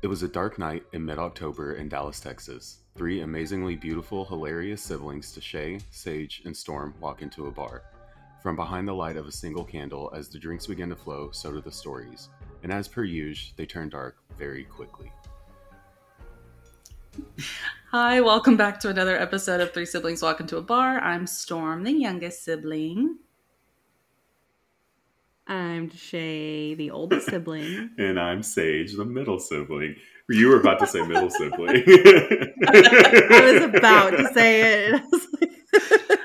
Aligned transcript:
It 0.00 0.06
was 0.06 0.22
a 0.22 0.28
dark 0.28 0.60
night 0.60 0.84
in 0.92 1.04
mid 1.04 1.18
October 1.18 1.72
in 1.72 1.88
Dallas, 1.88 2.20
Texas. 2.20 2.82
Three 2.94 3.22
amazingly 3.22 3.74
beautiful, 3.74 4.24
hilarious 4.24 4.80
siblings, 4.80 5.36
Deshay, 5.36 5.82
Sage, 5.90 6.42
and 6.44 6.56
Storm, 6.56 6.94
walk 7.00 7.20
into 7.20 7.48
a 7.48 7.50
bar. 7.50 7.82
From 8.40 8.54
behind 8.54 8.86
the 8.86 8.94
light 8.94 9.16
of 9.16 9.26
a 9.26 9.32
single 9.32 9.64
candle, 9.64 10.12
as 10.14 10.28
the 10.28 10.38
drinks 10.38 10.68
begin 10.68 10.88
to 10.90 10.94
flow, 10.94 11.32
so 11.32 11.50
do 11.50 11.60
the 11.60 11.72
stories. 11.72 12.28
And 12.62 12.72
as 12.72 12.86
per 12.86 13.02
usual, 13.02 13.52
they 13.56 13.66
turn 13.66 13.88
dark 13.88 14.18
very 14.38 14.62
quickly. 14.62 15.10
Hi, 17.90 18.20
welcome 18.20 18.56
back 18.56 18.78
to 18.80 18.90
another 18.90 19.18
episode 19.18 19.60
of 19.60 19.72
Three 19.72 19.84
Siblings 19.84 20.22
Walk 20.22 20.38
into 20.38 20.58
a 20.58 20.62
Bar. 20.62 21.00
I'm 21.00 21.26
Storm, 21.26 21.82
the 21.82 21.90
youngest 21.90 22.44
sibling. 22.44 23.18
I'm 25.48 25.90
Shay, 25.90 26.74
the 26.74 26.90
oldest 26.90 27.28
sibling. 27.30 27.90
And 27.98 28.20
I'm 28.20 28.42
Sage, 28.42 28.94
the 28.94 29.04
middle 29.04 29.38
sibling. 29.38 29.96
You 30.28 30.48
were 30.48 30.60
about 30.60 30.78
to 30.80 30.86
say 30.86 31.02
middle 31.06 31.30
sibling. 31.30 31.82
I 32.68 33.50
was 33.52 33.64
about 33.64 34.10
to 34.10 34.28
say 34.34 34.90
it. 34.92 35.02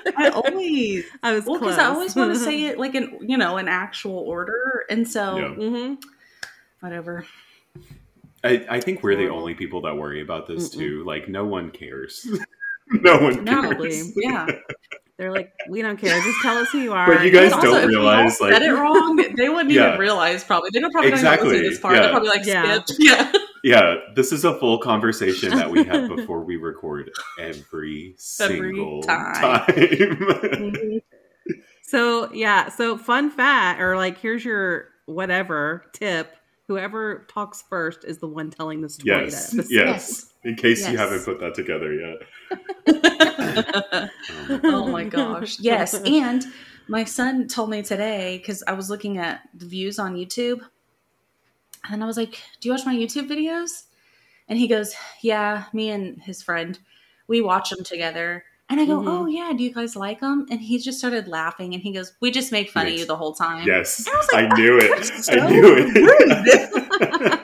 I 0.16 0.28
always, 0.28 1.04
I 1.22 1.32
was 1.32 1.46
well, 1.46 1.58
because 1.58 1.76
close. 1.76 1.86
I 1.86 1.88
always 1.88 2.14
want 2.14 2.34
to 2.34 2.38
say 2.38 2.64
it 2.66 2.78
like 2.78 2.94
in, 2.94 3.18
you 3.22 3.38
know, 3.38 3.56
an 3.56 3.66
actual 3.68 4.18
order, 4.18 4.84
and 4.90 5.08
so 5.08 5.38
Yeah. 5.38 5.54
hmm 5.54 5.94
whatever. 6.80 7.24
I, 8.44 8.66
I 8.68 8.80
think 8.80 9.02
we're 9.02 9.16
the 9.16 9.30
only 9.30 9.54
people 9.54 9.80
that 9.82 9.96
worry 9.96 10.20
about 10.20 10.46
this 10.46 10.68
Mm-mm. 10.68 10.78
too. 10.78 11.04
Like, 11.06 11.28
no 11.30 11.46
one 11.46 11.70
cares. 11.70 12.26
no 12.90 13.16
one 13.18 13.42
No, 13.42 13.62
cares. 13.62 14.12
Yeah, 14.16 14.46
They're 15.16 15.30
like, 15.32 15.52
we 15.70 15.80
don't 15.80 15.96
care. 15.96 16.20
Just 16.22 16.42
tell 16.42 16.56
us 16.58 16.68
who 16.72 16.78
you 16.80 16.92
are. 16.92 17.06
But 17.06 17.24
you 17.24 17.30
guys 17.30 17.52
And 17.52 17.62
don't 17.62 17.76
if 17.84 17.88
we 17.88 17.94
all 17.96 18.02
realize, 18.02 18.40
like- 18.40 18.52
said 18.54 18.62
it 18.62 18.72
wrong. 18.72 19.16
They 19.36 19.48
wouldn't 19.48 19.70
Yeah. 19.70 19.88
even 19.88 20.00
realize. 20.00 20.42
Probably 20.42 20.70
they 20.72 20.80
don't 20.80 20.90
probably 20.92 21.12
Exactly, 21.12 21.50
don't 21.50 21.56
even 21.56 21.70
listen 21.70 21.72
this 21.72 21.80
part. 21.80 21.94
yeah. 21.94 22.00
They're 22.02 22.10
probably 22.10 22.28
like, 22.30 22.46
Yeah. 22.46 22.82
skip. 22.84 22.96
Yeah. 22.98 23.32
Yeah, 23.62 23.94
this 24.14 24.30
is 24.32 24.44
a 24.44 24.58
full 24.58 24.76
conversation 24.78 25.50
that 25.50 25.70
we 25.70 25.84
have 25.84 26.08
before 26.16 26.44
we 26.44 26.56
record 26.56 27.10
every 27.38 27.54
Every 27.70 28.14
single 28.18 29.02
time. 29.02 29.34
time. 29.66 31.00
So 31.86 32.32
yeah, 32.32 32.70
so 32.70 32.96
fun 32.98 33.30
fact, 33.30 33.80
or 33.80 33.96
like 33.96 34.18
here's 34.18 34.44
your 34.44 34.88
whatever 35.06 35.84
tip. 35.92 36.32
Whoever 36.66 37.26
talks 37.28 37.62
first 37.68 38.04
is 38.04 38.18
the 38.18 38.26
one 38.26 38.50
telling 38.50 38.80
the 38.80 38.88
story. 38.88 39.24
yes, 39.24 39.50
that 39.50 39.66
yes. 39.70 40.32
In 40.44 40.54
case 40.56 40.88
you 40.88 40.96
haven't 40.96 41.24
put 41.24 41.40
that 41.40 41.54
together 41.54 41.92
yet. 41.92 43.30
Oh 44.64 44.86
my 44.88 45.04
gosh. 45.04 45.58
Yes. 45.60 45.94
And 46.06 46.44
my 46.88 47.04
son 47.04 47.48
told 47.48 47.70
me 47.70 47.82
today 47.82 48.38
because 48.38 48.62
I 48.66 48.72
was 48.72 48.90
looking 48.90 49.18
at 49.18 49.40
the 49.54 49.66
views 49.66 49.98
on 49.98 50.14
YouTube 50.16 50.60
and 51.90 52.02
I 52.02 52.06
was 52.06 52.16
like, 52.16 52.40
Do 52.60 52.68
you 52.68 52.72
watch 52.72 52.84
my 52.86 52.94
YouTube 52.94 53.28
videos? 53.28 53.84
And 54.48 54.58
he 54.58 54.68
goes, 54.68 54.94
Yeah, 55.22 55.64
me 55.72 55.90
and 55.90 56.20
his 56.22 56.42
friend, 56.42 56.78
we 57.26 57.40
watch 57.40 57.70
them 57.70 57.84
together. 57.84 58.44
And 58.70 58.80
I 58.80 58.86
go, 58.86 58.98
Mhm. 59.00 59.04
Oh, 59.08 59.26
yeah. 59.26 59.52
Do 59.56 59.62
you 59.62 59.72
guys 59.72 59.94
like 59.96 60.20
them? 60.20 60.46
And 60.50 60.60
he 60.60 60.78
just 60.78 60.98
started 60.98 61.28
laughing 61.28 61.74
and 61.74 61.82
he 61.82 61.92
goes, 61.92 62.12
We 62.20 62.30
just 62.30 62.52
make 62.52 62.70
fun 62.70 62.86
of 62.86 62.92
you 62.92 63.06
the 63.06 63.16
whole 63.16 63.34
time. 63.34 63.66
yes, 63.66 63.98
And 64.06 64.08
I 64.08 64.16
was 64.18 64.28
I 64.32 64.56
knew 64.56 64.78
it. 64.78 64.88
"That's 64.90 65.28
I 65.30 65.34
knew 65.48 65.74
it. 65.78 67.40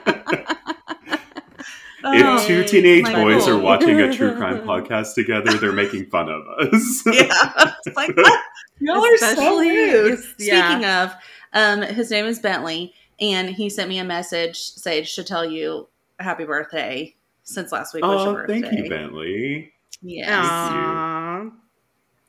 Oh, 2.03 2.37
if 2.37 2.47
two 2.47 2.63
teenage 2.63 3.03
my 3.03 3.15
boys 3.15 3.47
are 3.47 3.57
watching 3.57 3.99
a 3.99 4.13
true 4.13 4.35
crime 4.35 4.61
podcast 4.67 5.13
together, 5.15 5.53
they're 5.53 5.71
making 5.71 6.07
fun 6.07 6.29
of 6.29 6.41
us. 6.59 7.03
yeah. 7.05 7.73
It's 7.85 7.95
like, 7.95 8.11
"Ah, 8.17 8.43
y'all 8.79 9.03
are 9.03 9.17
so 9.17 9.29
Especially 9.31 9.69
rude. 9.69 10.13
if- 10.13 10.35
yeah. 10.39 10.69
Speaking 10.69 10.85
of, 10.85 11.13
um, 11.53 11.81
his 11.81 12.09
name 12.11 12.25
is 12.25 12.39
Bentley, 12.39 12.93
and 13.19 13.49
he 13.49 13.69
sent 13.69 13.89
me 13.89 13.99
a 13.99 14.03
message, 14.03 14.57
Sage, 14.59 15.13
to 15.15 15.23
tell 15.23 15.45
you 15.45 15.87
happy 16.19 16.45
birthday 16.45 17.15
since 17.43 17.71
last 17.71 17.93
week 17.93 18.03
was 18.03 18.23
your 18.23 18.29
oh, 18.29 18.33
birthday. 18.35 18.61
thank 18.61 18.77
you, 18.77 18.89
Bentley. 18.89 19.73
Yeah. 20.01 21.49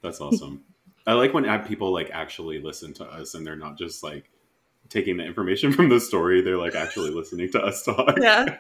That's 0.03 0.21
awesome. 0.21 0.65
I 1.07 1.15
like 1.15 1.35
when 1.35 1.49
uh, 1.49 1.59
people 1.59 1.93
like 1.93 2.11
actually 2.13 2.61
listen 2.61 2.93
to 2.95 3.05
us 3.05 3.35
and 3.35 3.47
they're 3.47 3.57
not 3.57 3.79
just 3.79 4.03
like 4.03 4.31
taking 4.89 5.17
the 5.17 5.25
information 5.25 5.73
from 5.77 5.89
the 5.89 6.01
story. 6.01 6.43
They're 6.43 6.59
like 6.59 6.75
actually 6.75 7.11
listening 7.11 7.51
to 7.53 7.63
us 7.63 7.83
talk. 7.85 8.17
Yeah. 8.21 8.59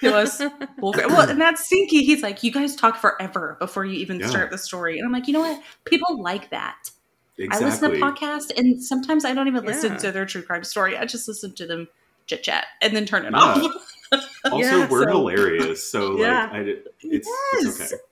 He 0.00 0.08
was 0.08 0.38
well, 0.78 0.92
well, 0.94 1.28
and 1.28 1.40
that's 1.40 1.64
stinky. 1.66 2.04
He's 2.04 2.22
like, 2.22 2.42
you 2.42 2.52
guys 2.52 2.76
talk 2.76 2.96
forever 2.98 3.56
before 3.58 3.84
you 3.84 3.94
even 3.94 4.20
Yeah. 4.20 4.28
start 4.28 4.50
the 4.50 4.58
story, 4.58 4.98
and 4.98 5.06
I'm 5.06 5.12
like, 5.12 5.26
you 5.26 5.32
know 5.32 5.40
what? 5.40 5.62
People 5.84 6.22
like 6.22 6.50
that. 6.50 6.90
Exactly. 7.36 7.66
I 7.66 7.68
listen 7.70 7.90
to 7.92 7.96
podcasts, 7.98 8.56
and 8.58 8.82
sometimes 8.82 9.24
I 9.24 9.32
don't 9.34 9.48
even 9.48 9.64
listen 9.64 9.92
Yeah. 9.92 9.98
to 9.98 10.12
their 10.12 10.26
true 10.26 10.42
crime 10.42 10.64
story. 10.64 10.96
I 10.96 11.04
just 11.04 11.28
listen 11.28 11.54
to 11.54 11.66
them 11.66 11.88
chit 12.26 12.42
chat 12.42 12.66
and 12.82 12.94
then 12.94 13.06
turn 13.06 13.24
it 13.24 13.32
Yeah. 13.32 13.38
off. 13.38 13.72
Also, 14.50 14.88
we're 14.88 15.04
so- 15.04 15.10
hilarious. 15.18 15.90
So 15.90 16.12
like, 16.12 16.30
I 16.50 16.62
did, 16.62 16.88
it's, 17.02 17.28
Yes. 17.52 17.80
it's 17.80 17.92
okay. 17.92 18.02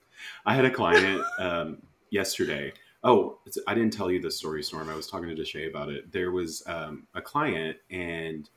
I 0.45 0.53
had 0.53 0.63
a 0.65 0.69
client 0.69 1.23
um, 1.39 1.81
yesterday. 2.11 2.71
Oh, 3.03 3.39
it's, 3.47 3.57
I 3.65 3.73
didn't 3.73 3.93
tell 3.93 4.11
you 4.11 4.21
the 4.21 4.29
story, 4.29 4.61
Storm. 4.61 4.89
I 4.89 4.95
was 4.95 5.07
talking 5.07 5.27
to 5.27 5.35
Deshay 5.35 5.67
about 5.67 5.89
it. 5.89 6.11
There 6.11 6.29
was 6.31 6.61
um, 6.67 7.07
a 7.15 7.21
client, 7.21 7.77
and 7.89 8.47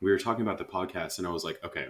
we 0.00 0.10
were 0.10 0.18
talking 0.18 0.40
about 0.42 0.56
the 0.56 0.64
podcast, 0.64 1.18
and 1.18 1.26
I 1.26 1.30
was 1.30 1.44
like, 1.44 1.62
okay. 1.64 1.88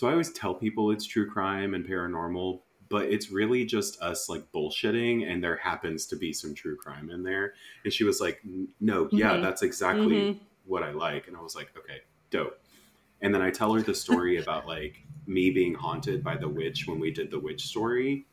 So 0.00 0.08
I 0.08 0.12
always 0.12 0.32
tell 0.32 0.54
people 0.54 0.90
it's 0.92 1.04
true 1.04 1.28
crime 1.28 1.74
and 1.74 1.86
paranormal, 1.86 2.62
but 2.88 3.12
it's 3.12 3.30
really 3.30 3.66
just 3.66 4.00
us 4.00 4.30
like 4.30 4.50
bullshitting, 4.50 5.30
and 5.30 5.44
there 5.44 5.56
happens 5.58 6.06
to 6.06 6.16
be 6.16 6.32
some 6.32 6.54
true 6.54 6.74
crime 6.74 7.10
in 7.10 7.22
there. 7.22 7.52
And 7.84 7.92
she 7.92 8.04
was 8.04 8.18
like, 8.18 8.40
no, 8.80 9.10
yeah, 9.12 9.36
Mhm. 9.36 9.42
that's 9.42 9.60
exactly 9.60 10.16
Mhm. 10.16 10.38
what 10.64 10.82
I 10.82 10.92
like. 10.92 11.28
And 11.28 11.36
I 11.36 11.42
was 11.42 11.54
like, 11.54 11.76
okay, 11.76 12.00
dope. 12.30 12.58
And 13.20 13.34
then 13.34 13.42
I 13.42 13.50
tell 13.50 13.74
her 13.74 13.82
the 13.82 13.94
story 13.94 14.38
about 14.42 14.66
like 14.66 15.04
me 15.26 15.50
being 15.50 15.74
haunted 15.74 16.24
by 16.24 16.38
the 16.38 16.48
witch 16.48 16.86
when 16.88 16.98
we 16.98 17.10
did 17.10 17.30
the 17.30 17.38
witch 17.38 17.66
story. 17.66 18.24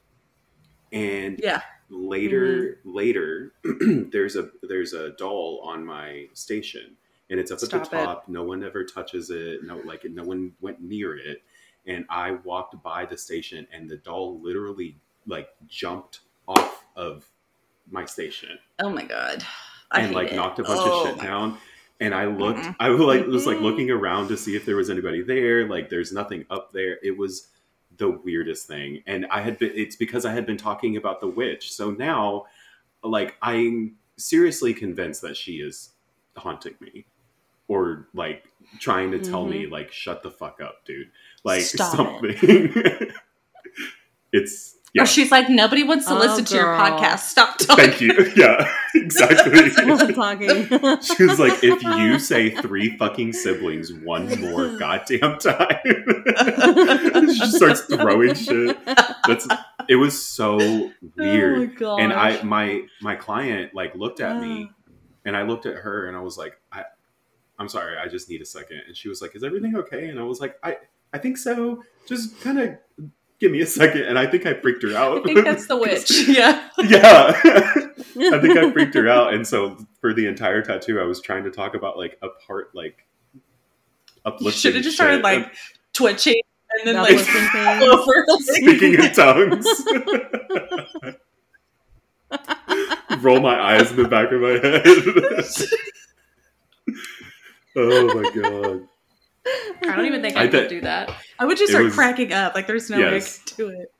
And 0.93 1.37
Yeah. 1.43 1.63
later, 1.89 2.79
Mm-hmm. 2.85 2.95
later, 2.95 3.53
there's 4.13 4.37
a 4.37 4.51
there's 4.63 4.93
a 4.93 5.09
doll 5.17 5.59
on 5.65 5.85
my 5.85 6.29
station, 6.33 6.95
and 7.29 7.41
it's 7.41 7.51
up 7.51 7.59
Stop 7.59 7.73
at 7.81 7.89
the 7.91 7.97
top. 7.97 8.29
No 8.29 8.43
one 8.43 8.63
ever 8.63 8.85
touches 8.85 9.29
it. 9.31 9.65
No, 9.65 9.79
like 9.79 10.05
no 10.05 10.23
one 10.23 10.53
went 10.61 10.79
near 10.81 11.17
it. 11.17 11.41
And 11.87 12.05
I 12.09 12.31
walked 12.43 12.81
by 12.83 13.05
the 13.05 13.17
station, 13.17 13.65
and 13.73 13.89
the 13.89 13.97
doll 13.97 14.39
literally 14.41 14.99
like 15.25 15.49
jumped 15.67 16.19
off 16.47 16.85
of 16.95 17.25
my 17.89 18.05
station 18.05 18.57
Oh 18.79 18.89
my 18.89 19.03
god. 19.03 19.45
I 19.91 20.01
and 20.01 20.13
like 20.13 20.31
it. 20.31 20.35
knocked 20.35 20.59
a 20.59 20.63
bunch 20.63 20.79
Oh 20.81 21.03
of 21.03 21.07
shit 21.07 21.21
down. 21.21 21.57
And 21.99 22.13
I 22.13 22.25
looked, 22.25 22.59
Mm-mm. 22.59 22.75
I 22.79 22.89
was 22.89 22.99
like 22.99 23.25
was 23.25 23.47
like 23.47 23.59
looking 23.59 23.89
around 23.89 24.27
to 24.27 24.37
see 24.37 24.55
if 24.55 24.65
there 24.65 24.75
was 24.75 24.89
anybody 24.89 25.23
there. 25.23 25.67
Like, 25.67 25.89
there's 25.89 26.11
nothing 26.11 26.45
up 26.49 26.71
there. 26.71 26.99
It 27.01 27.17
was 27.17 27.47
the 27.97 28.09
weirdest 28.09 28.67
thing, 28.67 29.01
and 29.07 29.25
I 29.31 29.41
had 29.41 29.57
been. 29.57 29.71
It's 29.73 29.95
because 29.95 30.23
I 30.23 30.31
had 30.31 30.45
been 30.45 30.57
talking 30.57 30.97
about 30.97 31.21
the 31.21 31.27
witch. 31.27 31.73
So 31.73 31.89
now, 31.89 32.45
like, 33.03 33.35
I'm 33.41 33.95
seriously 34.15 34.75
convinced 34.75 35.23
that 35.23 35.35
she 35.35 35.53
is 35.53 35.89
haunting 36.35 36.75
me, 36.79 37.07
or 37.67 38.09
like 38.13 38.43
trying 38.79 39.09
to 39.11 39.19
tell 39.19 39.47
me, 39.47 39.63
mm-hmm. 39.63 39.73
like, 39.73 39.91
shut 39.91 40.21
the 40.21 40.29
fuck 40.29 40.61
up, 40.61 40.85
dude. 40.85 41.09
Like 41.43 41.61
Stop 41.61 41.95
something. 41.95 42.35
it's 44.31 44.73
yeah. 44.93 45.03
Or 45.03 45.05
she's 45.05 45.29
like, 45.31 45.49
nobody 45.49 45.83
wants 45.83 46.07
to 46.07 46.13
Oh, 46.13 46.17
listen 46.17 46.45
to 46.45 46.55
your 46.55 46.65
podcast. 46.65 47.19
Stop 47.19 47.57
talking. 47.59 47.85
Thank 47.89 48.01
you. 48.01 48.31
Yeah, 48.35 48.71
exactly. 48.95 49.69
Small 49.69 49.97
talking. 49.97 50.65
She 51.01 51.23
was 51.25 51.39
like, 51.39 51.63
if 51.63 51.83
you 51.83 52.17
say 52.19 52.49
three 52.49 52.97
fucking 52.97 53.33
siblings 53.33 53.93
one 53.93 54.27
more 54.41 54.77
goddamn 54.77 55.37
time, 55.39 55.79
she 57.29 57.45
starts 57.47 57.81
throwing 57.81 58.33
shit. 58.33 58.77
That's 58.85 59.47
it 59.89 59.95
was 59.97 60.21
so 60.25 60.57
Oh 60.59 60.91
weird. 61.15 61.59
my 61.59 61.65
god. 61.75 61.99
and 61.99 62.13
I 62.13 62.41
my 62.43 62.81
my 63.01 63.15
client 63.15 63.73
like 63.75 63.93
looked 63.95 64.19
at 64.19 64.41
me 64.41 64.71
and 65.25 65.35
I 65.37 65.43
looked 65.43 65.65
at 65.65 65.75
her 65.75 66.07
and 66.07 66.17
I 66.17 66.21
was 66.21 66.37
like, 66.37 66.59
I 66.71 66.83
I'm 67.59 67.67
sorry, 67.69 67.97
I 67.97 68.07
just 68.07 68.29
need 68.29 68.41
a 68.41 68.45
second. 68.45 68.81
And 68.87 68.95
she 68.97 69.09
was 69.09 69.21
like, 69.21 69.35
Is 69.35 69.43
everything 69.43 69.75
okay? 69.77 70.09
And 70.09 70.19
I 70.19 70.23
was 70.23 70.39
like, 70.39 70.55
I 70.63 70.77
I 71.13 71.17
think 71.17 71.37
so. 71.37 71.83
Just 72.07 72.39
kind 72.41 72.59
of 72.59 72.77
give 73.39 73.51
me 73.51 73.61
a 73.61 73.65
second. 73.65 74.03
And 74.03 74.17
I 74.17 74.25
think 74.27 74.45
I 74.45 74.53
freaked 74.53 74.83
her 74.83 74.95
out. 74.95 75.19
I 75.19 75.23
think 75.33 75.43
that's 75.45 75.67
the 75.67 75.77
witch. 75.81 76.11
Yeah. 76.27 76.69
yeah. 76.79 77.31
I 78.33 78.39
think 78.41 78.57
I 78.57 78.71
freaked 78.71 78.95
her 78.95 79.07
out, 79.07 79.33
and 79.33 79.45
so 79.47 79.77
for 80.01 80.11
the 80.13 80.25
entire 80.25 80.61
tattoo, 80.63 80.99
I 80.99 81.03
was 81.03 81.21
trying 81.21 81.43
to 81.43 81.51
talk 81.51 81.75
about 81.75 81.97
like 81.97 82.17
a 82.23 82.29
part, 82.47 82.73
like 82.73 83.05
uplifting. 84.25 84.45
You 84.45 84.51
should 84.51 84.75
have 84.75 84.83
just 84.83 84.97
shit 84.97 85.03
started 85.05 85.21
like 85.23 85.53
twitching 85.93 86.41
and 86.71 86.87
then 86.87 86.95
Not 86.95 87.09
like 87.11 87.19
over. 87.91 88.25
speaking 88.39 88.95
in 88.95 89.13
tongues. 89.13 89.65
Roll 93.23 93.39
my 93.39 93.59
eyes 93.59 93.91
in 93.91 93.97
the 93.97 94.07
back 94.07 94.31
of 94.31 94.41
my 94.41 94.57
head. 94.57 94.83
oh 97.75 98.21
my 98.21 98.29
god! 98.31 98.87
I 99.83 99.93
don't 99.95 100.05
even 100.05 100.21
think 100.21 100.35
I, 100.37 100.41
I 100.43 100.47
could 100.47 100.51
bet- 100.63 100.69
do 100.69 100.81
that. 100.81 101.13
I 101.39 101.45
would 101.45 101.57
just 101.57 101.71
start 101.71 101.85
was- 101.85 101.93
cracking 101.95 102.33
up. 102.33 102.55
Like 102.55 102.67
there's 102.67 102.89
no 102.89 102.97
Yes. 102.97 103.39
way 103.39 103.43
to 103.55 103.69
it. 103.81 103.91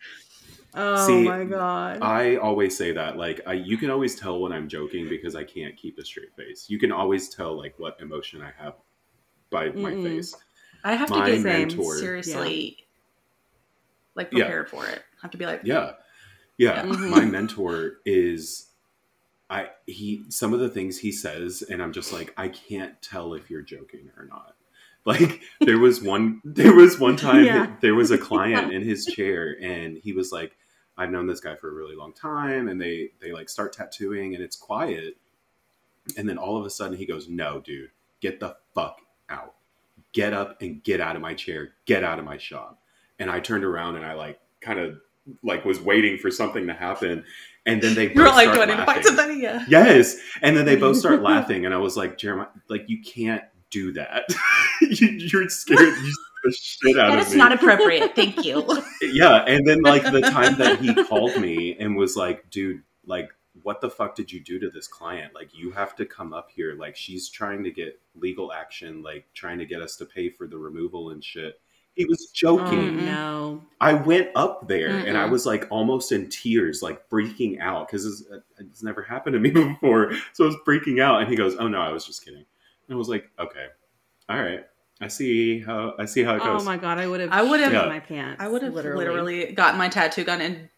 Oh 0.75 1.07
See, 1.07 1.23
my 1.23 1.43
god. 1.43 1.99
I 2.03 2.35
always 2.35 2.77
say 2.77 2.91
that. 2.91 3.17
Like, 3.17 3.41
I, 3.47 3.53
you 3.53 3.77
can 3.77 3.89
always 3.89 4.15
tell 4.15 4.39
when 4.39 4.51
I'm 4.51 4.67
joking 4.67 5.09
because 5.09 5.35
I 5.35 5.43
can't 5.43 5.75
keep 5.75 5.97
a 5.97 6.05
straight 6.05 6.35
face. 6.35 6.69
You 6.69 6.77
can 6.77 6.91
always 6.91 7.29
tell 7.29 7.57
like 7.57 7.73
what 7.79 7.99
emotion 7.99 8.41
I 8.43 8.51
have 8.61 8.75
by 9.49 9.69
my 9.69 9.91
Mm-mm. 9.93 10.03
face. 10.03 10.35
I 10.83 10.93
have 10.95 11.07
to 11.09 11.15
My 11.15 11.31
get 11.31 11.41
mentor- 11.41 11.97
seriously 11.97 12.77
like 14.15 14.29
Yeah. 14.31 14.43
prepared 14.45 14.69
for 14.69 14.85
it. 14.87 14.99
I 14.99 15.19
have 15.23 15.31
to 15.31 15.37
be 15.37 15.45
like, 15.45 15.61
Yeah. 15.63 15.93
Yeah. 16.57 16.83
Mhm. 16.83 17.09
My 17.09 17.25
mentor 17.25 17.99
is 18.05 18.65
I 19.49 19.69
he 19.85 20.25
some 20.29 20.53
of 20.53 20.59
the 20.59 20.69
things 20.69 20.99
he 20.99 21.11
says 21.11 21.63
and 21.67 21.81
I'm 21.81 21.93
just 21.93 22.11
like 22.13 22.33
I 22.37 22.49
can't 22.49 23.01
tell 23.01 23.33
if 23.33 23.49
you're 23.49 23.61
joking 23.61 24.11
or 24.17 24.25
not. 24.25 24.55
Like 25.07 25.39
there 25.61 25.79
was 25.79 26.01
one 26.03 26.41
there 26.43 26.75
was 26.75 26.99
one 26.99 27.15
time 27.29 27.45
Yeah. 27.45 27.73
there 27.81 27.95
was 27.95 28.11
a 28.11 28.17
client 28.29 28.73
in 28.73 28.81
his 28.83 29.05
chair 29.05 29.55
and 29.61 29.97
he 29.97 30.11
was 30.11 30.31
like 30.33 30.51
I've 30.97 31.09
known 31.11 31.27
this 31.27 31.39
guy 31.39 31.55
for 31.55 31.69
a 31.69 31.73
really 31.73 31.95
long 31.95 32.11
time 32.13 32.67
and 32.67 32.79
they 32.81 33.11
they 33.21 33.31
like 33.31 33.47
start 33.47 33.71
tattooing 33.71 34.35
and 34.35 34.43
it's 34.43 34.57
quiet 34.57 35.15
and 36.17 36.27
then 36.27 36.37
all 36.37 36.57
of 36.57 36.65
a 36.65 36.69
sudden 36.69 36.97
he 36.97 37.05
goes 37.05 37.29
no 37.29 37.61
dude 37.61 37.89
get 38.19 38.39
the 38.41 38.55
fuck 38.75 38.99
out 39.29 39.53
get 40.11 40.33
up 40.33 40.61
and 40.61 40.83
get 40.83 40.99
out 40.99 41.15
of 41.15 41.21
my 41.21 41.33
chair 41.33 41.69
get 41.85 42.03
out 42.03 42.19
of 42.19 42.25
my 42.25 42.37
shop 42.37 42.79
and 43.17 43.31
I 43.31 43.39
turned 43.39 43.63
around 43.63 43.95
and 43.95 44.05
I 44.05 44.13
like 44.13 44.39
kind 44.59 44.77
of 44.79 44.99
like 45.41 45.63
was 45.65 45.79
waiting 45.79 46.17
for 46.17 46.29
something 46.31 46.67
to 46.67 46.73
happen 46.73 47.23
and 47.65 47.81
then 47.81 47.95
they 47.95 48.05
you're 48.13 48.25
both 48.25 48.35
like, 48.35 48.49
start 48.49 48.59
I 48.69 48.73
need 48.73 48.77
to 48.79 48.85
find 48.85 48.87
laughing. 48.87 49.03
somebody? 49.03 49.39
Yeah. 49.39 49.65
Yes. 49.69 50.17
And 50.41 50.55
then 50.57 50.65
they 50.65 50.77
both 50.77 50.95
start 50.95 51.21
laughing, 51.21 51.65
and 51.65 51.73
I 51.73 51.77
was 51.79 51.97
like, 51.97 52.17
Jeremiah, 52.17 52.47
like 52.69 52.85
you 52.87 53.01
can't 53.01 53.43
do 53.71 53.91
that. 53.93 54.25
you, 54.81 55.07
you're 55.09 55.49
scared 55.49 55.79
you 55.97 56.13
the 56.43 56.51
shit 56.51 56.97
out 56.97 57.09
That 57.09 57.19
of 57.19 57.27
is 57.27 57.33
me. 57.33 57.37
not 57.39 57.51
appropriate. 57.51 58.15
Thank 58.15 58.45
you. 58.45 58.63
yeah. 59.01 59.43
And 59.47 59.67
then 59.67 59.81
like 59.81 60.03
the 60.03 60.21
time 60.21 60.55
that 60.57 60.79
he 60.79 60.93
called 61.05 61.35
me 61.41 61.75
and 61.79 61.95
was 61.95 62.15
like, 62.15 62.49
dude, 62.51 62.83
like 63.05 63.29
what 63.63 63.81
the 63.81 63.89
fuck 63.89 64.15
did 64.15 64.31
you 64.31 64.39
do 64.39 64.59
to 64.59 64.69
this 64.69 64.87
client? 64.87 65.33
Like 65.33 65.49
you 65.57 65.71
have 65.71 65.95
to 65.95 66.05
come 66.05 66.33
up 66.33 66.49
here. 66.55 66.75
Like 66.77 66.95
she's 66.95 67.29
trying 67.29 67.63
to 67.63 67.71
get 67.71 67.99
legal 68.15 68.53
action, 68.53 69.01
like 69.01 69.25
trying 69.33 69.57
to 69.59 69.65
get 69.65 69.81
us 69.81 69.95
to 69.97 70.05
pay 70.05 70.29
for 70.29 70.47
the 70.47 70.57
removal 70.57 71.09
and 71.09 71.23
shit. 71.23 71.59
He 71.95 72.05
was 72.05 72.21
Oh, 72.21 72.59
joking. 72.59 72.99
Mm, 72.99 73.03
no. 73.05 73.61
I 73.81 73.93
went 73.93 74.29
up 74.35 74.67
there 74.67 74.89
and 74.97 75.17
I 75.17 75.25
was 75.25 75.47
like 75.47 75.65
almost 75.71 76.11
in 76.11 76.29
tears, 76.29 76.83
like 76.83 77.09
freaking 77.09 77.59
out 77.59 77.87
because 77.87 78.05
it's, 78.05 78.23
uh, 78.31 78.37
it's 78.59 78.83
never 78.83 79.01
happened 79.01 79.33
to 79.33 79.39
me 79.39 79.49
before. 79.73 80.13
So 80.33 80.43
I 80.43 80.47
was 80.47 80.55
freaking 80.57 81.01
out, 81.01 81.21
and 81.21 81.29
he 81.29 81.35
goes, 81.35 81.55
"Oh 81.57 81.67
no, 81.67 81.81
I 81.81 81.91
was 81.91 82.05
just 82.05 82.23
kidding." 82.23 82.45
And 82.87 82.95
I 82.95 82.97
was 82.97 83.09
like, 83.09 83.29
"Okay, 83.39 83.65
all 84.29 84.37
right, 84.41 84.65
I 85.01 85.07
see 85.09 85.59
how 85.59 85.93
I 85.99 86.05
see 86.05 86.23
how 86.23 86.35
it 86.35 86.39
goes. 86.43 86.61
Oh 86.61 86.65
my 86.65 86.77
god, 86.77 86.97
I 86.97 87.07
would 87.07 87.19
have. 87.19 87.31
I 87.31 87.41
would 87.41 87.59
have- 87.59 87.73
Yeah. 87.73 87.85
my 87.87 87.99
pants. 87.99 88.41
I 88.41 88.47
would 88.47 88.61
have 88.63 88.73
literally. 88.73 89.51
gotten 89.53 89.77
my 89.77 89.89
tattoo 89.89 90.23
gun 90.23 90.41
and 90.41 90.69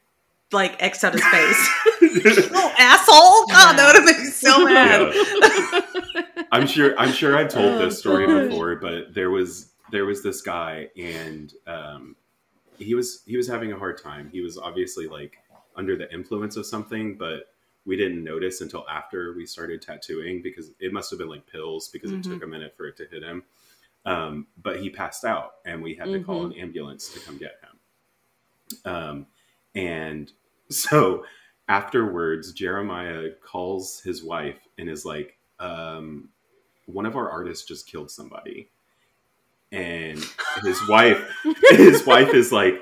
like 0.51 0.81
X'd 0.81 1.05
out 1.05 1.13
his 1.13 1.23
face. 1.25 1.69
Yeah. 2.09 2.49
oh, 2.55 2.73
asshole! 2.79 3.45
God, 3.55 3.77
that 3.77 3.85
would 3.85 3.95
have 3.97 4.05
made 4.05 4.17
me 4.23 4.31
so 4.31 4.65
mad. 4.65 6.45
I'm 6.51 6.65
sure 6.65 6.97
I'm 6.97 7.11
sure 7.11 7.37
I've 7.37 7.49
told 7.49 7.75
Oh, 7.75 7.79
this 7.85 7.99
story 7.99 8.25
gosh. 8.25 8.47
before, 8.49 8.75
but 8.77 9.13
there 9.13 9.29
was 9.29 9.71
there 9.91 10.05
was 10.05 10.23
this 10.23 10.41
guy 10.41 10.87
and 10.97 11.53
um, 11.67 12.15
he 12.79 12.95
was 12.95 13.21
he 13.27 13.37
was 13.37 13.47
having 13.47 13.71
a 13.73 13.77
hard 13.77 14.01
time. 14.01 14.29
He 14.31 14.41
was 14.41 14.57
obviously 14.57 15.07
like 15.07 15.37
under 15.75 15.95
the 15.95 16.11
influence 16.11 16.55
of 16.55 16.65
something, 16.65 17.15
but 17.15 17.48
we 17.85 17.95
didn't 17.95 18.23
notice 18.23 18.61
until 18.61 18.87
after 18.89 19.33
we 19.35 19.45
started 19.45 19.81
tattooing 19.81 20.41
because 20.41 20.71
it 20.79 20.93
must 20.93 21.09
have 21.09 21.19
been 21.19 21.29
like 21.29 21.47
pills 21.47 21.87
because 21.89 22.11
it 22.11 22.19
Mhm. 22.21 22.23
took 22.23 22.43
a 22.43 22.47
minute 22.47 22.75
for 22.77 22.87
it 22.87 22.97
to 22.97 23.05
hit 23.05 23.23
him. 23.23 23.43
Um, 24.05 24.47
but 24.61 24.79
he 24.79 24.89
passed 24.89 25.25
out 25.25 25.55
and 25.65 25.81
we 25.81 25.95
had 25.95 26.05
to 26.05 26.23
call 26.23 26.43
Mhm. 26.43 26.53
an 26.53 26.59
ambulance 26.59 27.09
to 27.13 27.19
come 27.19 27.37
get 27.37 27.59
him. 27.63 27.79
Um, 28.85 29.27
and 29.75 30.31
so 30.69 31.25
afterwards, 31.67 32.53
Jeremiah 32.53 33.31
calls 33.41 34.01
his 34.01 34.23
wife 34.23 34.59
and 34.77 34.89
is 34.89 35.05
like, 35.05 35.37
um, 35.59 36.29
one 36.85 37.05
of 37.05 37.15
our 37.15 37.29
artists 37.29 37.67
just 37.67 37.87
killed 37.87 38.09
somebody. 38.11 38.69
And 39.71 40.23
his 40.63 40.87
wife, 40.87 41.29
his 41.69 42.05
wife 42.05 42.33
is 42.33 42.51
like, 42.51 42.81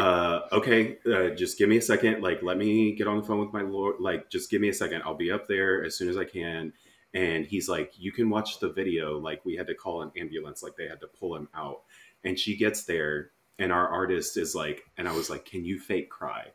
uh, 0.00 0.40
okay, 0.52 0.98
uh, 1.12 1.30
just 1.30 1.58
give 1.58 1.68
me 1.68 1.76
a 1.76 1.82
second. 1.82 2.22
Like, 2.22 2.42
let 2.42 2.56
me 2.56 2.94
get 2.94 3.06
on 3.06 3.18
the 3.18 3.22
phone 3.22 3.40
with 3.40 3.52
my 3.52 3.62
lord. 3.62 3.96
Like, 4.00 4.30
just 4.30 4.50
give 4.50 4.60
me 4.60 4.68
a 4.68 4.72
second. 4.72 5.02
I'll 5.04 5.14
be 5.14 5.30
up 5.30 5.46
there 5.46 5.84
as 5.84 5.96
soon 5.96 6.08
as 6.08 6.16
I 6.16 6.24
can. 6.24 6.72
And 7.12 7.44
he's 7.44 7.68
like, 7.68 7.92
you 7.98 8.12
can 8.12 8.30
watch 8.30 8.60
the 8.60 8.70
video. 8.70 9.18
Like, 9.18 9.44
we 9.44 9.56
had 9.56 9.66
to 9.66 9.74
call 9.74 10.02
an 10.02 10.10
ambulance. 10.16 10.62
Like, 10.62 10.76
they 10.76 10.86
had 10.88 11.00
to 11.00 11.06
pull 11.08 11.34
him 11.36 11.48
out. 11.54 11.82
And 12.24 12.38
she 12.38 12.56
gets 12.56 12.84
there, 12.84 13.30
and 13.58 13.72
our 13.72 13.88
artist 13.88 14.36
is 14.36 14.54
like, 14.54 14.82
and 14.96 15.08
I 15.08 15.12
was 15.12 15.28
like, 15.30 15.44
can 15.44 15.64
you 15.64 15.78
fake 15.80 16.08
cry? 16.10 16.46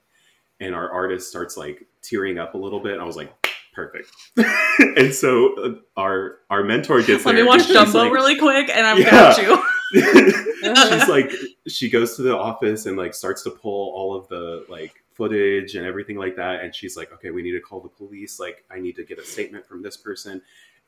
And 0.60 0.74
our 0.74 0.90
artist 0.92 1.28
starts 1.30 1.58
like 1.58 1.86
tearing 2.02 2.38
up 2.40 2.54
a 2.54 2.58
little 2.58 2.80
bit. 2.80 3.00
I 3.00 3.04
was 3.04 3.18
like, 3.18 3.34
perfect. 3.74 4.10
and 4.98 5.14
so 5.14 5.54
uh, 5.62 6.00
our 6.00 6.38
our 6.50 6.64
mentor 6.64 7.02
gets 7.02 7.26
Let 7.26 7.34
there. 7.36 7.44
me 7.44 7.48
watch 7.50 7.64
Dumbo 7.64 7.94
like- 7.96 8.14
really 8.14 8.38
quick, 8.40 8.70
and 8.70 8.88
I've 8.88 9.00
Yeah. 9.00 9.12
got 9.12 9.38
you. 9.42 9.64
She's 9.94 11.08
like 11.08 11.32
she 11.68 11.90
goes 11.90 12.16
to 12.16 12.22
the 12.22 12.36
office 12.36 12.86
and 12.86 12.98
like 12.98 13.14
starts 13.14 13.44
to 13.44 13.52
pull 13.52 13.94
all 13.94 14.16
of 14.16 14.28
the 14.28 14.66
like 14.70 15.04
footage 15.14 15.76
and 15.76 15.86
everything 15.86 16.18
like 16.18 16.36
that 16.36 16.62
and 16.62 16.76
she's 16.76 16.98
like 16.98 17.12
okay 17.14 17.32
we 17.32 17.42
need 17.42 17.52
to 17.54 17.62
call 17.62 17.80
the 17.80 17.90
police. 17.90 18.40
Like 18.40 18.64
i 18.72 18.80
need 18.80 18.96
to 18.98 19.04
get 19.04 19.20
a 19.20 19.26
statement 19.26 19.66
from 19.68 19.82
this 19.82 19.98
person. 19.98 20.42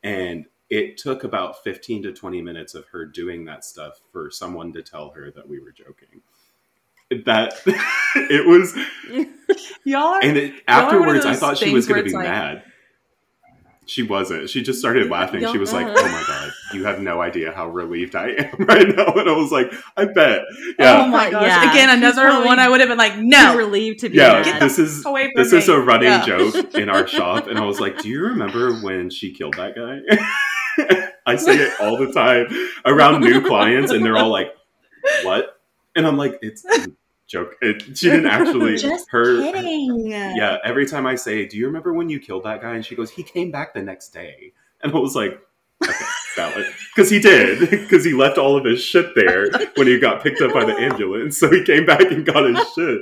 And 0.03 0.45
it 0.69 0.97
took 0.97 1.23
about 1.23 1.63
15 1.63 2.03
to 2.03 2.13
20 2.13 2.41
minutes 2.41 2.75
of 2.75 2.85
her 2.87 3.05
doing 3.05 3.45
that 3.45 3.63
stuff 3.63 4.01
for 4.11 4.29
someone 4.29 4.73
to 4.73 4.83
tell 4.83 5.09
her 5.11 5.31
that 5.31 5.47
we 5.47 5.59
were 5.59 5.71
joking. 5.71 6.21
That 7.25 7.53
it 8.15 8.45
was 8.45 8.75
Y'all 9.85 10.01
are. 10.15 10.19
and 10.21 10.35
it, 10.37 10.53
Y'all 10.67 10.89
are 10.93 10.99
one 10.99 11.09
of 11.15 11.15
afterwards 11.15 11.25
i 11.25 11.35
thought 11.35 11.57
she 11.57 11.71
was 11.73 11.87
going 11.87 11.99
to 12.03 12.03
be 12.03 12.11
like- 12.11 12.27
mad 12.27 12.63
she 13.87 14.03
wasn't 14.03 14.49
she 14.49 14.61
just 14.61 14.79
started 14.79 15.09
laughing 15.09 15.39
she 15.51 15.57
was 15.57 15.71
like 15.73 15.87
oh 15.87 15.93
my 15.93 16.23
god 16.27 16.51
you 16.73 16.83
have 16.85 16.99
no 16.99 17.21
idea 17.21 17.51
how 17.51 17.67
relieved 17.67 18.15
i 18.15 18.27
am 18.29 18.55
right 18.65 18.87
now 18.95 19.05
and 19.13 19.29
i 19.29 19.31
was 19.33 19.51
like 19.51 19.71
i 19.95 20.03
bet 20.05 20.41
yeah 20.77 21.03
Oh 21.03 21.07
my 21.07 21.29
gosh! 21.31 21.43
Yeah, 21.47 21.71
Again, 21.71 21.89
another 21.97 22.23
probably- 22.23 22.45
one 22.47 22.59
I 22.59 22.67
would 22.69 22.79
have 22.81 22.89
been 22.89 22.97
like, 22.97 23.17
no, 23.17 23.55
relieved 23.55 23.99
to 23.99 24.09
be 24.09 24.17
yeah, 24.17 24.41
mad. 24.41 24.61
this 24.61 24.77
is 24.77 25.05
away 25.05 25.31
from 25.33 25.43
this 25.43 25.53
is 25.53 25.69
a 25.69 25.79
running 25.79 26.09
Yeah. 26.09 26.25
joke 26.25 26.55
in 26.75 26.89
our 26.89 27.07
shop, 27.07 27.47
and 27.47 27.57
I 27.57 27.63
was 27.65 27.79
like, 27.79 27.99
"Do 28.01 28.09
you 28.09 28.21
remember 28.21 28.73
when 28.81 29.09
she 29.09 29.31
killed 29.33 29.55
that 29.55 29.75
guy?" 29.75 29.99
I 31.25 31.35
say 31.37 31.55
it 31.57 31.79
all 31.81 31.97
the 31.97 32.11
time 32.11 32.47
around 32.85 33.21
new 33.21 33.41
clients, 33.41 33.91
and 33.91 34.03
they're 34.05 34.17
all 34.17 34.29
like, 34.29 34.51
"What?" 35.23 35.59
And 35.95 36.05
I'm 36.05 36.17
like, 36.17 36.37
"It's 36.41 36.63
a 36.65 36.87
joke." 37.27 37.55
It, 37.61 37.97
she 37.97 38.09
didn't 38.09 38.27
actually. 38.27 38.77
Just 38.77 39.09
her. 39.11 39.41
kidding. 39.41 40.07
Yeah, 40.07 40.57
every 40.63 40.85
time 40.85 41.05
I 41.05 41.15
say, 41.15 41.45
"Do 41.45 41.57
you 41.57 41.67
remember 41.67 41.93
when 41.93 42.09
you 42.09 42.19
killed 42.19 42.43
that 42.45 42.61
guy?" 42.61 42.75
and 42.75 42.85
she 42.85 42.95
goes, 42.95 43.09
"He 43.11 43.23
came 43.23 43.51
back 43.51 43.73
the 43.73 43.81
next 43.83 44.09
day," 44.09 44.53
and 44.81 44.91
I 44.93 44.97
was 44.97 45.15
like. 45.15 45.39
Okay, 45.83 45.93
valid. 46.35 46.65
Because 46.95 47.11
he 47.11 47.19
did. 47.19 47.69
Because 47.69 48.03
he 48.03 48.11
left 48.11 48.39
all 48.39 48.57
of 48.57 48.65
his 48.65 48.83
shit 48.83 49.13
there 49.15 49.47
when 49.75 49.85
he 49.85 49.99
got 49.99 50.23
picked 50.23 50.41
up 50.41 50.51
by 50.51 50.65
the 50.65 50.73
ambulance. 50.73 51.37
So 51.37 51.51
he 51.51 51.63
came 51.63 51.85
back 51.85 52.01
and 52.01 52.25
got 52.25 52.45
his 52.49 52.57
shit. 52.73 53.01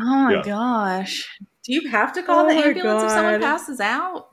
Oh 0.00 0.04
my 0.04 0.32
Yeah. 0.32 0.42
gosh! 0.42 1.28
Do 1.64 1.74
you 1.74 1.86
have 1.90 2.14
to 2.14 2.22
call 2.22 2.46
Oh 2.46 2.48
the 2.48 2.54
my 2.54 2.62
ambulance 2.62 3.02
if 3.02 3.10
someone 3.10 3.38
passes 3.42 3.78
out? 3.78 4.30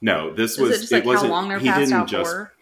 No, 0.00 0.34
this 0.34 0.54
Is 0.54 0.58
was 0.58 0.70
it 0.70 0.80
just 0.80 0.92
like 0.92 1.04
how 1.04 1.10
wasn't 1.10 1.30
long 1.30 1.48
they're 1.48 1.60
he 1.60 1.68
passed 1.68 1.78
didn't 1.78 1.92
out 1.92 2.08
just 2.08 2.28
for? 2.32 2.52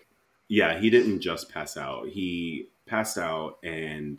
yeah, 0.48 0.78
he 0.78 0.90
didn't 0.90 1.20
just 1.20 1.48
pass 1.50 1.78
out. 1.78 2.08
He 2.08 2.68
passed 2.84 3.16
out 3.16 3.56
and 3.62 4.18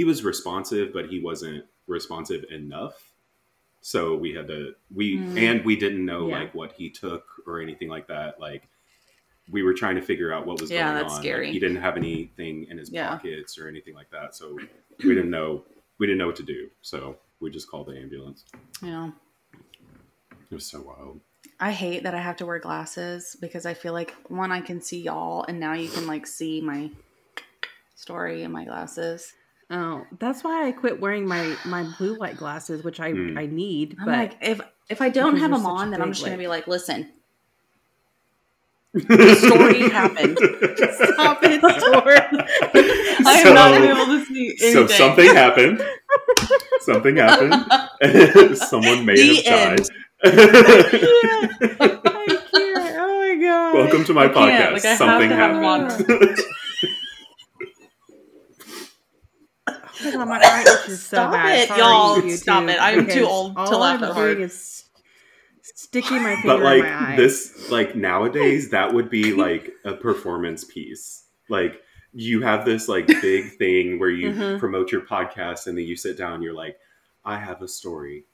he 0.00 0.04
was 0.04 0.24
responsive, 0.24 0.94
but 0.94 1.10
he 1.10 1.20
wasn't 1.20 1.62
responsive 1.86 2.42
enough. 2.50 3.12
So 3.82 4.16
we 4.16 4.32
had 4.32 4.46
to 4.48 4.74
we 4.94 5.18
Hmm. 5.18 5.36
and 5.36 5.64
we 5.64 5.76
didn't 5.76 6.06
know 6.06 6.26
Yeah. 6.28 6.38
like 6.38 6.54
what 6.54 6.72
he 6.72 6.88
took 6.88 7.26
or 7.46 7.60
anything 7.60 7.90
like 7.90 8.06
that. 8.06 8.40
Like 8.40 8.62
we 9.50 9.62
were 9.62 9.74
trying 9.74 9.96
to 9.96 10.00
figure 10.00 10.32
out 10.32 10.46
what 10.46 10.58
was 10.58 10.70
Yeah, 10.70 10.84
going 10.84 10.94
that's 11.02 11.12
on. 11.12 11.18
Like, 11.18 11.22
scary. 11.22 11.52
he 11.52 11.58
didn't 11.58 11.82
have 11.82 11.98
anything 11.98 12.64
in 12.70 12.78
his 12.78 12.90
Yeah. 12.90 13.08
pockets 13.10 13.58
or 13.58 13.68
anything 13.68 13.94
like 13.94 14.08
that. 14.10 14.34
So 14.34 14.58
we 15.04 15.14
didn't 15.14 15.28
know 15.30 15.66
we 15.98 16.06
didn't 16.06 16.16
know 16.18 16.28
what 16.28 16.36
to 16.36 16.42
do. 16.42 16.70
So 16.80 17.18
we 17.40 17.50
just 17.50 17.68
called 17.70 17.88
the 17.88 17.98
ambulance. 17.98 18.46
Yeah. 18.82 19.10
It 20.50 20.54
was 20.54 20.64
so 20.64 20.80
wild. 20.80 21.20
I 21.58 21.72
hate 21.72 22.04
that 22.04 22.14
I 22.14 22.20
have 22.22 22.36
to 22.38 22.46
wear 22.46 22.58
glasses 22.58 23.36
because 23.38 23.66
I 23.66 23.74
feel 23.74 23.92
like 23.92 24.12
one, 24.30 24.50
I 24.50 24.62
can 24.62 24.80
see 24.80 25.02
y'all, 25.02 25.42
and 25.46 25.60
now 25.60 25.74
you 25.74 25.90
can 25.90 26.06
like 26.06 26.26
see 26.26 26.62
my 26.62 26.90
story 27.96 28.44
in 28.44 28.50
my 28.50 28.64
glasses. 28.64 29.34
Oh, 29.70 30.04
that's 30.18 30.42
why 30.42 30.66
I 30.66 30.72
quit 30.72 31.00
wearing 31.00 31.26
my 31.26 31.54
my 31.64 31.84
blue 31.98 32.16
light 32.18 32.36
glasses, 32.36 32.82
which 32.82 32.98
I 33.00 33.12
Hmm. 33.12 33.38
I 33.38 33.46
need. 33.46 33.96
I'm 34.00 34.06
but 34.06 34.18
like, 34.18 34.36
if 34.40 34.60
if 34.88 35.00
I 35.00 35.08
don't 35.10 35.36
have 35.36 35.50
them 35.52 35.64
on, 35.66 35.90
then 35.92 36.00
I'm 36.02 36.08
big, 36.08 36.14
just 36.14 36.24
gonna 36.24 36.36
be 36.38 36.48
like, 36.48 36.66
listen, 36.66 37.08
the 38.94 39.34
story 39.36 39.88
happened. 39.90 40.36
stop 41.14 41.38
it, 41.44 41.60
Jordan. 41.80 42.40
I 43.26 43.34
am 43.38 43.46
So- 43.46 43.54
not 43.54 43.72
gonna 43.72 43.90
able 43.90 44.06
to 44.06 44.24
see 44.24 44.48
anything. 44.60 44.72
So 44.72 44.86
something 44.88 45.26
happened. 45.34 45.80
Something 46.80 47.16
happened. 47.16 47.54
Someone 48.58 49.04
may 49.06 49.14
The 49.14 49.34
have 49.36 49.44
died. 49.78 49.86
I 50.24 50.26
can't. 50.90 52.00
Oh 52.98 53.20
my 53.20 53.34
god. 53.40 53.74
Welcome 53.74 54.04
to 54.06 54.14
my 54.14 54.24
I 54.24 54.28
podcast. 54.28 54.72
like, 54.72 54.82
Something 54.98 55.28
to 55.30 55.36
have 60.00 60.12
them 60.12 60.20
on. 60.22 60.28
happened. 60.28 60.28
Oh 60.28 60.28
my 60.28 60.38
god, 60.40 60.64
my 60.64 60.70
eye 60.70 60.82
itches 60.84 61.02
so 61.02 61.16
Stop 61.16 61.32
bad. 61.32 61.58
it, 61.58 61.68
Sorry, 61.68 61.80
y'all. 61.80 62.16
YouTube, 62.20 62.36
Stop 62.36 62.68
it. 62.68 62.80
I 62.80 62.90
am 62.92 62.98
too 63.00 63.04
because 63.06 63.22
old 63.28 63.54
to 63.54 63.60
all 63.60 63.78
laugh 63.80 63.94
I'm 63.94 64.00
that 64.00 64.14
doing 64.14 64.40
is 64.40 64.84
sticking 65.62 66.22
my 66.22 66.34
finger 66.36 66.46
but 66.48 66.60
like 66.62 66.78
in 66.84 66.90
my 66.90 67.12
eye. 67.12 67.16
this, 67.16 67.70
like 67.70 67.94
nowadays, 67.96 68.70
that 68.70 68.92
would 68.94 69.08
be 69.10 69.32
like 69.46 69.72
a 69.84 69.94
performance 69.94 70.64
piece. 70.64 71.24
Like 71.48 71.80
you 72.12 72.42
have 72.42 72.64
this 72.64 72.88
like 72.88 73.06
big 73.22 73.56
thing 73.56 73.98
where 73.98 74.10
you 74.10 74.30
Mhm. 74.32 74.58
promote 74.58 74.90
your 74.92 75.02
podcast 75.02 75.66
and 75.66 75.76
then 75.78 75.84
you 75.86 75.96
sit 75.96 76.16
down 76.18 76.34
and 76.34 76.42
you're 76.42 76.54
like, 76.54 76.76
I 77.24 77.38
have 77.38 77.62
a 77.62 77.68
story. 77.68 78.24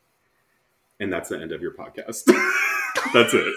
And 1.00 1.12
that's 1.12 1.28
the 1.28 1.38
end 1.40 1.52
of 1.52 1.60
your 1.60 1.72
podcast. 1.72 2.24
that's 3.12 3.34
it. 3.34 3.54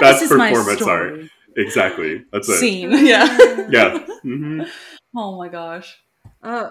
that's 0.00 0.20
This 0.20 0.30
is 0.30 0.36
my 0.36 0.50
performance 0.50 0.80
story. 0.80 1.20
art. 1.22 1.30
Exactly. 1.58 2.24
That's 2.32 2.48
it. 2.48 2.58
Scene. 2.58 2.92
Yeah. 3.06 3.66
Yeah. 3.68 3.98
hmm 4.22 4.62
Oh 5.16 5.36
my 5.36 5.48
gosh. 5.48 5.98
Uh, 6.42 6.70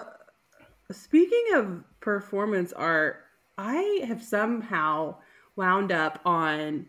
speaking 0.90 1.44
of 1.54 1.84
performance 2.00 2.72
art, 2.72 3.24
I 3.58 4.00
have 4.06 4.22
somehow 4.22 5.16
wound 5.56 5.92
up 5.92 6.20
on 6.24 6.86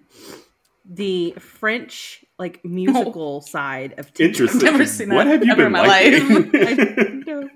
the 0.89 1.31
French 1.39 2.23
like 2.37 2.63
musical 2.65 3.41
side 3.41 3.95
of 3.97 4.13
TikTok. 4.13 4.39
Interesting. 4.41 4.61
never 4.71 4.85
seen 4.85 5.09
What 5.09 5.27
have 5.27 5.43
you 5.43 5.51
ever 5.51 5.57
been 5.57 5.65
in 5.67 5.71
my 5.73 5.85
liking? 5.85 6.55
I 6.55 6.73
don't 6.75 7.27
know. 7.27 7.49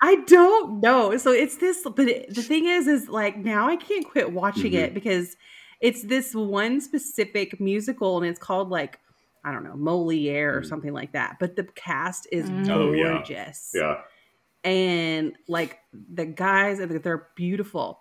I 0.00 0.14
don't 0.26 0.80
know. 0.80 1.16
So 1.16 1.32
it's 1.32 1.56
this, 1.56 1.82
but 1.84 2.08
it, 2.08 2.34
the 2.34 2.42
thing 2.42 2.66
is, 2.66 2.86
is 2.86 3.08
like 3.08 3.36
now 3.36 3.68
I 3.68 3.76
can't 3.76 4.08
quit 4.08 4.32
watching 4.32 4.72
Mhm. 4.72 4.78
it 4.84 4.94
because 4.94 5.36
it's 5.80 6.02
this 6.02 6.34
one 6.34 6.80
specific 6.80 7.60
musical 7.60 8.16
and 8.18 8.26
it's 8.26 8.38
called 8.38 8.70
like 8.70 8.98
I 9.44 9.52
don't 9.52 9.62
know 9.64 9.76
Moliere 9.76 10.56
or 10.56 10.62
Mm. 10.62 10.66
something 10.66 10.92
like 10.92 11.12
that. 11.12 11.36
But 11.38 11.54
the 11.56 11.64
cast 11.64 12.26
is 12.32 12.50
Mm. 12.50 12.68
Oh, 12.68 12.92
yeah. 12.92 13.12
gorgeous, 13.12 13.70
yeah. 13.74 14.00
and 14.64 15.36
like 15.48 15.78
the 15.92 16.26
guys, 16.26 16.78
they're 16.80 17.28
beautiful, 17.36 18.00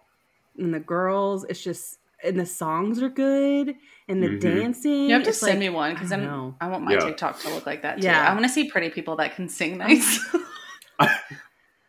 and 0.58 0.74
the 0.74 0.80
girls, 0.80 1.46
it's 1.50 1.62
just 1.64 2.00
and 2.24 2.40
the 2.40 2.46
songs 2.46 3.04
are 3.04 3.10
good 3.10 3.76
and 4.08 4.24
the 4.24 4.30
Mhm. 4.30 4.40
dancing. 4.40 5.04
You 5.10 5.14
have 5.14 5.24
to 5.24 5.34
send 5.34 5.52
like- 5.54 5.60
me 5.60 5.70
one 5.70 5.94
because 5.94 6.12
I 6.12 6.16
I'm. 6.16 6.24
know. 6.24 6.56
I 6.60 6.68
want 6.70 6.84
my 6.86 6.94
Yeah. 6.94 7.00
TikTok 7.02 7.40
to 7.42 7.50
look 7.50 7.68
like 7.68 7.84
that 7.84 8.00
too. 8.02 8.08
Yeah. 8.08 8.28
I 8.28 8.34
want 8.34 8.44
to 8.46 8.50
see 8.50 8.72
pretty 8.72 8.90
people 8.90 9.18
that 9.18 9.36
can 9.36 9.48
sing 9.50 9.78
nice. 9.78 10.20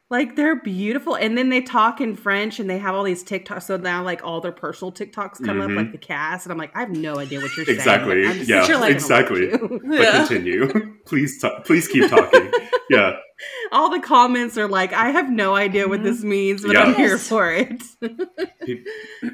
Like 0.09 0.37
they're 0.37 0.55
beautiful, 0.61 1.17
and 1.17 1.37
then 1.37 1.49
they 1.49 1.61
talk 1.61 2.01
in 2.01 2.15
French, 2.15 2.61
and 2.61 2.71
they 2.71 2.79
have 2.79 2.95
all 2.95 3.03
these 3.03 3.25
TikToks. 3.25 3.65
So 3.65 3.77
now, 3.77 4.05
like 4.05 4.23
all 4.25 4.41
their 4.41 4.53
personal 4.53 4.93
TikToks 4.93 5.45
come 5.45 5.61
up, 5.61 5.69
Mhm. 5.71 5.77
like 5.77 5.91
the 5.93 5.99
cast, 5.99 6.47
and 6.47 6.53
I'm 6.53 6.59
like, 6.59 6.71
I 6.77 6.81
have 6.81 6.91
no 6.91 7.19
idea 7.19 7.41
what 7.41 7.57
you're 7.57 7.67
saying. 7.67 7.77
Exactly. 7.79 8.25
I'm 8.25 8.39
Yeah, 8.45 8.65
sure, 8.65 8.79
like, 8.79 8.93
exactly. 8.93 9.53
I 9.53 9.57
don't 9.57 9.73
like 9.73 9.83
you. 9.83 9.89
But 9.89 9.99
Yeah. 10.01 10.13
continue. 10.27 10.97
please, 11.07 11.41
ta- 11.41 11.59
please 11.63 11.89
keep 11.89 12.09
talking. 12.09 12.53
Yeah. 12.89 13.17
all 13.73 13.91
the 13.91 13.99
comments 13.99 14.57
are 14.57 14.69
like, 14.69 14.93
I 14.93 15.11
have 15.11 15.29
no 15.29 15.57
idea 15.57 15.89
what 15.89 16.05
this 16.05 16.23
means, 16.23 16.63
but 16.63 16.75
Yeah. 16.75 16.83
I'm 16.85 16.95
here 16.95 17.19
for 17.19 17.51
it. 17.53 17.83
Pe- 18.01 18.85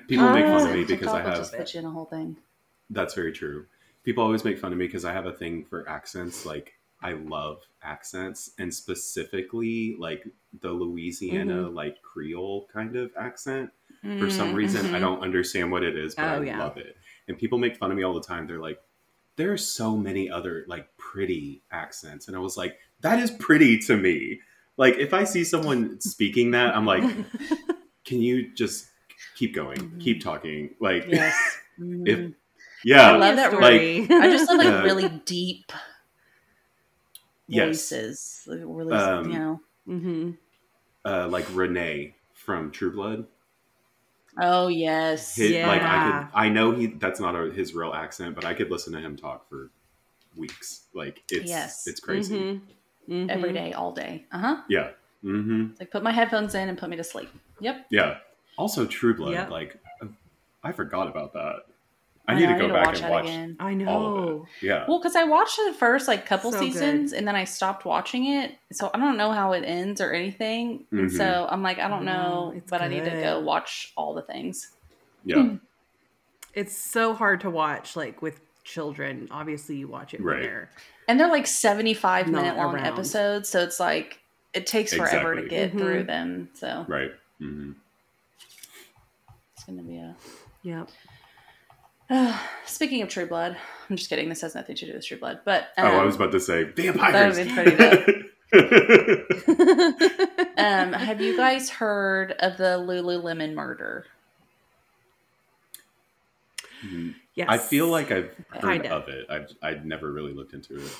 People 0.08 0.30
make 0.32 0.46
fun 0.46 0.62
of 0.62 0.70
Uh, 0.70 0.74
me 0.74 0.84
because 0.84 1.08
I 1.08 1.20
have. 1.20 1.36
just 1.36 1.54
put 1.54 1.74
in 1.74 1.84
a 1.84 1.90
whole 1.90 2.06
thing. 2.06 2.38
That's 2.88 3.12
very 3.12 3.32
true. 3.32 3.66
People 4.04 4.24
always 4.24 4.42
make 4.42 4.58
fun 4.58 4.72
of 4.72 4.78
me 4.78 4.86
because 4.86 5.04
I 5.04 5.12
have 5.12 5.26
a 5.26 5.32
thing 5.32 5.66
for 5.68 5.86
accents. 5.86 6.46
Like 6.46 6.72
I 7.02 7.12
love 7.12 7.62
accents, 7.82 8.50
and 8.58 8.72
specifically 8.72 9.96
like 9.98 10.24
the 10.60 10.70
Louisiana 10.70 11.54
Mm-hmm. 11.64 11.74
like 11.74 12.00
Creole 12.02 12.68
kind 12.72 12.96
of 12.96 13.10
accent. 13.18 13.70
For 14.18 14.28
some 14.28 14.50
Mm, 14.52 14.54
reason, 14.54 14.86
I 14.94 14.98
mhm. 14.98 15.00
don't 15.00 15.20
understand 15.22 15.70
what 15.70 15.84
it 15.84 15.96
is, 15.96 16.14
but 16.16 16.24
Oh, 16.24 16.40
I 16.40 16.44
yeah. 16.44 16.58
love 16.58 16.76
it. 16.76 16.96
And 17.28 17.38
people 17.38 17.56
make 17.58 17.76
fun 17.76 17.90
of 17.92 17.96
me 17.96 18.02
all 18.02 18.14
the 18.14 18.20
time. 18.20 18.46
They're 18.48 18.58
like, 18.58 18.80
"There 19.36 19.52
are 19.52 19.56
so 19.58 19.96
many 19.96 20.28
other 20.28 20.64
like 20.66 20.88
pretty 20.96 21.62
accents," 21.70 22.26
and 22.26 22.36
I 22.36 22.40
was 22.40 22.56
like, 22.56 22.78
"That 23.00 23.20
is 23.20 23.30
pretty 23.30 23.78
to 23.80 23.96
me." 23.96 24.40
Like 24.76 24.96
if 24.96 25.14
I 25.14 25.22
see 25.24 25.44
someone 25.44 26.00
speaking 26.14 26.50
that, 26.52 26.74
I'm 26.76 26.84
like, 26.86 27.04
"Can 28.04 28.20
you 28.20 28.52
just 28.54 28.88
keep 29.36 29.54
going, 29.54 29.98
keep 30.00 30.20
talking?" 30.22 30.74
Like, 30.80 31.06
Yes. 31.08 31.36
if 31.78 32.18
Mhm. 32.18 32.34
yeah, 32.84 33.12
I 33.12 33.16
love 33.16 33.36
that 33.36 33.52
like- 33.54 34.10
I 34.10 34.28
just 34.30 34.48
love 34.48 34.58
like 34.58 34.66
Uh, 34.68 34.82
really 34.82 35.08
deep 35.24 35.70
yes, 35.70 35.80
voices. 37.52 38.42
Like, 38.46 38.60
really, 38.64 38.92
Um, 38.96 39.30
you 39.30 39.38
know. 39.38 39.60
hmm 39.86 40.30
uh, 41.04 41.26
like 41.28 41.46
Renee 41.52 42.14
from 42.32 42.70
True 42.70 42.92
Blood. 42.92 43.26
Oh 44.40 44.68
yes. 44.68 45.36
Hit, 45.36 45.66
Like 45.66 45.82
I 45.82 45.84
Yeah. 45.96 46.22
could, 46.28 46.38
I 46.38 46.48
know 46.48 46.72
he 46.72 46.86
that's 46.86 47.20
not 47.20 47.34
a, 47.34 47.50
his 47.50 47.74
real 47.74 47.92
accent, 47.92 48.34
but 48.34 48.44
I 48.44 48.54
could 48.54 48.70
listen 48.70 48.92
to 48.94 49.00
him 49.00 49.16
talk 49.16 49.48
for 49.48 49.70
weeks. 50.36 50.82
Like 50.94 51.22
it's 51.30 51.48
Yes. 51.50 51.86
it's 51.86 52.00
crazy. 52.00 52.38
Mhm. 52.38 52.60
Mhm. 53.08 53.30
Every 53.30 53.52
day, 53.52 53.72
all 53.72 53.92
day. 53.92 54.24
Uh 54.32 54.38
huh. 54.38 54.56
Yeah. 54.68 54.90
Mm-hmm. 55.24 55.74
Like 55.78 55.90
put 55.90 56.02
my 56.02 56.12
headphones 56.12 56.54
in 56.54 56.68
and 56.68 56.78
put 56.78 56.88
me 56.88 56.96
to 56.96 57.04
sleep. 57.04 57.28
Yep. 57.60 57.86
Yeah. 57.90 58.18
Also, 58.56 58.86
True 58.86 59.14
Blood. 59.14 59.32
Yep. 59.32 59.50
Like, 59.50 59.76
I 60.62 60.72
forgot 60.72 61.08
about 61.08 61.32
that. 61.32 61.62
I 62.28 62.32
I 62.34 62.38
need 62.38 62.46
know, 62.48 62.52
to 62.58 62.68
go 62.68 62.72
back 62.72 62.94
and 62.94 62.96
that 63.04 63.10
watch. 63.10 63.24
again. 63.24 63.56
I 63.58 63.72
all 63.84 64.06
of 64.06 64.14
know. 64.14 64.46
Yeah. 64.60 64.84
Well, 64.86 65.00
because 65.00 65.16
I 65.16 65.24
watched 65.24 65.56
the 65.66 65.72
first 65.72 66.06
like 66.06 66.24
couple 66.24 66.52
So 66.52 66.58
good. 66.60 66.72
seasons 66.72 67.12
and 67.12 67.26
then 67.26 67.34
I 67.34 67.44
stopped 67.44 67.84
watching 67.84 68.26
it, 68.26 68.52
so 68.70 68.90
I 68.94 68.98
don't 68.98 69.16
know 69.16 69.32
how 69.32 69.52
it 69.52 69.64
ends 69.64 70.00
or 70.00 70.12
anything. 70.12 70.86
And 70.92 71.10
Mhm. 71.10 71.16
so 71.16 71.48
I'm 71.50 71.62
like, 71.62 71.78
I 71.80 71.88
don't 71.88 72.04
know, 72.04 72.52
it's 72.56 72.70
but 72.70 72.80
I 72.80 72.86
need 72.88 73.04
to 73.04 73.10
go 73.10 73.40
watch 73.40 73.92
all 73.96 74.14
the 74.14 74.22
things. 74.22 74.70
yeah. 75.24 75.56
It's 76.54 76.76
so 76.76 77.14
hard 77.14 77.40
to 77.40 77.50
watch, 77.50 77.96
like 77.96 78.20
with 78.22 78.40
children. 78.62 79.26
Obviously, 79.30 79.76
you 79.76 79.88
watch 79.88 80.12
it 80.14 80.20
when 80.20 80.34
Right. 80.34 80.42
they're 80.42 80.70
And 81.08 81.18
they're 81.18 81.28
like 81.30 81.46
75 81.46 82.28
Not 82.28 82.42
minute 82.42 82.56
long 82.56 82.74
around. 82.74 82.86
episodes, 82.86 83.48
so 83.48 83.60
it's 83.62 83.80
like 83.80 84.20
it 84.52 84.66
takes 84.66 84.92
forever 84.94 85.34
to 85.34 85.40
Exactly. 85.42 85.48
get 85.48 85.72
Mhm. 85.72 85.78
through 85.78 86.04
them. 86.04 86.50
So 86.54 86.84
Right. 86.88 87.10
hmm 87.38 87.72
it's 89.54 89.64
gonna 89.64 89.82
be 89.82 89.96
a. 89.96 90.14
Yep. 90.62 90.88
Speaking 92.66 93.02
of 93.02 93.08
True 93.08 93.26
Blood, 93.26 93.56
I'm 93.88 93.96
just 93.96 94.08
kidding. 94.08 94.28
This 94.28 94.42
has 94.42 94.54
nothing 94.54 94.76
to 94.76 94.86
do 94.86 94.94
with 94.94 95.06
True 95.06 95.18
Blood, 95.18 95.40
but 95.44 95.68
oh, 95.78 95.82
I 95.82 95.98
um, 95.98 96.06
was 96.06 96.16
about 96.16 96.32
to 96.32 96.40
say 96.40 96.64
vampires. 96.64 97.36
that 97.36 97.38
would've 97.46 97.46
been 97.46 97.54
pretty 97.54 98.28
um, 100.58 100.92
have 100.92 101.22
you 101.22 101.36
guys 101.36 101.70
heard 101.70 102.32
of 102.32 102.58
the 102.58 102.78
Lululemon 102.78 103.54
murder? 103.54 104.06
Yes. 107.34 107.46
I 107.48 107.56
feel 107.56 107.88
like 107.88 108.10
I've 108.10 108.34
heard 108.50 108.82
Kinda. 108.82 108.94
of 108.94 109.08
it. 109.08 109.26
I've 109.30 109.50
I'd 109.62 109.86
never 109.86 110.12
really 110.12 110.34
looked 110.34 110.52
into 110.52 110.76
it. 110.76 110.94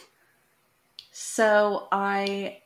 So 1.11 1.89
I 1.93 2.62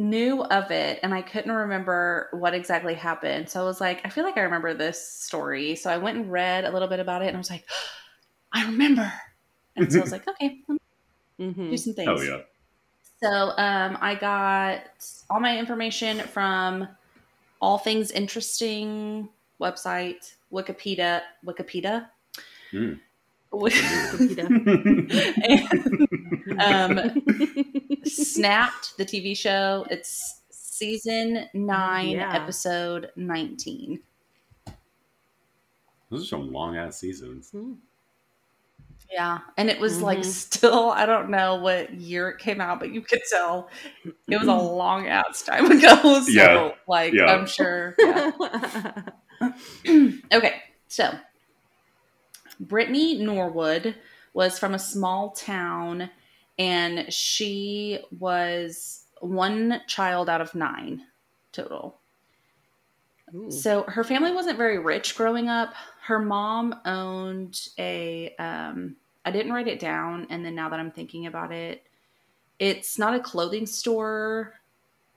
knew 0.00 0.42
of 0.42 0.70
it 0.70 0.98
and 1.02 1.12
I 1.12 1.20
couldn't 1.20 1.52
remember 1.52 2.28
what 2.32 2.54
exactly 2.54 2.94
happened. 2.94 3.50
So 3.50 3.60
I 3.60 3.64
was 3.64 3.80
like, 3.80 4.00
I 4.04 4.08
feel 4.08 4.24
like 4.24 4.38
I 4.38 4.40
remember 4.40 4.72
this 4.72 5.06
story. 5.06 5.76
So 5.76 5.90
I 5.90 5.98
went 5.98 6.16
and 6.16 6.32
read 6.32 6.64
a 6.64 6.70
little 6.70 6.88
bit 6.88 7.00
about 7.00 7.22
it 7.22 7.26
and 7.28 7.36
I 7.36 7.38
was 7.38 7.50
like, 7.50 7.68
I 8.52 8.64
remember. 8.64 9.12
And 9.76 9.92
so 9.92 9.98
I 9.98 10.02
was 10.02 10.10
like, 10.12 10.26
okay, 10.28 10.58
let 10.66 10.74
me 11.38 11.52
Mhm. 11.52 11.70
do 11.70 11.76
some 11.76 11.94
things. 11.94 12.08
Oh 12.08 12.22
yeah. 12.22 12.40
So 13.22 13.50
um, 13.58 13.98
I 14.00 14.14
got 14.14 14.84
all 15.28 15.40
my 15.40 15.58
information 15.58 16.20
from 16.20 16.88
All 17.60 17.76
Things 17.76 18.10
Interesting 18.10 19.28
website, 19.60 20.34
Wikipedia, 20.50 21.20
Wikipedia. 21.46 22.08
Mm. 22.72 23.00
Wik- 23.52 23.72
Wikipedia. 23.72 24.46
and, 26.58 26.60
um, 26.60 28.02
Snapped, 28.04 28.96
the 28.96 29.04
TV 29.04 29.36
show. 29.36 29.86
It's 29.90 30.40
season 30.50 31.46
nine, 31.54 32.10
Yeah. 32.10 32.32
episode 32.34 33.10
19. 33.16 34.00
Those 36.10 36.22
are 36.22 36.26
some 36.26 36.52
long 36.52 36.76
ass 36.76 36.98
seasons. 36.98 37.50
Hmm. 37.50 37.74
Yeah. 39.10 39.38
And 39.56 39.68
it 39.68 39.80
was 39.80 40.00
like 40.02 40.20
Mhm. 40.20 40.24
still, 40.24 40.90
I 40.90 41.04
don't 41.04 41.30
know 41.30 41.56
what 41.56 41.92
year 41.94 42.28
it 42.30 42.38
came 42.38 42.60
out, 42.60 42.78
but 42.78 42.92
you 42.92 43.00
could 43.00 43.22
tell 43.28 43.68
it 44.04 44.38
was 44.38 44.46
a 44.48 44.54
long 44.54 45.08
ass 45.08 45.42
time 45.42 45.64
ago. 45.70 46.20
So, 46.22 46.30
Yeah. 46.30 46.72
like, 46.86 47.12
Yeah. 47.12 47.26
I'm 47.26 47.46
sure. 47.46 47.96
Yeah. 47.98 48.30
okay, 50.32 50.62
so 50.88 51.12
Brittany 52.60 53.18
Norwood 53.18 53.96
was 54.34 54.58
from 54.58 54.74
a 54.74 54.78
small 54.78 55.30
town 55.30 56.10
and 56.58 57.12
she 57.12 57.98
was 58.18 59.04
one 59.20 59.80
child 59.86 60.28
out 60.28 60.42
of 60.42 60.54
nine 60.54 61.02
total. 61.52 61.98
Ooh. 63.34 63.50
So 63.50 63.84
her 63.84 64.04
family 64.04 64.32
wasn't 64.32 64.58
very 64.58 64.78
rich 64.78 65.16
growing 65.16 65.48
up. 65.48 65.72
Her 66.02 66.18
mom 66.18 66.74
owned 66.84 67.68
a 67.78 68.34
um 68.38 68.96
I 69.24 69.30
didn't 69.30 69.52
write 69.52 69.68
it 69.68 69.78
down 69.80 70.26
and 70.30 70.44
then 70.44 70.54
now 70.54 70.68
that 70.68 70.80
I'm 70.80 70.90
thinking 70.90 71.26
about 71.26 71.52
it, 71.52 71.82
it's 72.58 72.98
not 72.98 73.14
a 73.14 73.20
clothing 73.20 73.66
store, 73.66 74.54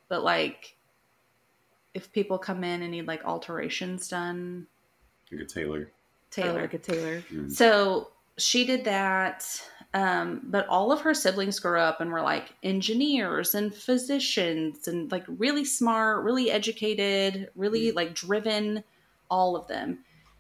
but 0.07 0.23
like 0.23 0.77
if 1.93 2.11
people 2.11 2.37
come 2.37 2.63
in 2.63 2.81
and 2.81 2.91
need 2.91 3.07
like 3.07 3.25
alterations 3.25 4.07
done, 4.07 4.67
Like 5.31 5.41
a 5.41 5.45
Tailor. 5.45 5.91
Tailor. 6.33 6.59
Oh, 6.59 6.61
like 6.61 6.73
a 6.73 6.77
Tailor. 6.79 7.23
Mm. 7.31 7.51
So 7.51 8.09
she 8.37 8.65
did 8.65 8.83
that. 8.85 9.61
Um, 9.95 10.41
but 10.45 10.67
all 10.67 10.91
of 10.91 11.01
her 11.01 11.13
siblings 11.13 11.59
grew 11.59 11.79
up 11.79 12.01
and 12.01 12.11
were 12.11 12.21
like 12.21 12.55
engineers 12.63 13.53
and 13.53 13.73
physicians 13.73 14.87
and 14.87 15.11
like 15.11 15.23
really 15.27 15.63
smart, 15.63 16.23
really 16.23 16.49
educated, 16.49 17.51
really 17.55 17.91
like 17.91 18.15
driven, 18.15 18.83
all 19.29 19.55
of 19.55 19.67
them. 19.67 19.99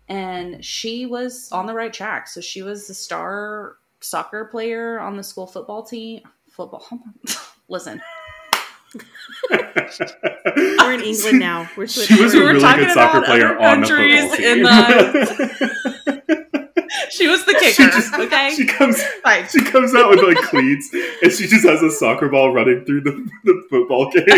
And 0.09 0.65
she 0.65 1.05
was 1.05 1.51
on 1.51 1.67
the 1.67 1.73
right 1.73 1.93
track. 1.93 2.27
So 2.27 2.41
she 2.41 2.63
was 2.63 2.87
the 2.87 2.95
star 2.95 3.75
soccer 3.99 4.45
player 4.45 4.99
on 4.99 5.17
the 5.17 5.23
school 5.23 5.45
football 5.45 5.83
team. 5.83 6.21
Football. 6.49 6.85
Listen, 7.69 8.01
We're 9.49 10.93
in 10.93 11.01
England 11.01 11.39
now. 11.39 11.69
We're 11.77 11.87
She 11.87 12.01
switching. 12.05 12.23
was 12.23 12.33
a 12.33 12.37
We 12.37 12.43
were 12.43 12.49
really 12.49 12.61
talking 12.61 12.83
good 12.85 12.93
soccer 12.93 13.21
player 13.21 13.57
on 13.57 13.81
the 13.81 13.87
football 13.87 14.35
team. 14.37 14.59
in 14.59 14.65
uh, 14.65 15.25
she 17.13 17.27
was 17.27 17.43
the 17.45 17.53
She 17.59 17.73
kicker. 17.73 17.89
just- 17.91 18.13
okay, 18.13 18.53
She 18.55 18.65
comes 18.65 19.01
fine. 19.23 19.47
she 19.49 19.61
comes 19.63 19.93
out 19.95 20.09
with 20.09 20.21
like 20.21 20.37
cleats 20.37 20.89
and 20.93 21.31
she 21.31 21.47
just 21.47 21.65
has 21.65 21.81
a 21.81 21.89
soccer 21.91 22.29
ball 22.29 22.53
running 22.53 22.85
through 22.85 23.01
the, 23.01 23.11
the 23.43 23.63
football 23.69 24.09
game. 24.11 24.23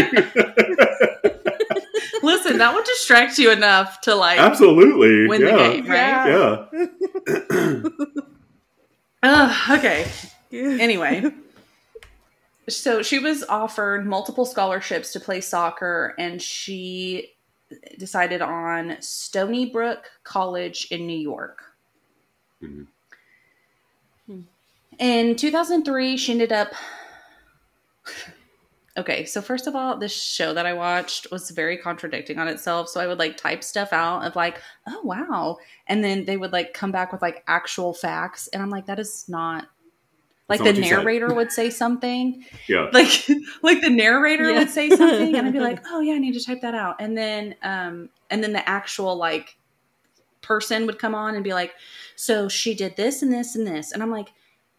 Listen, 2.23 2.57
that 2.57 2.73
would 2.73 2.85
distract 2.85 3.37
you 3.37 3.51
enough 3.51 4.01
to 4.01 4.15
like 4.15 4.39
Absolutely. 4.39 5.27
win 5.27 5.41
yeah. 5.41 5.51
the 5.51 5.57
game, 5.57 5.85
right? 5.87 6.67
Yeah. 7.53 7.83
Ugh, 9.23 9.77
okay. 9.79 10.07
Anyway, 10.51 11.31
so 12.67 13.01
she 13.01 13.19
was 13.19 13.43
offered 13.43 14.05
multiple 14.05 14.45
scholarships 14.45 15.11
to 15.13 15.19
play 15.19 15.41
soccer, 15.41 16.15
and 16.17 16.41
she 16.41 17.31
decided 17.97 18.41
on 18.41 18.97
Stony 19.01 19.65
Brook 19.65 20.09
College 20.23 20.87
in 20.91 21.07
New 21.07 21.17
York. 21.17 21.63
Mhm. 22.61 22.87
In 24.97 25.35
2003, 25.35 26.15
she 26.17 26.31
ended 26.31 26.51
up. 26.53 26.73
Okay, 28.97 29.25
so 29.25 29.41
first 29.41 29.67
of 29.67 29.75
all, 29.75 29.97
this 29.97 30.13
show 30.13 30.53
that 30.53 30.65
I 30.65 30.71
watched 30.71 31.29
was 31.29 31.51
very 31.51 31.77
contradicting 31.77 32.39
on 32.39 32.47
itself. 32.47 32.87
So 32.87 33.01
I 33.01 33.07
would 33.07 33.19
like 33.19 33.35
type 33.35 33.61
stuff 33.61 33.91
out 33.91 34.23
of 34.23 34.37
like, 34.37 34.61
oh 34.87 35.01
wow. 35.03 35.57
And 35.87 36.01
then 36.01 36.23
they 36.23 36.37
would 36.37 36.53
like 36.53 36.73
come 36.73 36.93
back 36.93 37.11
with 37.11 37.21
like 37.21 37.43
actual 37.47 37.93
facts. 37.93 38.47
And 38.47 38.63
I'm 38.63 38.69
like, 38.69 38.85
that 38.85 38.99
is 38.99 39.27
not 39.27 39.67
like 40.49 40.59
not 40.59 40.65
the 40.65 40.71
what 40.71 40.77
you 40.77 40.83
said. 40.83 40.97
narrator 40.97 41.33
would 41.33 41.51
say 41.51 41.69
something. 41.69 42.43
Yeah. 42.67 42.89
Like 42.91 43.27
like 43.61 43.81
the 43.81 43.89
narrator 43.89 44.49
Yeah. 44.51 44.59
would 44.59 44.69
say 44.69 44.89
something 44.89 45.35
and 45.35 45.47
I'd 45.47 45.53
be 45.53 45.59
like, 45.59 45.79
oh 45.87 46.01
yeah, 46.01 46.13
I 46.13 46.17
need 46.19 46.33
to 46.33 46.43
type 46.43 46.61
that 46.61 46.75
out. 46.75 46.95
And 46.99 47.17
then 47.17 47.55
um 47.63 48.09
and 48.29 48.43
then 48.43 48.53
the 48.53 48.67
actual 48.67 49.15
like 49.15 49.57
person 50.41 50.85
would 50.85 50.99
come 50.99 51.15
on 51.15 51.35
and 51.35 51.43
be 51.43 51.53
like, 51.53 51.73
so 52.15 52.47
she 52.47 52.73
did 52.75 52.95
this 52.95 53.21
and 53.21 53.31
this 53.33 53.55
and 53.55 53.65
this. 53.65 53.91
And 53.91 54.01
I'm 54.03 54.11
like, 54.11 54.29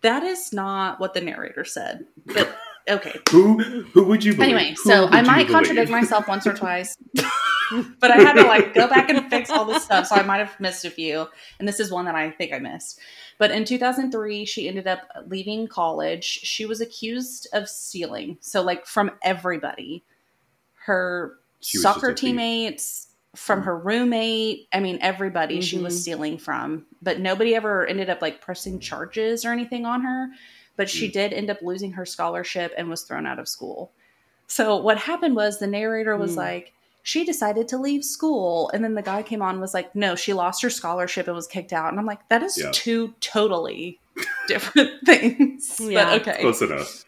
that 0.02 0.23
is 0.23 0.52
not 0.52 1.00
what 1.00 1.14
the 1.14 1.20
narrator 1.20 1.64
said. 1.64 2.06
But 2.26 2.56
okay. 2.88 3.18
Who 3.30 3.58
who 3.92 4.04
would 4.04 4.25
you 4.25 4.35
believe? 4.35 4.54
Anyway, 4.54 4.70
Who 4.82 4.90
so 4.90 5.06
I 5.08 5.23
might 5.23 5.49
contradict 5.49 5.90
myself 5.90 6.28
once 6.28 6.46
or 6.46 6.52
twice, 6.54 6.96
but 8.00 8.11
I 8.11 8.16
had 8.16 8.35
to 8.35 8.42
like 8.44 8.75
go 8.75 8.88
back 8.88 9.08
and 9.11 9.28
fix 9.30 9.50
all 9.50 9.64
this 9.64 9.82
stuff. 9.82 10.06
So 10.06 10.16
I 10.16 10.23
might 10.23 10.38
have 10.38 10.58
missed 10.61 10.85
a 10.85 10.90
few. 10.90 11.28
And 11.58 11.66
this 11.66 11.80
is 11.80 11.90
one 11.90 12.04
that 12.04 12.14
I 12.14 12.30
think 12.30 12.52
I 12.52 12.58
missed. 12.58 13.00
But 13.38 13.50
in 13.50 13.64
2003, 13.64 14.44
she 14.44 14.68
ended 14.68 14.87
up 14.87 15.00
leaving 15.26 15.68
college. 15.68 16.25
She 16.25 16.66
was 16.66 16.80
accused 16.80 17.49
of 17.52 17.68
stealing. 17.68 18.38
So, 18.40 18.62
like, 18.62 18.87
from 18.87 19.11
everybody 19.23 20.04
her 20.85 21.38
She 21.61 21.78
soccer 21.78 22.12
teammates, 22.14 23.08
from 23.35 23.62
her 23.62 23.76
roommate. 23.76 24.68
I 24.73 24.80
mean, 24.80 24.99
everybody 25.02 25.61
she 25.61 25.78
was 25.78 25.94
Mhm. 25.94 26.00
stealing 26.00 26.38
from. 26.38 26.87
But 27.02 27.20
nobody 27.20 27.54
ever 27.54 27.87
ended 27.87 28.08
up 28.08 28.23
like 28.23 28.40
pressing 28.40 28.80
charges 28.80 29.44
or 29.44 29.52
anything 29.52 29.85
on 29.85 30.02
her. 30.02 30.28
But 30.76 30.88
she 30.88 31.08
Mm. 31.08 31.12
did 31.12 31.32
end 31.32 31.50
up 31.50 31.61
losing 31.61 31.92
her 31.92 32.06
scholarship 32.06 32.73
and 32.78 32.88
was 32.88 33.02
thrown 33.02 33.26
out 33.26 33.38
of 33.38 33.49
school. 33.49 33.92
So 34.46 34.76
what 34.76 34.96
happened 34.99 35.35
was 35.35 35.58
the 35.58 35.66
narrator 35.66 36.16
was 36.16 36.35
Mm. 36.35 36.38
like, 36.38 36.73
she 37.06 37.25
decided 37.25 37.68
to 37.68 37.78
leave 37.78 38.04
school. 38.04 38.68
And 38.75 38.82
then 38.82 38.96
the 38.96 39.00
guy 39.00 39.22
came 39.22 39.40
on 39.40 39.50
and 39.50 39.60
was 39.60 39.72
like, 39.72 39.94
no, 39.94 40.16
she 40.16 40.32
lost 40.32 40.60
her 40.62 40.70
scholarship 40.70 41.28
and 41.28 41.36
was 41.36 41.46
kicked 41.46 41.72
out. 41.72 41.88
And 41.90 42.00
I'm 42.00 42.04
like, 42.04 42.28
that 42.30 42.42
is 42.42 42.58
Yeah. 42.58 42.70
two 42.72 43.14
totally 43.20 44.00
different 44.48 44.90
things. 45.06 45.78
Yeah. 45.80 46.18
But 46.18 46.28
okay. 46.28 46.40
Close 46.40 46.62
enough. 46.62 47.04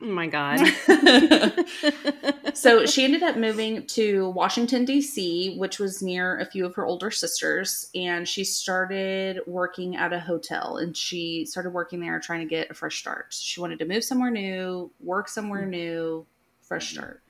Oh 0.00 0.06
my 0.06 0.28
god. 0.28 0.64
so 2.54 2.86
she 2.86 3.02
ended 3.02 3.24
up 3.24 3.36
moving 3.36 3.84
to 3.88 4.30
Washington, 4.30 4.84
D.C., 4.84 5.56
which 5.58 5.80
was 5.80 6.00
near 6.00 6.38
a 6.38 6.46
few 6.46 6.64
of 6.64 6.76
her 6.76 6.86
older 6.86 7.10
sisters. 7.10 7.90
And 7.92 8.28
she 8.28 8.44
started 8.44 9.40
working 9.48 9.96
at 9.96 10.12
a 10.12 10.20
hotel 10.20 10.76
and 10.76 10.96
she 10.96 11.44
started 11.44 11.70
working 11.70 11.98
there 11.98 12.20
trying 12.20 12.40
to 12.40 12.46
get 12.46 12.70
a 12.70 12.74
fresh 12.74 13.00
start. 13.00 13.34
She 13.36 13.60
wanted 13.60 13.80
to 13.80 13.84
move 13.84 14.04
somewhere 14.04 14.30
new, 14.30 14.92
work 15.00 15.28
somewhere 15.28 15.64
hmm. 15.64 15.70
new, 15.70 16.26
fresh 16.62 16.92
start. 16.92 17.23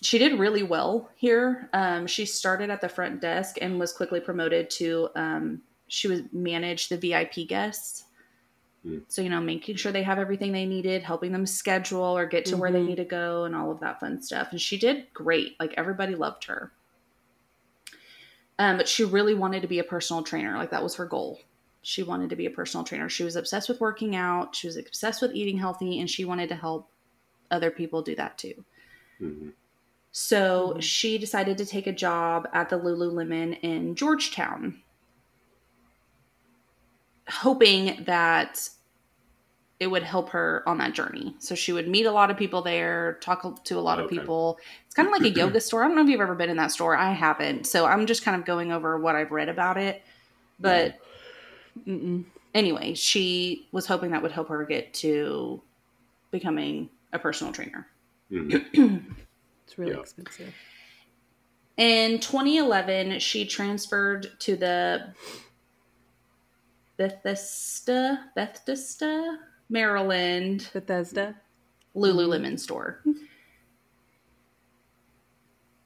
She 0.00 0.18
did 0.18 0.38
really 0.38 0.62
well 0.62 1.10
here. 1.16 1.68
Um, 1.72 2.06
she 2.06 2.24
started 2.24 2.70
at 2.70 2.80
the 2.80 2.88
front 2.88 3.20
desk 3.20 3.56
and 3.60 3.80
was 3.80 3.92
quickly 3.92 4.20
promoted 4.20 4.70
to, 4.70 5.08
um, 5.16 5.62
she 5.88 6.06
was 6.06 6.22
manage 6.32 6.88
the 6.88 6.96
VIP 6.96 7.48
guests. 7.48 8.04
Mm. 8.86 9.02
So, 9.08 9.22
you 9.22 9.28
know, 9.28 9.40
making 9.40 9.74
sure 9.74 9.90
they 9.90 10.04
have 10.04 10.18
everything 10.18 10.52
they 10.52 10.66
needed, 10.66 11.02
helping 11.02 11.32
them 11.32 11.46
schedule 11.46 12.16
or 12.16 12.26
get 12.26 12.44
to 12.46 12.56
where 12.56 12.70
they 12.70 12.80
Mhm. 12.80 12.86
need 12.86 12.96
to 12.96 13.04
go, 13.04 13.44
and 13.44 13.56
all 13.56 13.72
of 13.72 13.80
that 13.80 13.98
fun 13.98 14.22
stuff. 14.22 14.52
And 14.52 14.60
she 14.60 14.78
did 14.78 15.12
great. 15.12 15.58
Like, 15.58 15.74
everybody 15.76 16.14
loved 16.14 16.44
her. 16.44 16.72
Um, 18.60 18.76
but 18.76 18.88
she 18.88 19.04
really 19.04 19.34
wanted 19.34 19.62
to 19.62 19.68
be 19.68 19.80
a 19.80 19.84
personal 19.84 20.22
trainer. 20.22 20.56
Like, 20.56 20.70
that 20.70 20.82
was 20.82 20.94
her 20.96 21.06
goal. 21.06 21.40
She 21.82 22.02
wanted 22.04 22.30
to 22.30 22.36
be 22.36 22.46
a 22.46 22.50
personal 22.50 22.84
trainer. 22.84 23.08
She 23.08 23.24
was 23.24 23.34
obsessed 23.34 23.68
with 23.68 23.80
working 23.80 24.14
out, 24.14 24.54
she 24.54 24.66
was 24.68 24.76
obsessed 24.76 25.22
with 25.22 25.34
eating 25.34 25.58
healthy, 25.58 25.98
and 25.98 26.08
she 26.08 26.24
wanted 26.24 26.48
to 26.50 26.54
help 26.54 26.90
other 27.50 27.70
people 27.70 28.02
do 28.02 28.14
that 28.14 28.38
too. 28.38 28.64
Mhm. 29.20 29.52
So 30.12 30.74
Mhm. 30.76 30.82
she 30.82 31.18
decided 31.18 31.58
to 31.58 31.66
take 31.66 31.86
a 31.86 31.92
job 31.92 32.48
at 32.52 32.68
the 32.70 32.78
Lululemon 32.78 33.58
in 33.62 33.94
Georgetown, 33.94 34.82
hoping 37.28 38.04
that 38.04 38.68
it 39.80 39.86
would 39.88 40.02
help 40.02 40.30
her 40.30 40.62
on 40.68 40.78
that 40.78 40.92
journey. 40.92 41.36
So 41.38 41.54
she 41.54 41.72
would 41.72 41.88
meet 41.88 42.04
a 42.06 42.10
lot 42.10 42.30
of 42.32 42.36
people 42.36 42.62
there, 42.62 43.18
talk 43.20 43.64
to 43.64 43.78
a 43.78 43.80
lot 43.80 44.00
of 44.00 44.08
people. 44.08 44.58
It's 44.86 44.94
kind 44.94 45.06
of 45.06 45.12
like 45.12 45.24
a 45.24 45.28
yoga 45.36 45.60
store. 45.60 45.84
I 45.84 45.86
don't 45.86 45.96
know 45.96 46.02
if 46.02 46.08
you've 46.08 46.20
ever 46.20 46.34
been 46.34 46.50
in 46.50 46.56
that 46.56 46.72
store. 46.72 46.96
I 46.96 47.12
haven't. 47.12 47.66
So 47.66 47.86
I'm 47.86 48.06
just 48.06 48.24
kind 48.24 48.36
of 48.36 48.44
going 48.44 48.72
over 48.72 48.98
what 48.98 49.14
I've 49.14 49.30
read 49.30 49.48
about 49.48 49.76
it. 49.76 50.02
But 50.58 50.98
Mm-mm. 51.86 52.24
anyway, 52.54 52.94
she 52.94 53.68
was 53.70 53.86
hoping 53.86 54.10
that 54.10 54.22
would 54.22 54.32
help 54.32 54.48
her 54.48 54.64
get 54.64 54.94
to 54.94 55.62
becoming 56.32 56.90
a 57.12 57.18
personal 57.20 57.52
trainer. 57.52 57.86
Mhm. 58.32 59.14
It's 59.68 59.76
really 59.76 59.92
Yeah. 59.92 60.00
expensive. 60.00 60.54
In 61.76 62.20
2011, 62.20 63.20
she 63.20 63.44
transferred 63.46 64.40
to 64.40 64.56
the 64.56 65.12
Bethesda, 66.96 68.30
Bethesda, 68.34 69.38
Maryland 69.68 70.70
Bethesda. 70.72 71.38
Lululemon 71.94 72.58
store. 72.58 73.02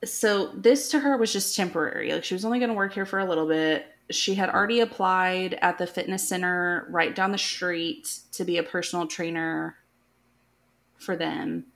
So 0.04 0.48
this 0.48 0.90
to 0.90 1.00
her 1.00 1.16
was 1.16 1.32
just 1.32 1.56
temporary. 1.56 2.12
Like 2.12 2.24
she 2.24 2.34
was 2.34 2.44
only 2.44 2.58
going 2.60 2.68
to 2.68 2.74
work 2.74 2.92
here 2.92 3.06
for 3.06 3.18
a 3.18 3.24
little 3.24 3.48
bit. 3.48 3.86
She 4.10 4.34
had 4.34 4.48
already 4.50 4.80
applied 4.80 5.54
at 5.62 5.78
the 5.78 5.86
fitness 5.86 6.28
center 6.28 6.86
right 6.90 7.14
down 7.14 7.32
the 7.32 7.38
street 7.38 8.20
to 8.32 8.44
be 8.44 8.58
a 8.58 8.62
personal 8.62 9.06
trainer 9.06 9.76
for 10.98 11.16
them. 11.16 11.71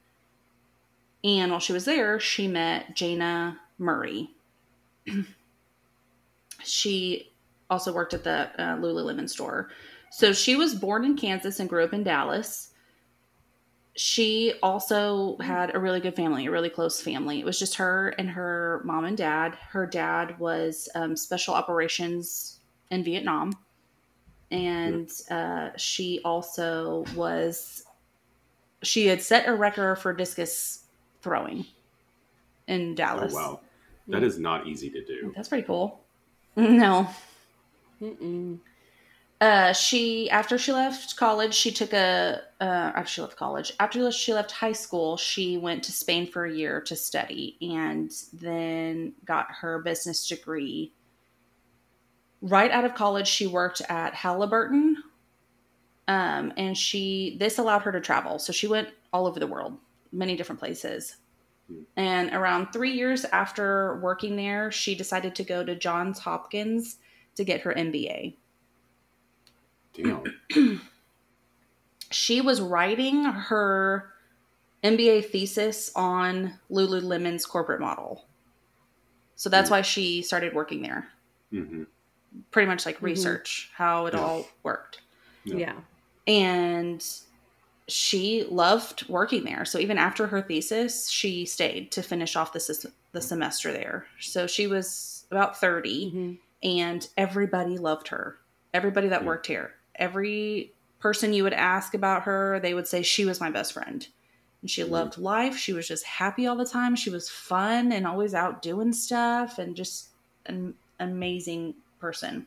And 1.26 1.50
while 1.50 1.60
she 1.60 1.72
was 1.72 1.84
there, 1.84 2.18
she 2.18 2.48
met 2.48 2.96
Jayna 2.96 3.58
Murray. 3.78 4.30
she 6.64 7.32
also 7.68 7.92
worked 7.92 8.14
at 8.14 8.24
the 8.24 8.50
uh, 8.58 8.76
Lululemon 8.76 9.28
store. 9.28 9.70
So 10.10 10.32
she 10.32 10.56
was 10.56 10.74
born 10.74 11.04
in 11.04 11.16
Kansas 11.16 11.60
and 11.60 11.68
grew 11.68 11.84
up 11.84 11.92
in 11.92 12.04
Dallas 12.04 12.72
she 13.96 14.52
also 14.62 15.38
had 15.38 15.74
a 15.74 15.78
really 15.78 16.00
good 16.00 16.14
family, 16.14 16.46
a 16.46 16.50
really 16.50 16.68
close 16.68 17.00
family. 17.00 17.40
It 17.40 17.46
was 17.46 17.58
just 17.58 17.76
her 17.76 18.10
and 18.18 18.28
her 18.28 18.82
mom 18.84 19.06
and 19.06 19.16
dad. 19.16 19.54
Her 19.54 19.86
dad 19.86 20.38
was 20.38 20.88
um, 20.94 21.16
special 21.16 21.54
operations 21.54 22.60
in 22.90 23.02
Vietnam, 23.02 23.54
and 24.50 25.10
uh, 25.30 25.70
she 25.76 26.20
also 26.24 27.04
was. 27.14 27.84
She 28.82 29.06
had 29.06 29.22
set 29.22 29.48
a 29.48 29.54
record 29.54 29.96
for 29.96 30.12
discus 30.12 30.84
throwing 31.22 31.66
in 32.66 32.92
Oh 32.92 32.94
Dallas. 32.94 33.32
wow, 33.32 33.60
that 34.08 34.22
is 34.22 34.38
not 34.38 34.66
easy 34.66 34.90
to 34.90 35.04
do. 35.04 35.32
That's 35.36 35.48
pretty 35.48 35.66
cool. 35.66 36.00
No, 36.56 37.08
Mm-mm. 38.00 38.58
uh, 39.40 39.72
she 39.74 40.30
after 40.30 40.56
she 40.58 40.72
left 40.72 41.16
college, 41.16 41.54
she 41.54 41.70
took 41.70 41.92
a 41.92 42.40
uh, 42.60 42.64
after 42.96 43.08
she 43.10 43.20
left 43.20 43.36
college. 43.36 43.72
After 43.78 44.10
she 44.10 44.32
left 44.32 44.52
high 44.52 44.72
school, 44.72 45.16
she 45.18 45.58
went 45.58 45.82
to 45.84 45.92
Spain 45.92 46.26
for 46.30 46.46
a 46.46 46.52
year 46.52 46.80
to 46.82 46.96
study, 46.96 47.58
and 47.60 48.10
then 48.32 49.12
got 49.26 49.46
her 49.50 49.80
business 49.80 50.26
degree. 50.26 50.92
Right 52.42 52.70
out 52.70 52.84
of 52.84 52.94
college, 52.94 53.26
she 53.28 53.46
worked 53.46 53.82
at 53.88 54.14
Halliburton, 54.14 54.96
um, 56.08 56.52
and 56.56 56.76
she 56.76 57.36
this 57.38 57.58
allowed 57.58 57.82
her 57.82 57.92
to 57.92 58.00
travel. 58.00 58.38
So 58.38 58.52
she 58.52 58.66
went 58.66 58.88
all 59.12 59.26
over 59.26 59.40
the 59.40 59.46
world, 59.46 59.76
many 60.12 60.36
different 60.36 60.58
places. 60.60 61.16
Hmm. 61.68 61.82
And 61.96 62.30
around 62.32 62.72
three 62.72 62.92
years 62.92 63.24
after 63.26 63.98
working 64.00 64.36
there, 64.36 64.70
she 64.70 64.94
decided 64.94 65.34
to 65.36 65.44
go 65.44 65.64
to 65.64 65.74
Johns 65.74 66.18
Hopkins 66.20 66.98
to 67.36 67.44
get 67.44 67.60
her 67.62 67.72
MBA. 67.74 68.36
Damn. 69.94 70.24
she 72.10 72.40
was 72.40 72.60
writing 72.60 73.24
her 73.24 74.12
MBA 74.84 75.26
thesis 75.30 75.90
on 75.96 76.54
Lululemon's 76.70 77.46
corporate 77.46 77.80
model. 77.80 78.24
So 79.34 79.48
that's 79.50 79.68
Mm. 79.68 79.72
why 79.72 79.82
she 79.82 80.22
started 80.22 80.54
working 80.54 80.82
there. 80.82 81.08
hmm 81.50 81.84
Pretty 82.50 82.66
much 82.66 82.84
like 82.84 82.98
Mhm. 82.98 83.02
research 83.02 83.70
how 83.74 84.06
it 84.06 84.14
Yeah. 84.14 84.20
all 84.20 84.46
worked. 84.62 85.00
Yeah. 85.44 85.56
Yeah. 85.56 85.80
And 86.26 87.04
she 87.88 88.44
loved 88.50 89.08
working 89.08 89.44
there. 89.44 89.64
So 89.64 89.78
even 89.78 89.98
after 89.98 90.26
her 90.26 90.42
thesis, 90.42 91.08
she 91.08 91.46
stayed 91.46 91.92
to 91.92 92.02
finish 92.02 92.34
off 92.36 92.52
the, 92.52 92.58
sys- 92.58 92.90
the 93.12 93.20
semester 93.20 93.72
there. 93.72 94.06
So 94.20 94.46
she 94.46 94.66
was 94.66 95.24
about 95.30 95.60
30 95.60 96.12
Mhm. 96.12 96.38
and 96.62 97.08
everybody 97.16 97.78
loved 97.78 98.08
her. 98.08 98.38
Everybody 98.74 99.08
that 99.08 99.22
Yeah. 99.22 99.26
worked 99.26 99.46
here, 99.46 99.74
every 99.94 100.72
person 100.98 101.32
you 101.32 101.44
would 101.44 101.52
ask 101.52 101.94
about 101.94 102.22
her, 102.24 102.58
they 102.60 102.74
would 102.74 102.88
say 102.88 103.02
she 103.02 103.24
was 103.24 103.40
my 103.40 103.50
best 103.50 103.72
friend. 103.72 104.06
And 104.62 104.70
she 104.70 104.82
Mhm. 104.82 104.90
loved 104.90 105.18
life. 105.18 105.56
She 105.56 105.72
was 105.72 105.86
just 105.86 106.04
happy 106.04 106.46
all 106.46 106.56
the 106.56 106.64
time. 106.66 106.96
She 106.96 107.10
was 107.10 107.28
fun 107.28 107.92
and 107.92 108.06
always 108.06 108.34
out 108.34 108.62
doing 108.62 108.92
stuff 108.92 109.58
and 109.58 109.76
just 109.76 110.08
an 110.46 110.74
amazing 110.98 111.74
person. 112.00 112.46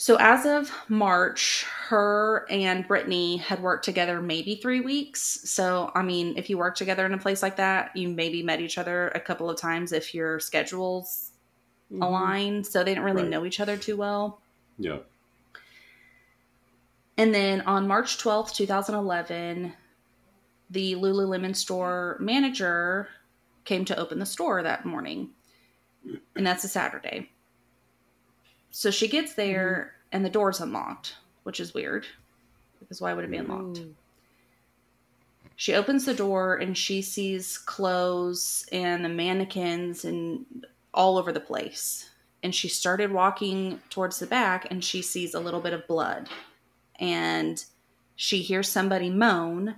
So 0.00 0.14
as 0.20 0.46
of 0.46 0.70
March, 0.88 1.64
her 1.88 2.46
and 2.48 2.86
Brittany 2.86 3.38
had 3.38 3.60
worked 3.60 3.84
together 3.84 4.22
maybe 4.22 4.54
three 4.54 4.78
weeks. 4.80 5.40
So 5.50 5.90
I 5.92 6.02
mean, 6.02 6.34
if 6.36 6.48
you 6.48 6.56
work 6.56 6.76
together 6.76 7.04
in 7.04 7.12
a 7.14 7.18
place 7.18 7.42
like 7.42 7.56
that, 7.56 7.96
you 7.96 8.08
maybe 8.08 8.44
met 8.44 8.60
each 8.60 8.78
other 8.78 9.08
a 9.08 9.18
couple 9.20 9.50
of 9.50 9.58
times 9.58 9.90
if 9.90 10.14
your 10.14 10.38
schedules 10.38 11.32
Mhm. 11.90 12.06
align. 12.06 12.64
So 12.64 12.84
they 12.84 12.92
didn't 12.92 13.02
really 13.06 13.22
Right. 13.22 13.30
know 13.30 13.44
each 13.44 13.58
other 13.58 13.76
too 13.76 13.96
well. 13.96 14.40
Yeah. 14.78 14.98
And 17.16 17.34
then 17.34 17.62
on 17.62 17.88
March 17.88 18.18
12th, 18.18 18.54
2011, 18.54 19.72
the 20.70 20.94
Lululemon 20.94 21.56
store 21.56 22.16
manager 22.20 23.08
came 23.64 23.84
to 23.86 23.98
open 23.98 24.20
the 24.20 24.26
store 24.26 24.62
that 24.62 24.84
morning. 24.86 25.34
And 26.36 26.46
that's 26.46 26.62
a 26.62 26.68
Saturday. 26.68 27.32
So 28.70 28.90
she 28.90 29.08
gets 29.08 29.34
there 29.34 29.94
mm-hmm. 29.94 30.16
and 30.16 30.24
the 30.24 30.30
door's 30.30 30.60
unlocked, 30.60 31.16
which 31.42 31.60
is 31.60 31.74
weird. 31.74 32.06
Because 32.80 33.00
why 33.00 33.12
would 33.12 33.24
it 33.24 33.30
be 33.30 33.36
unlocked? 33.36 33.78
Ooh. 33.78 33.94
She 35.56 35.74
opens 35.74 36.04
the 36.04 36.14
door 36.14 36.54
and 36.54 36.78
she 36.78 37.02
sees 37.02 37.58
clothes 37.58 38.64
and 38.70 39.04
the 39.04 39.08
mannequins 39.08 40.04
and 40.04 40.46
all 40.94 41.18
over 41.18 41.32
the 41.32 41.40
place. 41.40 42.10
And 42.44 42.54
she 42.54 42.68
started 42.68 43.10
walking 43.10 43.80
towards 43.90 44.20
the 44.20 44.26
back 44.26 44.68
and 44.70 44.84
she 44.84 45.02
sees 45.02 45.34
a 45.34 45.40
little 45.40 45.60
bit 45.60 45.72
of 45.72 45.88
blood. 45.88 46.28
And 47.00 47.64
she 48.14 48.42
hears 48.42 48.68
somebody 48.68 49.10
moan. 49.10 49.76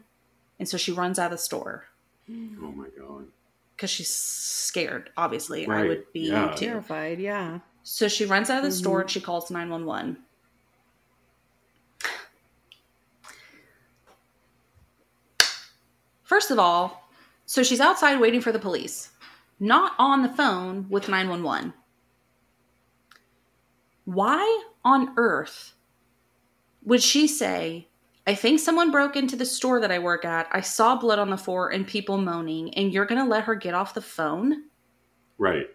And 0.58 0.68
so 0.68 0.76
she 0.76 0.92
runs 0.92 1.18
out 1.18 1.32
of 1.32 1.38
the 1.38 1.38
store 1.38 1.86
Oh 2.28 2.72
my 2.72 2.88
god. 2.98 3.24
because 3.74 3.90
she's 3.90 4.10
scared, 4.10 5.10
obviously. 5.16 5.66
I 5.66 5.84
would 5.84 6.12
be 6.12 6.28
yeah. 6.28 6.54
Terrified. 6.54 7.18
Yeah. 7.18 7.60
So 7.92 8.06
she 8.06 8.24
runs 8.24 8.48
out 8.50 8.58
of 8.58 8.64
the 8.64 8.70
store 8.70 8.98
Mhm. 8.98 9.00
and 9.00 9.10
she 9.10 9.20
calls 9.20 9.50
911. 9.50 10.16
First 16.22 16.52
of 16.52 16.58
all, 16.60 17.10
so 17.46 17.64
she's 17.64 17.80
outside 17.80 18.20
waiting 18.20 18.40
for 18.40 18.52
the 18.52 18.60
police, 18.60 19.10
not 19.58 19.94
on 19.98 20.22
the 20.22 20.28
phone 20.28 20.88
with 20.88 21.08
911. 21.08 21.74
Why 24.04 24.62
on 24.84 25.12
earth 25.16 25.74
would 26.84 27.02
she 27.02 27.26
say, 27.26 27.88
I 28.24 28.36
think 28.36 28.60
someone 28.60 28.92
broke 28.92 29.16
into 29.16 29.34
the 29.34 29.44
store 29.44 29.80
that 29.80 29.90
I 29.90 29.98
work 29.98 30.24
at. 30.24 30.48
I 30.52 30.60
saw 30.60 30.94
blood 30.94 31.18
on 31.18 31.30
the 31.30 31.36
floor 31.36 31.70
and 31.70 31.84
people 31.84 32.18
moaning, 32.18 32.72
and 32.74 32.92
you're 32.92 33.04
going 33.04 33.20
to 33.20 33.28
let 33.28 33.44
her 33.44 33.56
get 33.56 33.74
off 33.74 33.94
the 33.94 34.00
phone? 34.00 34.66
Right. 35.38 35.66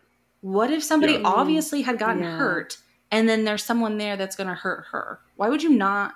What 0.45 0.69
if 0.69 0.83
somebody 0.83 1.13
Yeah. 1.13 1.21
obviously 1.25 1.81
had 1.81 1.97
gotten 1.97 2.21
Yeah. 2.21 2.37
hurt 2.37 2.77
and 3.09 3.27
then 3.27 3.45
there's 3.45 3.63
someone 3.63 3.97
there 3.97 4.15
that's 4.15 4.35
going 4.35 4.47
to 4.47 4.53
hurt 4.53 4.85
her? 4.91 5.19
Why 5.37 5.49
would 5.49 5.63
you 5.63 5.69
not 5.71 6.13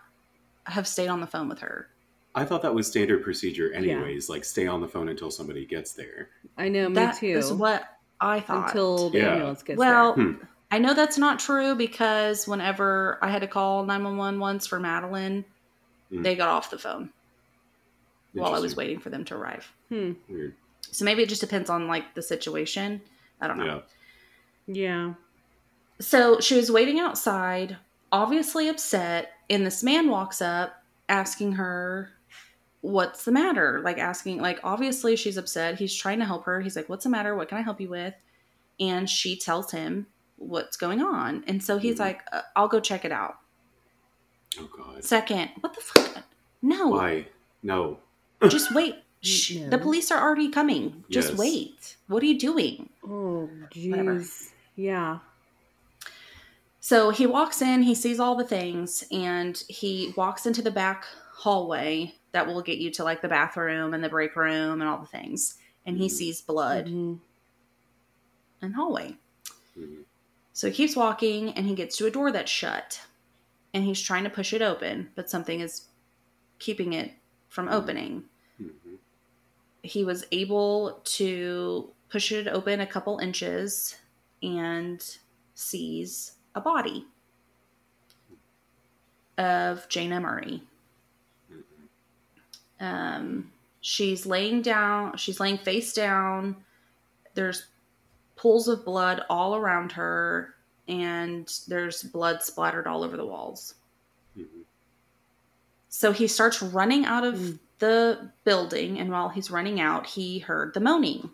have 0.67 0.87
stayed 0.87 1.07
on 1.07 1.19
the 1.19 1.25
phone 1.25 1.49
with 1.49 1.61
her? 1.61 1.89
I 2.35 2.45
thought 2.45 2.61
that 2.61 2.75
was 2.75 2.85
standard 2.85 3.23
procedure, 3.23 3.73
anyways. 3.73 4.29
Like, 4.29 4.45
stay 4.45 4.67
on 4.67 4.81
the 4.81 4.87
phone 4.87 5.09
until 5.09 5.31
somebody 5.31 5.65
gets 5.65 5.93
there. 5.93 6.29
I 6.59 6.69
know. 6.69 6.89
Me 6.89 6.93
That 6.95 7.17
too. 7.17 7.25
is 7.25 7.51
what 7.51 7.97
I 8.21 8.39
thought. 8.39 8.67
Until 8.67 9.09
the 9.09 9.17
Yeah. 9.17 9.31
ambulance 9.33 9.63
gets 9.63 9.79
well, 9.79 10.13
there. 10.13 10.25
Hmm. 10.25 10.43
I 10.69 10.77
know 10.77 10.93
that's 10.93 11.17
not 11.17 11.39
true 11.39 11.73
because 11.73 12.47
whenever 12.47 13.17
I 13.23 13.29
had 13.31 13.41
to 13.41 13.47
call 13.47 13.83
911 13.83 14.39
once 14.39 14.67
for 14.67 14.79
Madeline, 14.79 15.43
Hmm. 16.11 16.21
they 16.21 16.35
got 16.35 16.49
off 16.49 16.69
the 16.69 16.77
phone 16.77 17.09
while 18.33 18.53
I 18.53 18.59
was 18.59 18.75
waiting 18.75 18.99
for 18.99 19.09
them 19.09 19.25
to 19.25 19.35
arrive. 19.35 19.73
Hmm. 19.89 20.11
Weird. 20.27 20.53
So 20.81 21.03
maybe 21.03 21.23
it 21.23 21.29
just 21.29 21.41
depends 21.41 21.67
on 21.71 21.87
like 21.87 22.13
the 22.13 22.21
situation. 22.21 23.01
I 23.41 23.47
don't 23.47 23.57
know. 23.57 23.65
Yeah. 23.65 23.81
Yeah. 24.71 25.13
So 25.99 26.39
she 26.39 26.55
was 26.55 26.71
waiting 26.71 26.99
outside, 26.99 27.77
obviously 28.11 28.69
upset, 28.69 29.31
and 29.49 29.65
this 29.65 29.83
man 29.83 30.09
walks 30.09 30.41
up 30.41 30.83
asking 31.09 31.53
her, 31.53 32.11
What's 32.81 33.25
the 33.25 33.31
matter? 33.33 33.81
Like, 33.83 33.97
asking, 33.97 34.39
like, 34.41 34.59
obviously 34.63 35.17
she's 35.17 35.35
upset. 35.35 35.77
He's 35.77 35.93
trying 35.93 36.19
to 36.19 36.25
help 36.25 36.45
her. 36.45 36.61
He's 36.61 36.77
like, 36.77 36.87
What's 36.87 37.03
the 37.03 37.09
matter? 37.09 37.35
What 37.35 37.49
can 37.49 37.57
I 37.57 37.61
help 37.61 37.81
you 37.81 37.89
with? 37.89 38.13
And 38.79 39.09
she 39.09 39.35
tells 39.35 39.71
him 39.71 40.07
what's 40.37 40.77
going 40.77 41.01
on. 41.01 41.43
And 41.47 41.61
so 41.61 41.77
he's 41.77 41.95
Mhm. 41.97 41.99
like, 41.99 42.21
uh, 42.31 42.43
I'll 42.55 42.69
go 42.69 42.79
check 42.79 43.03
it 43.03 43.11
out. 43.11 43.39
Oh 44.57 44.69
god. 44.77 45.03
Second, 45.03 45.49
what 45.59 45.73
the 45.73 45.81
fuck? 45.81 46.23
No, 46.61 46.87
Why? 46.87 47.27
No. 47.63 47.99
just 48.47 48.73
wait. 48.73 48.95
Shh, 49.21 49.55
No. 49.57 49.69
The 49.71 49.77
police 49.77 50.09
are 50.11 50.21
already 50.21 50.47
coming. 50.49 51.03
Just 51.09 51.31
Yes. 51.31 51.37
wait. 51.37 51.95
What 52.07 52.23
are 52.23 52.27
you 52.27 52.39
doing? 52.39 52.89
Oh, 53.03 53.49
Whatever. 53.73 54.19
jeez. 54.21 54.51
Yeah. 54.79 55.19
So 56.79 57.09
he 57.09 57.27
walks 57.27 57.61
in, 57.61 57.81
he 57.81 57.93
sees 57.93 58.17
all 58.17 58.35
the 58.35 58.45
things, 58.45 59.03
and 59.11 59.61
he 59.67 60.13
walks 60.15 60.45
into 60.45 60.61
the 60.61 60.71
back 60.71 61.05
hallway 61.33 62.15
that 62.31 62.47
will 62.47 62.61
get 62.61 62.77
you 62.77 62.89
to 62.91 63.03
like 63.03 63.21
the 63.21 63.27
bathroom 63.27 63.93
and 63.93 64.01
the 64.01 64.07
break 64.07 64.37
room 64.37 64.79
and 64.79 64.89
all 64.89 64.97
the 64.99 65.05
things. 65.05 65.57
And 65.85 65.97
he 65.97 66.05
Mhm. 66.07 66.11
sees 66.11 66.41
blood 66.41 66.85
Mhm. 66.85 67.19
in 68.61 68.69
the 68.71 68.75
hallway. 68.75 69.17
Mhm. 69.77 70.05
So 70.53 70.67
he 70.67 70.73
keeps 70.73 70.95
walking 70.95 71.51
and 71.51 71.65
he 71.67 71.75
gets 71.75 71.97
to 71.97 72.05
a 72.05 72.11
door 72.11 72.31
that's 72.31 72.51
shut. 72.51 73.01
And 73.73 73.83
he's 73.83 74.01
trying 74.01 74.23
to 74.23 74.29
push 74.29 74.53
it 74.53 74.61
open, 74.61 75.11
but 75.15 75.29
something 75.29 75.59
is 75.59 75.87
keeping 76.57 76.93
it 76.93 77.11
from 77.49 77.67
opening. 77.67 78.29
Mhm. 78.61 78.99
He 79.83 80.05
was 80.05 80.25
able 80.31 81.01
to 81.03 81.93
push 82.07 82.31
it 82.31 82.47
open 82.47 82.79
a 82.79 82.87
couple 82.87 83.19
inches 83.19 83.97
and 84.41 85.17
sees 85.55 86.33
a 86.55 86.61
body 86.61 87.05
of 89.37 89.87
Jayna 89.89 90.21
Murray. 90.21 90.63
Um, 92.79 93.51
she's 93.81 94.25
laying 94.25 94.61
down, 94.61 95.17
she's 95.17 95.39
laying 95.39 95.57
face 95.57 95.93
down. 95.93 96.57
There's 97.33 97.67
pools 98.35 98.67
of 98.67 98.85
blood 98.85 99.23
all 99.29 99.55
around 99.55 99.91
her, 99.93 100.55
and 100.87 101.51
there's 101.67 102.03
blood 102.03 102.41
splattered 102.41 102.87
all 102.87 103.03
over 103.03 103.17
the 103.17 103.25
walls. 103.25 103.75
Mhm. 104.37 104.63
So 105.89 106.11
he 106.11 106.27
starts 106.27 106.61
running 106.61 107.05
out 107.05 107.25
of 107.25 107.35
Mm. 107.35 107.59
the 107.79 108.31
building, 108.43 108.99
and 108.99 109.11
while 109.11 109.29
he's 109.29 109.51
running 109.51 109.79
out, 109.79 110.05
he 110.05 110.39
heard 110.39 110.73
the 110.73 110.79
moaning. 110.79 111.31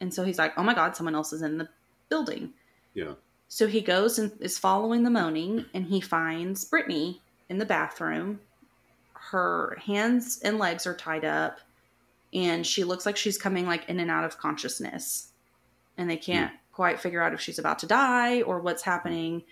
And 0.00 0.12
so 0.12 0.24
he's 0.24 0.38
like, 0.38 0.52
oh 0.58 0.62
my 0.62 0.74
God, 0.74 0.94
someone 0.94 1.14
else 1.14 1.32
is 1.32 1.42
in 1.42 1.58
the 1.58 1.68
building. 2.08 2.52
Yeah. 2.94 3.14
So 3.48 3.66
he 3.66 3.80
goes 3.80 4.18
and 4.18 4.32
is 4.40 4.58
following 4.58 5.02
the 5.02 5.10
moaning, 5.10 5.66
and 5.72 5.86
he 5.86 6.00
finds 6.00 6.64
Brittany 6.64 7.20
in 7.48 7.58
the 7.58 7.66
bathroom. 7.66 8.40
Her 9.14 9.78
hands 9.84 10.40
and 10.42 10.58
legs 10.58 10.86
are 10.86 10.94
tied 10.94 11.24
up, 11.24 11.60
and 12.32 12.66
she 12.66 12.84
looks 12.84 13.06
like 13.06 13.16
she's 13.16 13.38
coming 13.38 13.66
like 13.66 13.88
in 13.88 14.00
and 14.00 14.10
out 14.10 14.24
of 14.24 14.38
consciousness. 14.38 15.28
And 15.96 16.10
they 16.10 16.16
can't 16.16 16.50
hmm. 16.50 16.56
quite 16.72 17.00
figure 17.00 17.22
out 17.22 17.32
if 17.32 17.40
she's 17.40 17.58
about 17.58 17.78
to 17.80 17.86
die 17.86 18.42
or 18.42 18.60
what's 18.60 18.82
happening. 18.82 19.44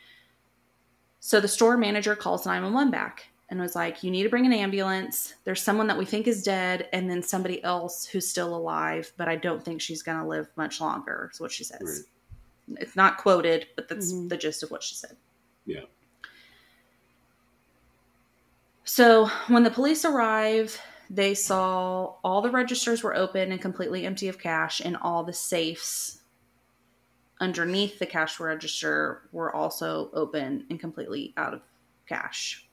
So 1.21 1.41
the 1.41 1.49
store 1.49 1.77
manager 1.77 2.15
calls 2.17 2.45
911 2.45 2.91
back 2.91 3.29
and 3.49 3.61
was 3.61 3.75
like, 3.75 4.03
You 4.03 4.11
need 4.11 4.25
to 4.25 4.29
bring 4.29 4.47
an 4.47 4.53
ambulance. 4.53 5.35
There's 5.45 5.63
someone 5.63 5.87
that 5.87 5.99
we 5.99 6.05
think 6.05 6.27
is 6.27 6.43
dead, 6.43 6.89
and 6.93 7.09
then 7.09 7.23
somebody 7.23 7.63
else 7.63 8.05
who's 8.05 8.29
still 8.29 8.55
alive, 8.55 9.13
but 9.17 9.29
I 9.29 9.37
don't 9.37 9.65
think 9.65 9.81
she's 9.81 10.03
going 10.03 10.19
to 10.19 10.27
live 10.27 10.49
much 10.57 10.81
longer, 10.81 11.31
is 11.33 11.41
what 11.41 11.53
she 11.53 11.65
says. 11.65 12.07
It's 12.77 12.97
not 12.97 13.19
quoted, 13.19 13.69
but 13.77 13.89
that's 13.89 14.13
Mhm. 14.13 14.29
the 14.29 14.37
gist 14.37 14.63
of 14.63 14.71
what 14.71 14.83
she 14.83 14.95
said. 14.95 15.17
Yeah. 15.67 15.85
So 18.85 19.27
when 19.49 19.65
the 19.65 19.71
police 19.71 20.05
arrive, 20.05 20.81
they 21.11 21.35
saw 21.35 22.17
all 22.25 22.43
the 22.43 22.51
registers 22.51 23.03
were 23.03 23.15
open 23.15 23.53
and 23.53 23.61
completely 23.61 24.07
empty 24.07 24.29
of 24.29 24.39
cash, 24.39 24.81
and 24.81 24.97
all 24.97 25.25
the 25.25 25.33
safes 25.33 26.21
underneath 27.41 27.99
the 27.99 28.07
cash 28.07 28.39
register 28.41 29.29
were 29.33 29.55
also 29.55 30.11
open 30.13 30.67
and 30.71 30.81
completely 30.81 31.35
out 31.37 31.53
of 31.53 31.63
cash. 32.07 32.69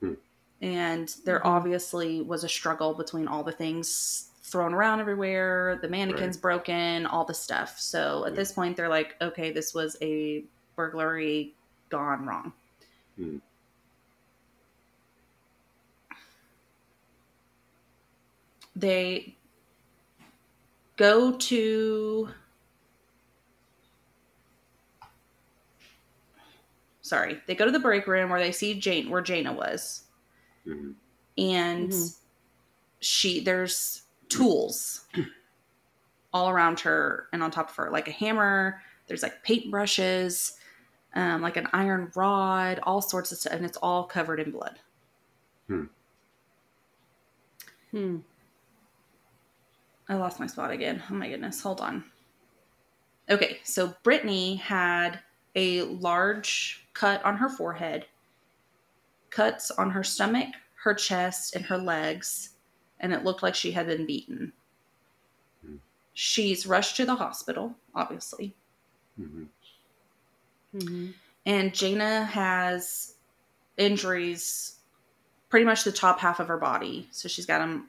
Hmm. 0.00 0.14
And 0.62 1.14
there 1.24 1.40
Mhm. 1.40 1.46
obviously 1.46 2.22
was 2.22 2.44
a 2.44 2.48
struggle 2.48 2.94
between 2.94 3.28
all 3.28 3.42
the 3.42 3.52
things 3.52 4.30
thrown 4.46 4.72
around 4.74 5.00
everywhere, 5.00 5.78
the 5.82 5.88
mannequins 5.88 6.36
broken, 6.36 7.04
all 7.06 7.24
the 7.24 7.34
stuff. 7.34 7.78
So 7.80 8.24
at 8.26 8.32
Yeah. 8.32 8.36
this 8.36 8.52
point, 8.52 8.76
they're 8.76 8.88
like, 8.88 9.16
okay, 9.20 9.50
this 9.50 9.74
was 9.74 9.96
a 10.00 10.44
burglary 10.76 11.54
gone 11.88 12.24
wrong. 12.26 12.52
Hmm. 13.16 13.38
They 18.76 19.36
go 20.96 21.32
to 21.32 22.28
sorry 27.02 27.40
they 27.46 27.54
go 27.54 27.66
to 27.66 27.70
the 27.70 27.78
break 27.78 28.06
room 28.06 28.30
where 28.30 28.40
they 28.40 28.50
see 28.50 28.80
jane 28.80 29.10
where 29.10 29.22
Jayna 29.22 29.54
was 29.54 30.04
Mhm. 30.66 30.94
and 31.38 31.90
Mhm. 31.90 32.16
she 33.00 33.40
there's 33.40 34.05
tools 34.28 35.06
all 36.32 36.48
around 36.50 36.80
her 36.80 37.28
and 37.32 37.42
on 37.42 37.50
top 37.50 37.70
of 37.70 37.76
her 37.76 37.90
like 37.90 38.08
a 38.08 38.12
hammer 38.12 38.80
there's 39.06 39.22
like 39.22 39.44
paintbrushes 39.44 40.54
um, 41.14 41.40
like 41.40 41.56
an 41.56 41.68
iron 41.72 42.10
rod 42.14 42.78
all 42.82 43.00
sorts 43.00 43.32
of 43.32 43.38
stuff 43.38 43.52
and 43.52 43.64
it's 43.64 43.78
all 43.78 44.04
covered 44.04 44.40
in 44.40 44.50
blood 44.50 44.78
Hmm. 47.96 48.18
I 50.08 50.16
lost 50.16 50.38
my 50.38 50.46
spot 50.46 50.70
again. 50.70 51.02
Oh 51.10 51.14
my 51.14 51.28
goodness. 51.28 51.62
Hold 51.62 51.80
on. 51.80 52.04
Okay, 53.28 53.58
so 53.64 53.94
Brittany 54.02 54.56
had 54.56 55.20
a 55.54 55.82
large 55.82 56.86
cut 56.92 57.24
on 57.24 57.36
her 57.38 57.48
forehead, 57.48 58.06
cuts 59.30 59.70
on 59.72 59.90
her 59.90 60.04
stomach, 60.04 60.48
her 60.84 60.94
chest, 60.94 61.56
and 61.56 61.64
her 61.64 61.78
legs, 61.78 62.50
and 63.00 63.12
it 63.12 63.24
looked 63.24 63.42
like 63.42 63.54
she 63.54 63.72
had 63.72 63.86
been 63.86 64.06
beaten. 64.06 64.52
Hmm. 65.64 65.76
She's 66.14 66.66
rushed 66.66 66.96
to 66.96 67.04
the 67.04 67.16
hospital, 67.16 67.74
obviously. 67.94 68.54
Mhm. 69.20 69.48
Mhm. 70.74 71.14
And 71.46 71.72
Jayna 71.72 72.26
has 72.26 73.14
injuries 73.76 74.76
pretty 75.48 75.64
much 75.64 75.84
the 75.84 75.92
top 75.92 76.18
half 76.18 76.40
of 76.40 76.48
her 76.48 76.58
body. 76.58 77.08
So 77.12 77.28
she's 77.28 77.46
got 77.46 77.60
a 77.60 77.80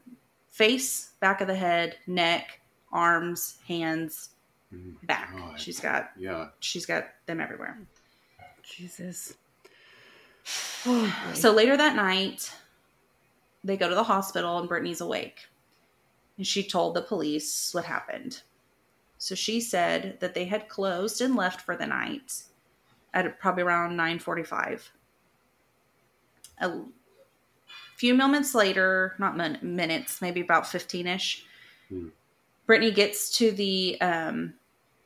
face, 0.52 1.10
back 1.20 1.42
of 1.42 1.48
the 1.48 1.56
head, 1.56 1.98
neck, 2.08 2.60
arms, 2.92 3.58
hands, 3.68 4.30
Mhm. 4.74 5.06
back. 5.08 5.36
God. 5.36 5.60
She's 5.60 5.80
got 5.80 6.12
Yeah. 6.18 6.50
she's 6.60 6.86
got 6.86 7.08
them 7.26 7.40
everywhere. 7.42 7.80
Jesus. 8.64 9.34
Oh. 10.86 11.14
So 11.36 11.52
later 11.52 11.76
that 11.78 11.96
night, 11.96 12.54
they 13.68 13.78
go 13.78 13.90
to 13.90 13.96
the 13.96 14.04
hospital 14.04 14.58
and 14.60 14.68
Brittany's 14.70 15.02
awake. 15.02 15.48
And 16.38 16.46
she 16.48 16.64
told 16.64 16.96
the 16.96 17.02
police 17.02 17.74
what 17.74 17.86
happened. 17.86 18.42
So 19.18 19.36
she 19.36 19.60
said 19.60 20.20
that 20.20 20.34
they 20.34 20.46
had 20.46 20.70
closed 20.70 21.22
and 21.22 21.36
left 21.36 21.62
for 21.62 21.76
the 21.76 21.88
night 21.88 22.44
at 23.14 23.40
probably 23.40 23.64
around 23.64 23.98
9:45. 23.98 24.92
A 26.60 26.82
few 27.96 28.14
moments 28.14 28.54
later, 28.56 29.16
not 29.20 29.36
min- 29.38 29.60
minutes, 29.62 30.22
maybe 30.22 30.42
about 30.42 30.64
15ish, 30.64 31.44
Hmm. 31.90 32.10
Brittany 32.66 32.92
gets 32.92 33.30
to 33.38 33.52
the 33.52 34.00
um, 34.02 34.54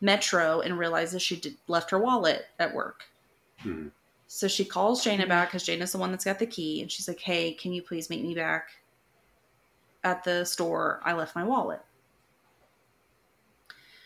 metro 0.01 0.61
and 0.61 0.79
realizes 0.79 1.21
she 1.21 1.35
did, 1.39 1.57
left 1.67 1.91
her 1.91 1.99
wallet 1.99 2.47
at 2.57 2.73
work. 2.73 3.03
Mhm. 3.63 3.91
So 4.33 4.47
she 4.47 4.63
calls 4.63 5.03
Jayna 5.03 5.25
Mhm. 5.25 5.27
back 5.27 5.49
because 5.49 5.65
Jayna's 5.65 5.91
the 5.91 5.97
one 5.97 6.09
that's 6.11 6.23
got 6.23 6.39
the 6.39 6.45
key, 6.45 6.81
and 6.81 6.89
she's 6.89 7.05
like, 7.05 7.19
"Hey, 7.19 7.53
can 7.53 7.73
you 7.73 7.81
please 7.81 8.09
meet 8.09 8.23
me 8.23 8.33
back 8.33 8.69
at 10.05 10.23
the 10.23 10.45
store? 10.45 11.01
I 11.03 11.11
left 11.11 11.35
my 11.35 11.43
wallet." 11.43 11.81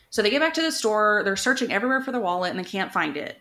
So 0.10 0.24
they 0.24 0.32
get 0.32 0.40
back 0.40 0.56
to 0.56 0.64
the 0.64 0.72
store. 0.72 1.22
They're 1.24 1.36
searching 1.36 1.72
everywhere 1.72 2.02
for 2.02 2.12
the 2.12 2.20
wallet, 2.20 2.50
and 2.50 2.58
they 2.60 2.68
can't 2.68 2.92
find 2.92 3.16
it. 3.16 3.40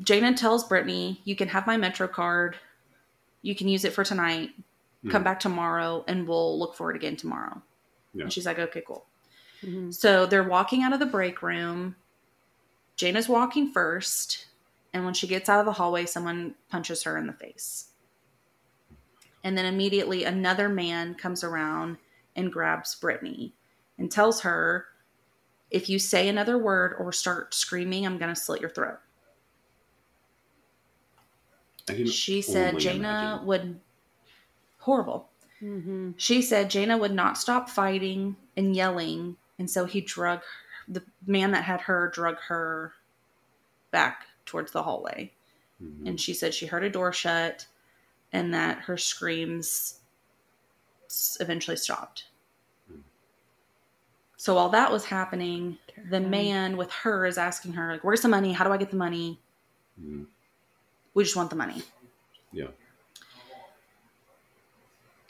Jayna 0.00 0.34
tells 0.34 0.66
Brittany, 0.66 1.20
"You 1.24 1.36
can 1.36 1.48
have 1.48 1.66
my 1.66 1.76
Metro 1.76 2.08
card. 2.08 2.56
You 3.42 3.54
can 3.54 3.68
use 3.68 3.84
it 3.84 3.92
for 3.92 4.04
tonight. 4.04 4.54
Come 5.10 5.20
Mhm. 5.20 5.24
back 5.24 5.38
tomorrow, 5.38 6.02
and 6.08 6.26
we'll 6.26 6.58
look 6.58 6.74
for 6.74 6.90
it 6.90 6.96
again 6.96 7.16
tomorrow." 7.16 7.60
Yeah. 8.14 8.22
And 8.22 8.32
she's 8.32 8.46
like, 8.46 8.58
"Okay, 8.58 8.80
cool." 8.80 9.06
Mhm. 9.60 9.92
So 9.92 10.24
they're 10.24 10.42
walking 10.48 10.82
out 10.82 10.94
of 10.94 10.98
the 10.98 11.04
break 11.04 11.42
room. 11.42 11.96
Jayna's 12.96 13.28
walking 13.28 13.72
first, 13.72 14.46
and 14.92 15.04
when 15.04 15.14
she 15.14 15.26
gets 15.26 15.48
out 15.48 15.60
of 15.60 15.66
the 15.66 15.72
hallway, 15.72 16.06
someone 16.06 16.54
punches 16.70 17.02
her 17.02 17.18
in 17.18 17.26
the 17.26 17.32
face. 17.32 17.88
And 19.44 19.56
then 19.56 19.66
immediately 19.66 20.24
another 20.24 20.68
man 20.68 21.14
comes 21.14 21.44
around 21.44 21.98
and 22.34 22.52
grabs 22.52 22.94
Brittany 22.94 23.54
and 23.98 24.10
tells 24.10 24.40
her, 24.40 24.86
If 25.70 25.88
you 25.88 25.98
say 25.98 26.28
another 26.28 26.58
word 26.58 26.96
or 26.98 27.12
start 27.12 27.54
screaming, 27.54 28.06
I'm 28.06 28.18
going 28.18 28.34
to 28.34 28.40
slit 28.40 28.60
your 28.60 28.70
throat. 28.70 28.98
She 32.06 32.42
said 32.42 32.74
only 32.74 32.84
Jayna 32.84 32.96
imagine. 32.96 33.46
would. 33.46 33.80
Horrible. 34.78 35.28
Mhm. 35.62 36.14
She 36.16 36.42
said 36.42 36.70
Jayna 36.70 36.98
would 36.98 37.12
not 37.12 37.38
stop 37.38 37.70
fighting 37.70 38.36
and 38.56 38.74
yelling, 38.74 39.36
and 39.58 39.70
so 39.70 39.84
he 39.84 40.00
drug 40.00 40.42
the 40.88 41.02
man 41.26 41.50
that 41.52 41.64
had 41.64 41.80
her 41.82 42.08
drug 42.08 42.38
her 42.38 42.92
back 43.90 44.26
towards 44.44 44.72
the 44.72 44.82
hallway. 44.82 45.32
Mhm. 45.82 46.08
And 46.08 46.20
she 46.20 46.32
said 46.34 46.54
she 46.54 46.66
heard 46.66 46.84
a 46.84 46.90
door 46.90 47.12
shut 47.12 47.66
and 48.32 48.52
that 48.54 48.78
her 48.80 48.96
screams 48.96 50.00
eventually 51.40 51.76
stopped. 51.76 52.26
Hmm. 52.88 53.00
So 54.36 54.54
while 54.54 54.68
that 54.70 54.90
was 54.90 55.06
happening, 55.06 55.78
the 56.10 56.20
man 56.20 56.76
with 56.76 56.90
her 56.92 57.26
is 57.26 57.38
asking 57.38 57.74
her, 57.74 57.92
like, 57.92 58.04
where's 58.04 58.22
the 58.22 58.28
money? 58.28 58.52
How 58.52 58.64
do 58.64 58.72
I 58.72 58.76
get 58.76 58.90
the 58.90 58.96
money? 58.96 59.40
Mhm. 60.00 60.26
We 61.14 61.24
just 61.24 61.36
want 61.36 61.50
the 61.50 61.56
money. 61.56 61.82
Yeah. 62.52 62.68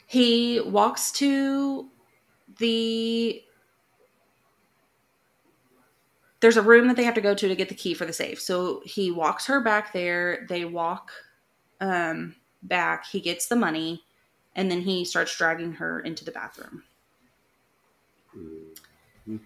He 0.05 0.61
walks 0.61 1.11
to 1.13 1.89
the 2.57 3.43
there's 6.39 6.57
a 6.57 6.61
room 6.61 6.87
that 6.87 6.95
they 6.95 7.03
have 7.03 7.15
to 7.15 7.21
go 7.21 7.33
to 7.33 7.47
to 7.47 7.55
get 7.55 7.69
the 7.69 7.75
key 7.75 7.93
for 7.93 8.05
the 8.05 8.13
safe. 8.13 8.39
So 8.39 8.81
he 8.85 9.11
walks 9.11 9.45
her 9.47 9.59
back 9.59 9.93
there. 9.93 10.45
They 10.49 10.65
walk 10.65 11.11
um, 11.81 12.35
back. 12.63 13.05
He 13.07 13.19
gets 13.19 13.47
the 13.47 13.55
money, 13.55 14.03
and 14.55 14.69
then 14.69 14.81
he 14.81 15.03
starts 15.05 15.35
dragging 15.35 15.73
her 15.73 15.99
into 16.01 16.23
the 16.25 16.31
bathroom. 16.31 16.83
Mhm. 18.35 19.39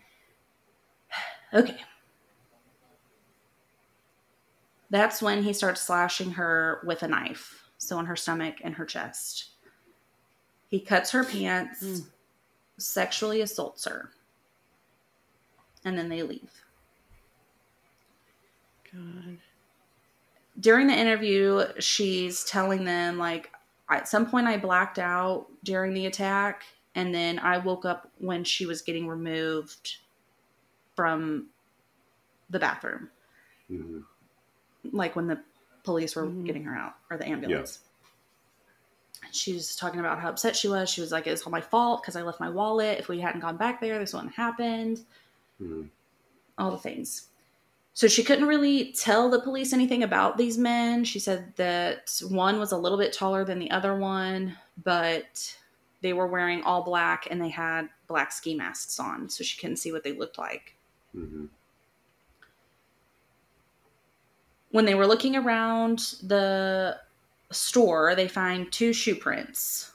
Okay. 1.54 1.84
That's 4.90 5.22
when 5.22 5.44
he 5.44 5.54
starts 5.54 5.82
slashing 5.82 6.32
her 6.32 6.82
with 6.86 7.04
a 7.04 7.08
knife. 7.08 7.70
So 7.78 7.98
on 7.98 8.06
her 8.06 8.16
stomach 8.16 8.56
and 8.64 8.76
her 8.76 8.86
chest. 8.86 9.52
He 10.68 10.80
cuts 10.80 11.12
her 11.12 11.24
pants, 11.24 11.84
Mm. 11.84 12.10
sexually 12.78 13.42
assaults 13.42 13.86
her. 13.86 14.12
And 15.84 15.98
then 15.98 16.10
they 16.10 16.24
leave. 16.24 16.61
God. 18.94 19.38
During 20.60 20.88
the 20.88 20.94
interview, 20.94 21.64
she's 21.80 22.44
telling 22.44 22.84
them, 22.84 23.18
like, 23.18 23.52
at 23.90 24.08
some 24.08 24.30
point 24.30 24.48
I 24.48 24.58
blacked 24.58 25.00
out 25.00 25.48
during 25.64 25.94
the 25.94 26.06
attack. 26.06 26.64
And 26.94 27.16
then 27.16 27.40
I 27.40 27.58
woke 27.58 27.86
up 27.86 28.12
when 28.18 28.44
she 28.44 28.66
was 28.66 28.82
getting 28.82 29.08
removed 29.08 29.98
from 30.96 31.48
the 32.50 32.60
bathroom. 32.60 33.10
Mhm. 33.70 34.04
like 34.92 35.16
when 35.16 35.28
the 35.28 35.40
police 35.84 36.16
were 36.16 36.26
Mhm. 36.26 36.44
getting 36.46 36.64
her 36.64 36.76
out 36.76 36.96
or 37.10 37.16
the 37.18 37.26
ambulance. 37.28 37.80
She 39.32 39.54
was 39.54 39.76
talking 39.76 40.00
about 40.00 40.20
how 40.20 40.30
upset 40.30 40.56
she 40.56 40.68
was. 40.68 40.90
She 40.90 41.00
was 41.02 41.12
like, 41.12 41.28
"It's 41.28 41.44
all 41.44 41.52
my 41.52 41.62
fault 41.62 42.02
because 42.02 42.16
I 42.16 42.24
left 42.24 42.40
my 42.40 42.50
wallet. 42.50 43.00
If 43.00 43.08
we 43.08 43.20
hadn't 43.22 43.42
gone 43.42 43.58
back 43.58 43.80
there, 43.80 44.00
this 44.00 44.14
wouldn't 44.14 44.34
have 44.34 44.58
happened." 44.58 45.06
Mhm. 45.62 45.90
All 46.58 46.72
the 46.72 46.78
things. 46.78 47.30
So 47.94 48.08
she 48.08 48.24
couldn't 48.24 48.48
really 48.48 48.94
tell 48.94 49.30
the 49.30 49.42
police 49.42 49.74
anything 49.74 50.04
about 50.04 50.38
these 50.38 50.58
men. 50.58 51.04
She 51.04 51.20
said 51.20 51.54
that 51.58 52.22
one 52.30 52.58
was 52.58 52.72
a 52.72 52.78
little 52.78 52.98
bit 52.98 53.14
taller 53.14 53.44
than 53.44 53.60
the 53.60 53.72
other 53.72 53.96
one, 53.96 54.58
but 54.84 55.56
they 56.02 56.14
were 56.14 56.28
wearing 56.28 56.64
all 56.64 56.84
black 56.84 57.28
and 57.30 57.42
they 57.42 57.50
had 57.50 57.90
black 58.08 58.32
ski 58.32 58.56
masks 58.56 59.00
on, 59.00 59.30
so 59.30 59.44
she 59.44 59.60
couldn't 59.60 59.78
see 59.78 59.92
what 59.92 60.04
they 60.04 60.14
looked 60.14 60.38
like. 60.38 60.76
Mhm. 61.16 61.50
when 64.72 64.86
they 64.86 64.96
were 64.96 65.08
looking 65.08 65.36
around 65.36 66.16
the 66.24 66.98
store, 67.52 68.16
they 68.16 68.28
find 68.28 68.72
two 68.72 68.94
shoe 68.94 69.16
prints, 69.16 69.92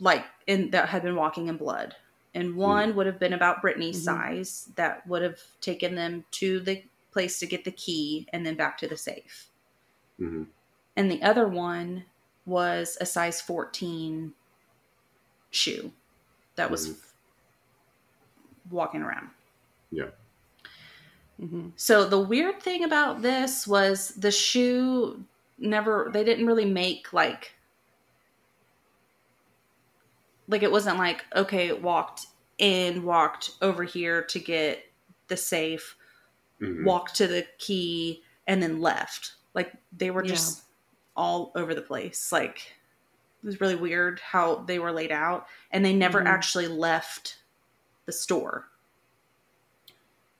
like 0.00 0.24
in 0.46 0.70
that 0.70 0.88
had 0.88 1.02
been 1.02 1.14
walking 1.14 1.48
in 1.48 1.56
blood. 1.56 1.94
And 2.34 2.56
one 2.56 2.94
would 2.94 3.06
have 3.06 3.18
been 3.18 3.32
about 3.32 3.60
Brittany's 3.62 4.00
Mhm. 4.00 4.04
size 4.04 4.70
that 4.76 5.06
would 5.06 5.22
have 5.22 5.40
taken 5.60 5.94
them 5.94 6.24
to 6.32 6.60
the 6.60 6.84
place 7.10 7.38
to 7.40 7.46
get 7.46 7.64
the 7.64 7.72
key 7.72 8.28
and 8.32 8.46
then 8.46 8.54
back 8.56 8.78
to 8.78 8.88
the 8.88 8.96
safe. 8.96 9.48
hmm 10.18 10.44
And 10.96 11.10
the 11.10 11.22
other 11.22 11.48
one 11.48 12.04
was 12.46 12.96
a 13.00 13.06
size 13.06 13.40
14 13.40 14.34
shoe 15.50 15.92
that 16.56 16.70
was 16.70 16.88
Mhm. 16.90 16.96
walking 18.70 19.02
around. 19.02 19.30
Yeah. 19.90 20.10
Mm-hmm. 21.40 21.70
So 21.76 22.06
the 22.08 22.18
weird 22.20 22.60
thing 22.62 22.84
about 22.84 23.22
this 23.22 23.66
was 23.66 24.10
the 24.10 24.30
shoe 24.30 25.24
never 25.58 26.10
they 26.12 26.24
didn't 26.24 26.46
really 26.46 26.64
make 26.64 27.12
like 27.12 27.54
like 30.50 30.62
it 30.62 30.70
wasn't 30.70 30.98
like 30.98 31.24
okay, 31.34 31.72
walked 31.72 32.26
in, 32.58 33.02
walked 33.04 33.52
over 33.62 33.84
here 33.84 34.22
to 34.24 34.38
get 34.38 34.84
the 35.28 35.36
safe, 35.36 35.96
hmm 36.58 36.84
walked 36.84 37.14
to 37.16 37.26
the 37.26 37.46
key 37.58 38.22
and 38.46 38.62
then 38.62 38.80
left. 38.80 39.34
Like 39.54 39.72
they 39.96 40.10
were 40.10 40.24
Yeah. 40.24 40.30
just 40.32 40.64
all 41.16 41.52
over 41.54 41.74
the 41.74 41.82
place. 41.82 42.30
Like 42.32 42.74
it 43.42 43.46
was 43.46 43.60
really 43.60 43.76
weird 43.76 44.20
how 44.20 44.56
they 44.56 44.78
were 44.78 44.92
laid 44.92 45.10
out 45.12 45.46
and 45.70 45.84
they 45.84 45.94
never 45.94 46.20
Mhm. 46.20 46.26
actually 46.26 46.68
left 46.68 47.38
the 48.06 48.12
store. 48.12 48.68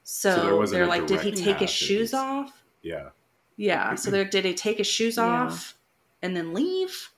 So, 0.02 0.34
So 0.34 0.66
there 0.66 0.66
they're 0.66 0.86
like, 0.86 1.06
did 1.06 1.20
he 1.20 1.30
take 1.32 1.58
his 1.58 1.70
shoes 1.70 2.10
he's- 2.10 2.14
off? 2.14 2.62
Yeah. 2.82 3.10
Yeah. 3.56 3.94
So 3.94 4.10
there, 4.10 4.24
did 4.24 4.44
he 4.44 4.54
take 4.54 4.78
his 4.78 4.86
shoes 4.86 5.16
Yeah. 5.16 5.24
off 5.24 5.74
and 6.20 6.36
then 6.36 6.52
leave? 6.52 7.10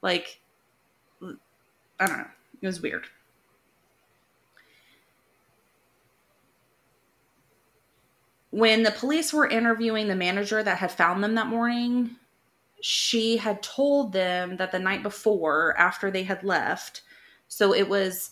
Like, 0.00 0.40
I 1.20 2.06
don't 2.06 2.18
know. 2.18 2.30
It 2.60 2.66
was 2.66 2.80
weird. 2.80 3.06
When 8.50 8.84
the 8.84 8.90
police 8.90 9.32
were 9.32 9.46
interviewing 9.46 10.08
the 10.08 10.16
manager 10.16 10.62
that 10.62 10.78
had 10.78 10.90
found 10.90 11.22
them 11.22 11.34
that 11.34 11.46
morning, 11.46 12.16
she 12.80 13.36
had 13.36 13.62
told 13.62 14.12
them 14.12 14.56
that 14.56 14.72
the 14.72 14.78
night 14.78 15.02
before, 15.02 15.74
after 15.76 16.10
they 16.10 16.22
had 16.22 16.42
left, 16.42 17.02
so 17.48 17.74
it 17.74 17.88
was 17.88 18.30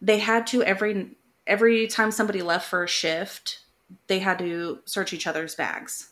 they 0.00 0.18
had 0.18 0.46
to 0.48 0.62
every 0.64 1.16
every 1.46 1.86
time 1.86 2.10
somebody 2.10 2.42
left 2.42 2.68
for 2.68 2.84
a 2.84 2.88
shift, 2.88 3.60
they 4.06 4.18
had 4.18 4.38
to 4.38 4.80
search 4.86 5.12
each 5.12 5.26
other's 5.26 5.54
bags 5.54 6.10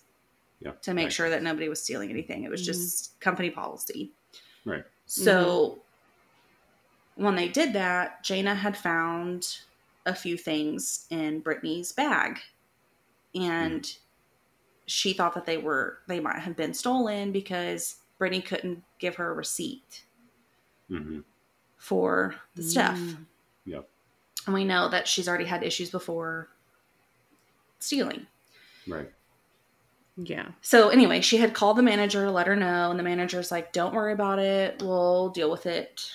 Yeah. 0.61 0.73
to 0.83 0.95
make 0.95 1.07
Right. 1.07 1.13
sure 1.13 1.31
that 1.31 1.43
nobody 1.43 1.69
was 1.69 1.83
stealing 1.83 2.11
anything. 2.11 2.45
It 2.45 2.51
was 2.51 2.63
mm-hmm. 2.63 2.73
just 2.73 3.19
company 3.21 3.51
policy. 3.51 4.13
Right. 4.65 4.85
So 5.07 5.69
mm-hmm. 5.69 5.81
When 7.17 7.37
they 7.37 7.49
did 7.49 7.73
that, 7.75 8.25
Jayna 8.25 8.57
had 8.57 8.77
found 8.77 9.59
a 10.07 10.15
few 10.15 10.37
things 10.37 11.07
in 11.11 11.41
Brittany's 11.41 11.93
bag. 11.93 12.39
And 13.35 13.91
she 14.87 15.13
thought 15.13 15.35
that 15.35 15.47
they 15.47 15.57
were 15.57 15.99
they 16.07 16.21
might 16.21 16.41
have 16.41 16.57
been 16.57 16.75
stolen 16.75 17.33
because 17.33 17.97
Brittany 18.19 18.43
couldn't 18.43 18.83
give 18.99 19.17
her 19.17 19.31
a 19.31 19.35
receipt 19.35 20.05
hmm 20.89 21.21
for 21.77 22.37
the 22.55 22.63
stuff. 22.63 22.97
Mm. 22.97 23.27
Yep. 23.65 23.89
And 24.47 24.55
we 24.55 24.65
know 24.65 24.89
that 24.89 25.09
she's 25.09 25.27
already 25.27 25.47
had 25.47 25.65
issues 25.65 25.91
before 25.91 26.49
stealing. 27.81 28.27
Right. 28.87 29.11
Yeah. 30.17 30.51
So 30.61 30.91
anyway, 30.91 31.23
she 31.23 31.39
had 31.39 31.55
called 31.55 31.77
the 31.77 31.83
manager 31.83 32.25
to 32.25 32.31
let 32.31 32.47
her 32.47 32.55
know, 32.55 32.91
and 32.91 32.99
the 33.01 33.03
manager's 33.03 33.51
like, 33.51 33.73
"Don't 33.73 33.95
worry 33.95 34.13
about 34.13 34.39
it. 34.39 34.81
We'll 34.81 35.31
deal 35.31 35.51
with 35.51 35.67
it 35.67 36.09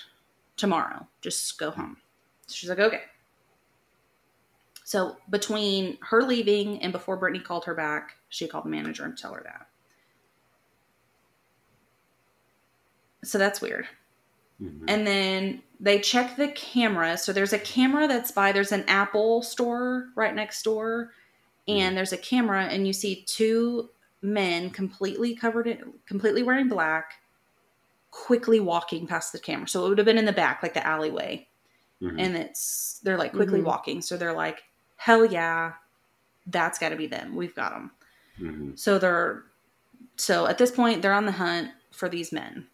tomorrow. 0.58 1.06
Just 1.22 1.58
go 1.58 1.70
home." 1.70 1.96
So 2.46 2.54
she's 2.54 2.68
like, 2.68 2.78
"Okay." 2.78 3.02
So 4.84 5.18
between 5.28 5.98
her 6.00 6.22
leaving 6.22 6.82
and 6.82 6.92
before 6.92 7.18
Brittany 7.18 7.44
called 7.44 7.66
her 7.66 7.74
back, 7.74 8.16
she 8.30 8.48
called 8.48 8.64
the 8.64 8.70
manager 8.70 9.04
and 9.04 9.18
tell 9.18 9.34
her 9.34 9.42
that. 9.44 9.68
So 13.22 13.36
that's 13.38 13.60
weird. 13.60 13.86
hmm 14.58 14.84
And 14.88 15.06
then 15.06 15.62
they 15.80 15.98
check 16.00 16.36
the 16.36 16.48
camera. 16.48 17.18
So 17.18 17.32
there's 17.32 17.52
a 17.52 17.58
camera 17.58 18.08
that's 18.08 18.30
by 18.30 18.52
there's 18.52 18.72
an 18.72 18.84
Apple 18.88 19.42
store 19.42 20.08
right 20.14 20.34
next 20.34 20.62
door, 20.62 21.12
and 21.66 21.96
there's 21.96 22.12
a 22.14 22.18
camera, 22.18 22.64
and 22.64 22.86
you 22.86 22.92
see 22.92 23.24
two 23.26 23.90
men 24.22 24.70
completely 24.70 25.34
covered 25.36 25.66
in 25.66 25.92
completely 26.06 26.42
wearing 26.42 26.68
black, 26.68 27.14
quickly 28.10 28.60
walking 28.60 29.06
past 29.06 29.32
the 29.32 29.38
camera. 29.38 29.68
So 29.68 29.84
it 29.84 29.88
would 29.90 29.98
have 29.98 30.04
been 30.04 30.18
in 30.18 30.24
the 30.24 30.32
back, 30.32 30.62
like 30.62 30.74
the 30.74 30.86
alleyway, 30.86 31.46
hmm 32.00 32.18
and 32.18 32.36
it's 32.36 33.00
they're 33.02 33.18
like 33.18 33.34
quickly 33.34 33.60
Mhm. 33.60 33.64
walking. 33.64 34.02
So 34.02 34.16
they're 34.16 34.32
like, 34.32 34.62
hell 34.96 35.24
yeah, 35.24 35.74
that's 36.46 36.78
got 36.78 36.90
to 36.90 36.96
be 36.96 37.06
them. 37.06 37.36
We've 37.36 37.54
got 37.54 37.72
them. 37.72 37.90
hmm 38.38 38.70
So 38.74 38.98
they're 38.98 39.44
so 40.16 40.46
at 40.46 40.58
this 40.58 40.70
point 40.70 41.02
they're 41.02 41.12
on 41.12 41.26
the 41.26 41.32
hunt 41.32 41.70
for 41.92 42.08
these 42.08 42.32
men. 42.32 42.66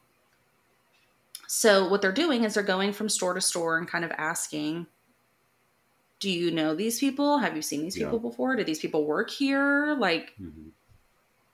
So 1.46 1.88
what 1.88 2.00
they're 2.02 2.12
doing 2.12 2.44
is 2.44 2.54
they're 2.54 2.62
going 2.62 2.92
from 2.92 3.08
store 3.08 3.34
to 3.34 3.40
store 3.40 3.78
and 3.78 3.86
kind 3.88 4.04
of 4.04 4.10
asking, 4.12 4.86
"Do 6.20 6.30
you 6.30 6.50
know 6.50 6.74
these 6.74 6.98
people? 6.98 7.38
Have 7.38 7.54
you 7.56 7.62
seen 7.62 7.82
these 7.82 7.96
Yeah. 7.96 8.06
people 8.06 8.18
before? 8.18 8.56
Do 8.56 8.64
these 8.64 8.80
people 8.80 9.04
work 9.06 9.30
here? 9.30 9.94
Like, 9.94 10.34
hmm 10.36 10.68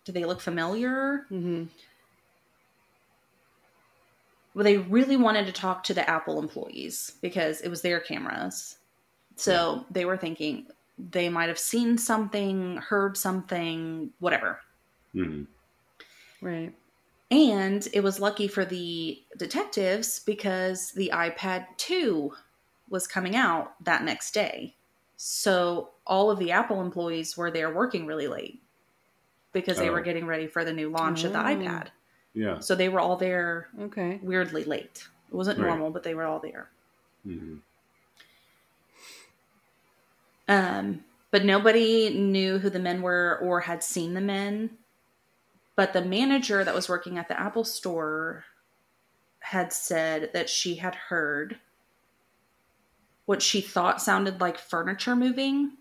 do 0.05 0.13
they 0.13 0.25
look 0.25 0.41
familiar?" 0.41 1.27
Mm-hmm. 4.55 4.59
Well, 4.59 4.65
they 4.65 4.79
really 4.79 5.17
wanted 5.17 5.47
to 5.47 5.53
talk 5.53 5.85
to 5.85 5.95
the 5.95 6.09
Apple 6.09 6.39
employees 6.39 7.13
because 7.23 7.61
it 7.61 7.69
was 7.69 7.83
their 7.83 8.01
cameras. 8.01 8.79
So 9.37 9.87
they 9.91 10.05
were 10.05 10.17
thinking 10.17 10.67
they 10.99 11.29
might 11.29 11.49
have 11.49 11.59
seen 11.59 11.97
something, 11.97 12.77
heard 12.77 13.17
something, 13.17 14.11
whatever. 14.19 14.61
hmm 15.13 15.45
Right. 16.43 16.75
And 17.31 17.87
it 17.93 18.03
was 18.03 18.19
lucky 18.19 18.49
for 18.49 18.65
the 18.65 19.23
detectives 19.39 20.19
because 20.21 20.91
the 20.93 21.11
iPad 21.15 21.67
2 21.77 22.33
was 22.89 23.07
coming 23.07 23.37
out 23.37 23.75
that 23.85 24.03
next 24.03 24.33
day. 24.35 24.75
So 25.17 25.91
all 26.07 26.31
of 26.31 26.39
the 26.39 26.51
Apple 26.51 26.81
employees 26.81 27.37
were 27.37 27.51
there 27.51 27.73
working 27.73 28.05
really 28.07 28.27
late 28.27 28.63
because 29.53 29.79
they 29.79 29.91
were 29.91 30.01
Oh. 30.01 30.05
getting 30.05 30.27
ready 30.27 30.47
for 30.49 30.65
the 30.65 30.73
new 30.73 30.89
launch 30.91 31.25
of 31.25 31.33
the 31.33 31.41
Oh. 31.41 31.45
iPad. 31.45 31.89
Yeah. 32.35 32.61
So 32.61 32.75
they 32.75 32.89
were 32.89 33.01
all 33.01 33.17
there 33.17 33.69
Okay. 33.81 34.21
weirdly 34.23 34.65
late. 34.65 35.07
It 35.29 35.35
wasn't 35.35 35.59
Right. 35.59 35.69
normal, 35.69 35.91
but 35.91 36.03
they 36.03 36.15
were 36.15 36.25
all 36.25 36.41
there. 36.41 36.71
hmm 37.25 37.57
Um, 40.49 41.05
but 41.31 41.45
nobody 41.45 42.11
knew 42.11 42.59
who 42.59 42.71
the 42.71 42.79
men 42.81 43.03
were 43.03 43.39
or 43.41 43.61
had 43.61 43.85
seen 43.85 44.15
the 44.15 44.21
men. 44.21 44.79
But 45.77 45.93
the 45.93 46.05
manager 46.05 46.65
that 46.65 46.75
was 46.75 46.89
working 46.89 47.19
at 47.19 47.29
the 47.29 47.39
Apple 47.41 47.65
store 47.65 48.45
had 49.41 49.73
said 49.73 50.31
that 50.35 50.51
she 50.51 50.77
had 50.77 50.95
heard 50.95 51.59
what 53.27 53.43
she 53.43 53.61
thought 53.61 54.03
sounded 54.03 54.41
like 54.41 54.59
furniture 54.59 55.17
moving. 55.17 55.77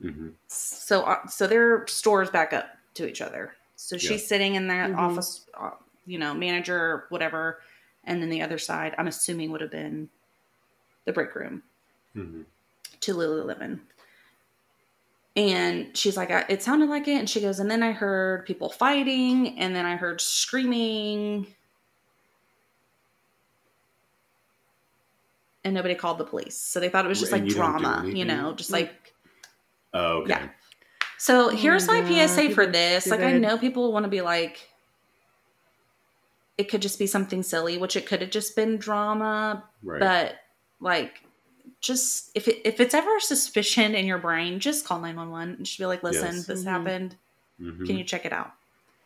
hmm 0.00 0.30
So, 0.46 1.02
uh, 1.02 1.26
so 1.26 1.46
their 1.46 1.86
stores 1.88 2.30
back 2.30 2.52
up 2.52 2.66
to 2.94 3.08
each 3.08 3.20
other. 3.20 3.57
So 3.80 3.94
Yeah. 3.94 4.00
she's 4.10 4.26
sitting 4.26 4.56
in 4.56 4.66
that 4.66 4.90
Mhm. 4.90 4.98
office, 4.98 5.46
uh, 5.54 5.70
you 6.04 6.18
know, 6.18 6.34
manager, 6.34 7.06
whatever, 7.10 7.62
and 8.04 8.20
then 8.20 8.28
the 8.28 8.42
other 8.42 8.58
side, 8.58 8.92
I'm 8.98 9.06
assuming 9.06 9.52
would 9.52 9.60
have 9.60 9.70
been 9.70 10.10
the 11.04 11.12
break 11.12 11.34
room. 11.34 11.62
hmm 12.12 12.42
to 13.00 13.14
Lululemon. 13.14 13.78
And 15.36 15.96
she's 15.96 16.16
like, 16.16 16.32
"I- 16.32 16.46
it 16.48 16.62
sounded 16.64 16.88
like 16.88 17.06
it. 17.06 17.12
And 17.18 17.30
she 17.30 17.40
goes, 17.40 17.60
and 17.60 17.70
then 17.70 17.82
I 17.82 17.92
heard 17.92 18.44
people 18.44 18.68
fighting, 18.70 19.56
and 19.60 19.76
then 19.76 19.86
I 19.86 19.94
heard 19.94 20.20
screaming. 20.20 21.54
And 25.62 25.74
nobody 25.74 25.94
called 25.94 26.18
the 26.18 26.24
police. 26.24 26.56
So 26.56 26.80
they 26.80 26.88
thought 26.88 27.04
it 27.04 27.08
was 27.08 27.20
just 27.20 27.32
And 27.32 27.42
like 27.42 27.48
you 27.48 27.54
drama, 27.54 28.00
you 28.04 28.08
anything? 28.10 28.26
know, 28.26 28.52
just 28.54 28.70
like. 28.70 29.14
Oh, 29.94 30.22
okay. 30.22 30.30
Yeah. 30.30 30.48
So 31.18 31.48
here's 31.48 31.86
my 31.86 31.98
yeah, 32.08 32.26
PSA 32.26 32.42
for 32.42 32.48
people 32.48 32.62
are 32.64 32.66
this. 32.72 33.06
Like, 33.08 33.20
I 33.20 33.32
know 33.38 33.58
people 33.58 33.92
want 33.92 34.04
to 34.04 34.08
be 34.10 34.20
like, 34.20 34.68
it 36.56 36.68
could 36.68 36.82
just 36.82 36.98
be 36.98 37.06
something 37.06 37.42
silly, 37.42 37.76
which 37.78 37.96
it 37.96 38.06
could 38.06 38.20
have 38.20 38.30
just 38.30 38.56
been 38.56 38.76
drama, 38.78 39.64
Right. 39.82 40.00
but 40.00 40.36
like 40.80 41.22
just 41.80 42.30
if 42.34 42.48
it 42.48 42.60
if 42.64 42.80
it's 42.80 42.94
ever 42.94 43.16
a 43.16 43.20
suspicion 43.20 43.94
in 43.94 44.04
your 44.06 44.18
brain 44.18 44.58
just 44.58 44.84
call 44.84 44.98
911 45.00 45.56
and 45.56 45.66
just 45.66 45.78
be 45.78 45.86
like 45.86 46.02
listen 46.02 46.36
Yes. 46.36 46.46
this 46.46 46.64
Mhm. 46.64 46.68
happened 46.68 47.16
Mhm. 47.60 47.86
can 47.86 47.96
you 47.98 48.02
check 48.04 48.24
it 48.24 48.32
out 48.32 48.50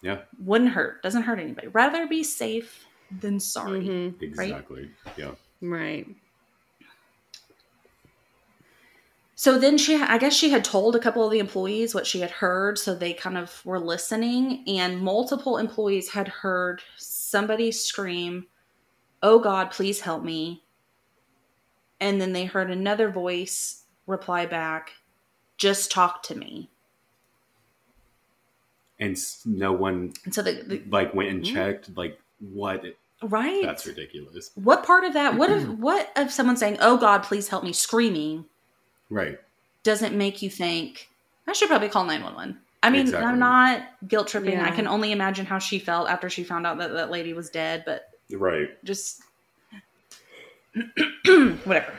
Yeah. 0.01 0.23
wouldn't 0.39 0.71
hurt 0.71 1.03
doesn't 1.03 1.23
hurt 1.25 1.39
anybody 1.39 1.69
rather 1.69 2.07
be 2.07 2.23
safe 2.23 2.87
than 3.21 3.39
sorry 3.41 3.81
Mhm. 3.83 4.23
Exactly. 4.23 4.91
Yeah. 5.19 5.33
Right. 5.61 6.07
So 9.43 9.59
then 9.59 9.77
she 9.77 9.97
i 9.97 10.19
guess 10.19 10.35
she 10.35 10.51
had 10.51 10.65
told 10.65 10.95
a 10.95 11.01
couple 11.01 11.25
of 11.25 11.31
the 11.33 11.39
employees 11.47 11.95
what 11.95 12.07
she 12.07 12.21
had 12.21 12.31
heard 12.31 12.79
so 12.79 12.95
they 12.95 13.13
kind 13.13 13.37
of 13.37 13.65
were 13.65 13.81
listening 13.81 14.63
and 14.69 15.01
multiple 15.01 15.57
employees 15.59 16.11
had 16.11 16.29
heard 16.29 16.81
somebody 16.97 17.73
scream 17.73 18.47
oh 19.23 19.39
god 19.39 19.71
please 19.71 20.01
help 20.09 20.23
me 20.23 20.63
And 22.01 22.21
then 22.21 22.33
they 22.33 22.47
heard 22.47 22.71
another 22.71 23.09
voice 23.11 23.85
reply 24.07 24.45
back, 24.47 24.91
just 25.57 25.93
talk 25.93 26.23
to 26.25 26.35
me. 26.35 26.69
And 28.99 29.17
no 29.45 29.71
one 29.73 30.13
And 30.25 30.35
so 30.35 30.43
the, 30.43 30.53
the 30.67 30.83
like 30.91 31.15
went 31.15 31.31
and 31.31 31.43
Mm. 31.45 31.53
checked. 31.55 31.97
Like 31.97 32.19
what? 32.41 32.83
right. 33.23 33.63
That's 33.63 33.87
ridiculous. 33.87 34.51
what 34.55 34.83
part 34.85 35.05
of 35.05 35.13
that, 35.15 35.37
what 35.37 35.51
if, 35.51 35.63
what 35.87 36.11
of 36.17 36.33
someone 36.33 36.57
saying, 36.57 36.79
oh 36.81 36.97
God, 36.97 37.23
please 37.23 37.49
help 37.49 37.63
me, 37.63 37.73
screaming, 37.73 38.47
Right. 39.13 39.39
doesn't 39.83 40.17
make 40.17 40.43
you 40.43 40.49
think, 40.51 41.09
I 41.47 41.53
should 41.53 41.69
probably 41.69 41.89
call 41.89 42.05
911? 42.05 42.59
I 42.83 42.91
mean, 42.91 43.03
Exactly. 43.03 43.27
I'm 43.29 43.39
not 43.39 43.83
guilt 44.09 44.29
tripping. 44.29 44.59
I 44.59 44.71
can 44.71 44.87
only 44.89 45.13
imagine 45.13 45.47
how 45.47 45.59
she 45.59 45.79
felt 45.79 46.09
after 46.09 46.29
she 46.31 46.43
found 46.45 46.67
out 46.67 46.79
that 46.79 46.93
that 46.93 47.11
lady 47.11 47.33
was 47.33 47.51
dead, 47.51 47.85
but 47.87 48.09
Right. 48.31 48.71
just 48.85 49.23
whatever. 51.65 51.93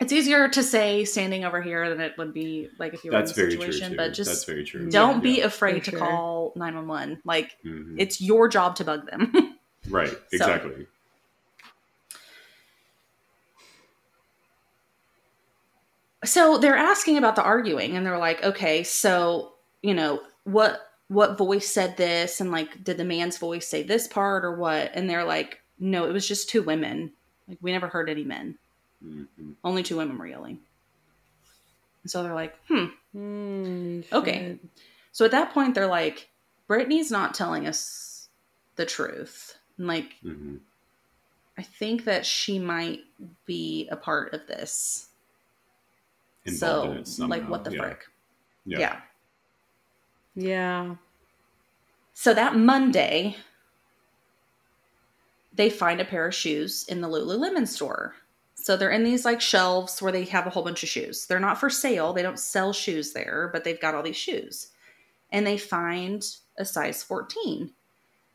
It's 0.00 0.12
easier 0.12 0.48
to 0.48 0.62
say 0.64 1.04
standing 1.04 1.44
over 1.44 1.62
here 1.62 1.88
than 1.88 2.00
it 2.00 2.18
would 2.18 2.34
be 2.34 2.68
like 2.78 2.92
if 2.94 3.04
you 3.04 3.12
were 3.12 3.18
That's 3.18 3.30
in 3.32 3.36
the 3.36 3.42
very 3.42 3.52
true. 3.56 3.72
situation. 3.72 3.90
Too. 3.92 3.96
But 3.96 4.06
That's 4.06 4.16
just 4.16 4.46
very 4.46 4.64
true. 4.64 4.90
don't 4.90 5.16
Yeah. 5.16 5.20
be 5.20 5.30
Yeah. 5.38 5.44
afraid 5.44 5.84
For 5.84 5.84
to 5.84 5.90
sure. 5.92 5.98
call 6.00 6.52
nine 6.56 6.74
one 6.74 6.88
one. 6.88 7.20
Like 7.24 7.56
Mhm. 7.64 7.94
it's 7.98 8.20
your 8.20 8.48
job 8.48 8.74
to 8.76 8.84
bug 8.84 9.08
them. 9.08 9.58
right. 9.88 10.12
Exactly. 10.32 10.72
so 10.74 10.86
they're 16.24 16.76
asking 16.76 17.18
about 17.18 17.36
the 17.36 17.42
arguing, 17.42 17.96
and 17.96 18.06
they're 18.06 18.18
like, 18.18 18.42
okay, 18.44 18.82
so 18.82 19.52
you 19.82 19.94
know 19.94 20.22
what 20.44 20.80
what 21.08 21.36
voice 21.36 21.68
said 21.68 21.96
this, 21.96 22.40
and 22.40 22.50
like 22.50 22.82
did 22.84 22.96
the 22.96 23.04
man's 23.04 23.38
voice 23.38 23.66
say 23.68 23.82
this 23.82 24.06
part 24.08 24.44
or 24.44 24.54
what? 24.56 24.90
And 24.94 25.08
they're 25.10 25.24
like, 25.24 25.60
no, 25.78 26.06
it 26.06 26.12
was 26.12 26.26
just 26.26 26.48
two 26.48 26.62
women. 26.62 27.12
Like 27.48 27.58
we 27.60 27.72
never 27.72 27.88
heard 27.88 28.08
any 28.08 28.24
men. 28.24 28.56
Mhm. 29.04 29.26
Only 29.64 29.82
two 29.82 29.96
women 29.96 30.16
were 30.16 30.26
yelling. 30.26 30.60
And 32.02 32.10
so 32.10 32.22
they're 32.22 32.34
like, 32.34 32.56
hmm. 32.68 32.86
Hmm, 33.12 34.00
Okay. 34.12 34.58
So 35.12 35.24
at 35.24 35.30
that 35.32 35.52
point, 35.52 35.74
they're 35.74 35.86
like, 35.86 36.28
Brittany's 36.66 37.10
not 37.10 37.34
telling 37.34 37.66
us 37.66 38.28
the 38.76 38.86
truth. 38.86 39.58
And 39.76 39.86
like, 39.86 40.14
Mhm. 40.24 40.60
I 41.58 41.62
think 41.62 42.04
that 42.04 42.24
she 42.24 42.58
might 42.58 43.00
be 43.44 43.88
a 43.90 43.96
part 43.96 44.32
of 44.32 44.46
this. 44.46 45.08
Involved 46.44 47.06
so, 47.06 47.24
in 47.24 47.30
it 47.30 47.34
like, 47.34 47.48
what 47.48 47.64
the 47.64 47.72
yeah. 47.72 47.78
frick? 47.80 48.04
Yeah. 48.64 48.78
yeah. 48.78 49.00
Yeah. 50.34 50.94
So 52.14 52.34
that 52.34 52.56
Monday, 52.56 53.36
they 55.52 55.70
find 55.70 56.00
a 56.00 56.04
pair 56.04 56.26
of 56.26 56.34
shoes 56.34 56.84
in 56.88 57.00
the 57.00 57.08
Lululemon 57.08 57.66
store. 57.66 58.14
So 58.54 58.76
they're 58.76 58.90
in 58.90 59.04
these 59.04 59.24
like 59.24 59.40
shelves 59.40 60.00
where 60.00 60.12
they 60.12 60.24
have 60.24 60.46
a 60.46 60.50
whole 60.50 60.62
bunch 60.62 60.82
of 60.82 60.88
shoes. 60.88 61.26
They're 61.26 61.40
not 61.40 61.58
for 61.58 61.68
sale. 61.68 62.12
They 62.12 62.22
don't 62.22 62.38
sell 62.38 62.72
shoes 62.72 63.12
there, 63.12 63.50
but 63.52 63.64
they've 63.64 63.80
got 63.80 63.94
all 63.94 64.02
these 64.02 64.16
shoes. 64.16 64.68
And 65.30 65.46
they 65.46 65.58
find 65.58 66.24
a 66.58 66.64
size 66.64 67.02
14. 67.02 67.72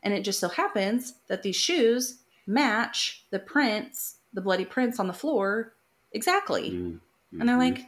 And 0.02 0.14
it 0.14 0.22
just 0.22 0.38
so 0.40 0.48
happens 0.48 1.14
that 1.28 1.42
these 1.42 1.56
shoes 1.56 2.18
match 2.46 3.24
the 3.30 3.38
prints, 3.38 4.16
the 4.32 4.40
bloody 4.40 4.64
prints 4.64 5.00
on 5.00 5.06
the 5.06 5.12
floor 5.12 5.72
exactly. 6.12 6.70
Mhm. 6.72 7.00
And 7.40 7.48
they're 7.48 7.56
Mhm. 7.56 7.76
like, 7.76 7.86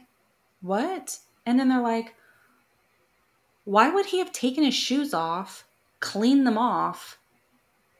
what? 0.61 1.19
And 1.45 1.59
then 1.59 1.69
they're 1.69 1.81
like, 1.81 2.15
why 3.65 3.89
would 3.89 4.07
he 4.07 4.19
have 4.19 4.31
taken 4.31 4.63
his 4.63 4.73
shoes 4.73 5.13
off, 5.13 5.65
cleaned 5.99 6.45
them 6.47 6.57
off, 6.57 7.17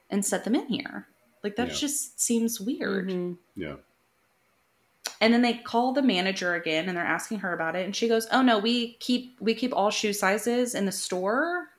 and 0.09 0.25
set 0.25 0.43
them 0.43 0.55
in 0.55 0.67
here? 0.67 1.07
Like, 1.43 1.55
that 1.55 1.69
Yeah. 1.69 1.73
just 1.75 2.19
seems 2.19 2.59
weird. 2.59 3.09
Mhm. 3.09 3.37
yeah. 3.55 3.75
And 5.19 5.33
then 5.33 5.41
they 5.43 5.53
call 5.53 5.93
the 5.93 6.01
manager 6.01 6.55
again 6.55 6.87
and 6.87 6.97
they're 6.97 7.05
asking 7.05 7.39
her 7.39 7.53
about 7.53 7.75
it. 7.75 7.85
And 7.85 7.95
she 7.95 8.07
goes, 8.07 8.27
oh 8.31 8.41
no, 8.41 8.57
we 8.57 8.93
keep, 8.95 9.39
we 9.39 9.53
keep 9.53 9.71
all 9.75 9.91
shoe 9.91 10.13
sizes 10.13 10.73
in 10.73 10.85
the 10.85 10.91
store. 10.91 11.69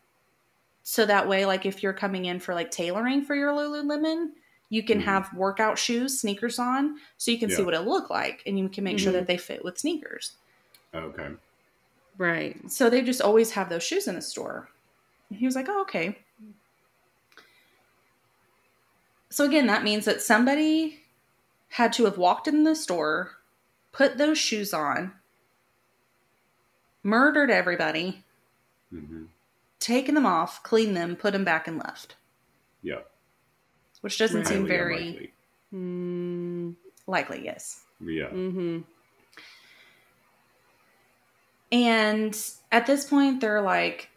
So 0.84 1.06
that 1.06 1.28
way, 1.28 1.44
like, 1.46 1.66
if 1.66 1.82
you're 1.82 1.92
coming 1.92 2.24
in 2.26 2.38
for 2.40 2.54
like 2.54 2.70
tailoring 2.70 3.24
for 3.24 3.34
your 3.34 3.52
Lululemon, 3.52 4.30
you 4.68 4.82
can 4.84 5.00
Mhm. 5.00 5.04
have 5.04 5.32
workout 5.34 5.76
shoes, 5.78 6.20
sneakers 6.20 6.58
on, 6.58 6.98
so 7.16 7.30
you 7.30 7.38
can 7.38 7.50
see 7.50 7.62
what 7.62 7.74
it 7.74 7.80
look 7.80 8.10
like 8.10 8.42
and 8.46 8.58
you 8.58 8.68
can 8.68 8.84
make 8.84 8.98
sure 8.98 9.10
Mhm. 9.12 9.16
that 9.16 9.26
they 9.26 9.36
fit 9.36 9.64
with 9.64 9.78
sneakers. 9.78 10.36
Okay. 10.94 11.28
Right. 12.18 12.70
So 12.70 12.90
they 12.90 13.02
just 13.02 13.20
always 13.22 13.52
have 13.52 13.68
those 13.68 13.82
shoes 13.82 14.06
in 14.06 14.14
the 14.14 14.22
store. 14.22 14.68
And 15.30 15.38
he 15.38 15.46
was 15.46 15.54
like, 15.56 15.66
oh, 15.68 15.82
okay. 15.82 16.18
So 19.30 19.44
again, 19.44 19.66
that 19.68 19.82
means 19.82 20.04
that 20.04 20.20
somebody 20.20 21.00
had 21.70 21.92
to 21.94 22.04
have 22.04 22.18
walked 22.18 22.46
in 22.46 22.64
the 22.64 22.74
store, 22.76 23.32
put 23.92 24.18
those 24.18 24.36
shoes 24.36 24.74
on, 24.74 25.12
murdered 27.02 27.50
everybody, 27.50 28.24
hmm 28.90 29.24
taken 29.78 30.14
them 30.14 30.24
off, 30.26 30.62
cleaned 30.62 30.96
them, 30.96 31.16
put 31.16 31.32
them 31.32 31.42
back, 31.42 31.66
and 31.66 31.76
left. 31.76 32.14
Yeah. 32.82 33.00
Which 34.00 34.16
doesn't 34.16 34.42
Right. 34.42 34.46
seem 34.46 34.64
very 34.68 35.08
unlikely. 35.08 35.32
Mm, 35.74 36.76
likely, 37.08 37.44
yes. 37.44 37.82
Yeah. 38.00 38.28
hmm 38.28 38.82
And 41.72 42.38
at 42.70 42.86
this 42.86 43.04
point, 43.06 43.40
they're 43.40 43.62
like, 43.62 44.10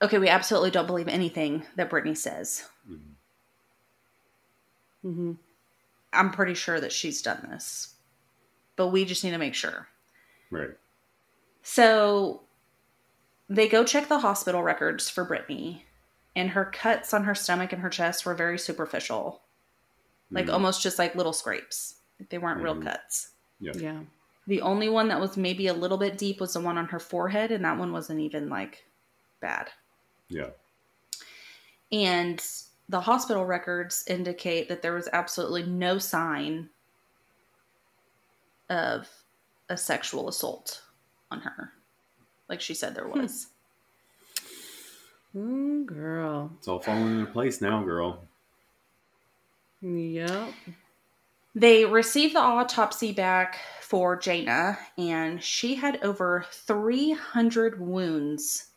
okay, 0.00 0.18
we 0.18 0.28
absolutely 0.28 0.70
don't 0.70 0.86
believe 0.86 1.08
anything 1.08 1.64
that 1.76 1.90
Brittany 1.90 2.14
says. 2.14 2.68
Mhm. 2.88 3.00
hmm 5.02 5.32
I'm 6.12 6.30
pretty 6.30 6.54
sure 6.54 6.78
that 6.80 6.92
she's 6.92 7.20
done 7.22 7.48
this, 7.50 7.94
but 8.76 8.88
we 8.88 9.04
just 9.04 9.24
need 9.24 9.32
to 9.32 9.38
make 9.38 9.54
sure. 9.56 9.88
Right. 10.50 10.70
So 11.62 12.42
they 13.48 13.66
go 13.68 13.82
check 13.84 14.06
the 14.08 14.20
hospital 14.20 14.62
records 14.62 15.10
for 15.10 15.24
Brittany, 15.24 15.84
and 16.36 16.50
her 16.50 16.66
cuts 16.66 17.12
on 17.12 17.24
her 17.24 17.34
stomach 17.34 17.72
and 17.72 17.82
her 17.82 17.90
chest 17.90 18.24
were 18.24 18.34
very 18.34 18.58
superficial, 18.60 19.42
like 20.30 20.46
Mhm. 20.46 20.52
almost 20.52 20.82
just 20.82 21.00
like 21.00 21.16
little 21.16 21.32
scrapes. 21.32 21.96
They 22.30 22.38
weren't 22.38 22.62
real 22.62 22.76
Mhm. 22.76 22.84
cuts. 22.84 23.32
Yeah. 23.58 24.02
The 24.46 24.60
only 24.60 24.88
one 24.88 25.08
that 25.08 25.20
was 25.20 25.36
maybe 25.36 25.68
a 25.68 25.74
little 25.74 25.96
bit 25.96 26.18
deep 26.18 26.40
was 26.40 26.52
the 26.52 26.60
one 26.60 26.76
on 26.76 26.86
her 26.88 26.98
forehead, 26.98 27.50
and 27.50 27.64
that 27.64 27.78
one 27.78 27.92
wasn't 27.92 28.20
even 28.20 28.48
like 28.48 28.84
bad. 29.40 29.70
Yeah. 30.28 30.50
And 31.90 32.44
the 32.88 33.00
hospital 33.00 33.46
records 33.46 34.04
indicate 34.06 34.68
that 34.68 34.82
there 34.82 34.94
was 34.94 35.08
absolutely 35.12 35.62
no 35.62 35.98
sign 35.98 36.68
of 38.68 39.08
a 39.68 39.76
sexual 39.76 40.28
assault 40.28 40.82
on 41.30 41.40
her. 41.40 41.72
Like 42.48 42.60
she 42.60 42.74
said 42.74 42.94
there 42.94 43.08
was. 43.08 43.48
Mm, 45.34 45.86
girl. 45.86 46.52
It's 46.58 46.68
all 46.68 46.80
falling 46.80 47.18
into 47.20 47.32
place 47.32 47.60
now, 47.60 47.82
girl. 47.82 48.24
Yep. 49.80 50.52
They 51.54 51.84
received 51.84 52.34
the 52.34 52.40
autopsy 52.40 53.12
back 53.12 53.58
for 53.94 54.16
Jayna, 54.16 54.76
and 54.98 55.40
she 55.40 55.76
had 55.76 56.02
over 56.02 56.44
300 56.50 57.78
wounds 57.78 58.70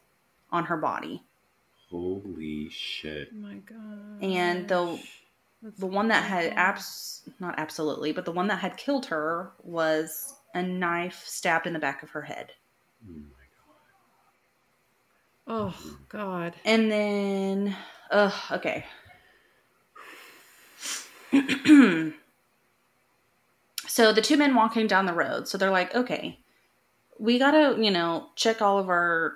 on 0.51 0.65
her 0.65 0.77
body. 0.77 1.23
Holy 1.89 2.69
shit. 2.69 3.29
Oh 3.33 3.37
my 3.37 3.55
god. 3.55 4.21
And 4.21 4.67
the 4.67 5.01
the 5.79 5.87
one 5.87 6.09
that 6.09 6.23
had 6.23 6.53
abs 6.53 7.27
not 7.39 7.55
absolutely, 7.57 8.11
but 8.11 8.25
the 8.25 8.31
one 8.31 8.45
that 8.49 8.59
had 8.59 8.77
killed 8.77 9.07
her 9.07 9.53
was 9.63 10.35
a 10.53 10.61
knife 10.61 11.23
stabbed 11.25 11.65
in 11.65 11.73
the 11.73 11.79
back 11.79 12.03
of 12.03 12.11
her 12.11 12.21
head. 12.21 12.51
Oh 13.09 13.13
my 13.17 13.45
Oh 15.47 15.97
god. 16.09 16.53
And 16.63 16.91
then 16.91 17.75
uh 18.11 18.31
okay. 18.51 18.85
so 23.87 24.11
the 24.13 24.21
two 24.21 24.37
men 24.37 24.53
walking 24.55 24.87
down 24.87 25.05
the 25.05 25.13
road, 25.13 25.47
so 25.47 25.57
they're 25.57 25.71
like, 25.71 25.95
okay, 25.95 26.39
we 27.19 27.39
gotta, 27.39 27.81
you 27.81 27.89
know, 27.91 28.27
check 28.35 28.61
all 28.61 28.77
of 28.77 28.89
our 28.89 29.33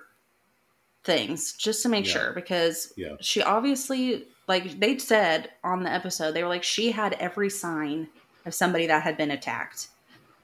things 1.04 1.54
just 1.54 1.82
to 1.84 1.89
make 1.89 2.06
Yeah. 2.06 2.12
sure 2.12 2.34
because 2.34 2.93
Yeah. 2.95 3.16
she 3.22 3.41
obviously 3.41 4.28
like 4.47 4.80
they 4.82 4.97
said 4.97 5.49
on 5.64 5.84
the 5.84 5.89
episode, 5.89 6.34
they 6.34 6.43
were 6.43 6.49
like, 6.49 6.64
she 6.64 6.91
had 6.91 7.14
every 7.14 7.49
sign 7.49 8.10
of 8.45 8.54
somebody 8.54 8.86
that 8.88 9.02
had 9.02 9.16
been 9.16 9.32
attacked. 9.32 9.88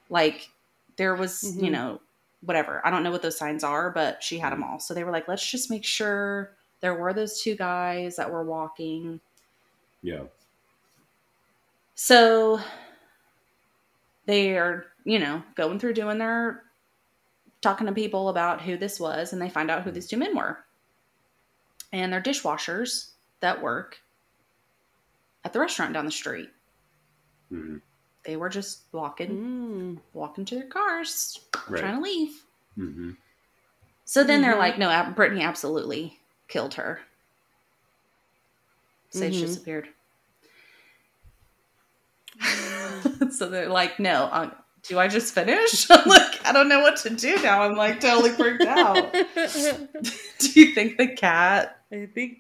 Like 0.10 0.50
there 0.96 1.14
was, 1.16 1.44
you 1.58 1.70
Mhm. 1.70 1.72
know, 1.72 2.02
whatever. 2.42 2.82
I 2.86 2.90
don't 2.90 3.04
know 3.04 3.12
what 3.12 3.22
those 3.22 3.38
signs 3.38 3.66
are, 3.66 3.92
but 3.92 4.24
she 4.24 4.38
had 4.40 4.54
them 4.54 4.64
all. 4.64 4.80
So 4.80 4.94
they 4.94 5.04
were 5.04 5.12
like, 5.12 5.28
let's 5.28 5.46
just 5.46 5.70
make 5.70 5.84
sure 5.84 6.56
there 6.80 6.96
were 6.96 7.12
those 7.14 7.42
two 7.42 7.56
guys 7.56 8.16
that 8.16 8.32
were 8.32 8.46
walking. 8.46 9.20
Yeah. 10.02 10.24
So 11.96 12.62
they 14.28 14.58
are, 14.58 14.86
you 15.06 15.18
know, 15.20 15.42
going 15.56 15.80
through 15.80 15.94
doing 15.94 16.20
their 16.20 16.64
talking 17.62 17.88
to 17.88 17.94
people 17.94 18.30
about 18.30 18.62
who 18.62 18.78
this 18.78 19.00
was, 19.00 19.34
and 19.34 19.42
they 19.42 19.50
find 19.50 19.72
out 19.72 19.82
who 19.84 19.90
these 19.92 20.08
two 20.08 20.18
men 20.18 20.36
were. 20.38 20.60
And 21.92 22.14
they're 22.14 22.22
dishwashers 22.22 23.12
that 23.40 23.62
work 23.62 23.98
at 25.44 25.54
the 25.54 25.60
restaurant 25.60 25.94
down 25.94 26.06
the 26.06 26.12
street. 26.12 26.50
hmm 27.50 27.78
they 28.26 28.36
were 28.36 28.50
just 28.50 28.82
walking 28.92 29.38
Mm. 29.38 30.02
walking 30.12 30.44
to 30.44 30.56
their 30.56 30.68
cars 30.68 31.40
Right. 31.70 31.80
trying 31.80 31.96
to 31.96 32.02
leave. 32.02 32.44
hmm 32.76 33.12
So 34.04 34.26
then 34.26 34.42
they're 34.42 34.56
Mhm. 34.56 34.60
like, 34.60 34.78
no, 34.78 35.14
Brittany 35.16 35.42
absolutely 35.44 36.20
killed 36.50 36.74
her. 36.74 37.00
Sage 39.12 39.36
Mhm. 39.38 39.40
disappeared. 39.42 39.88
so 43.32 43.50
they're 43.50 43.70
like, 43.70 44.00
no, 44.00 44.24
uh, 44.26 44.50
do 44.84 44.98
I 45.00 45.08
just 45.08 45.34
finish? 45.34 45.88
I'm 45.92 46.08
like, 46.08 46.46
I 46.48 46.52
don't 46.54 46.70
know 46.70 46.80
what 46.82 46.98
to 46.98 47.10
do 47.10 47.36
now. 47.44 47.64
I'm 47.64 47.76
like 47.76 48.00
totally 48.00 48.30
freaked 48.32 48.64
out. 48.66 49.12
do 49.14 50.50
you 50.60 50.74
think 50.74 50.98
the 50.98 51.08
cat 51.16 51.82
I 51.92 52.08
think. 52.14 52.40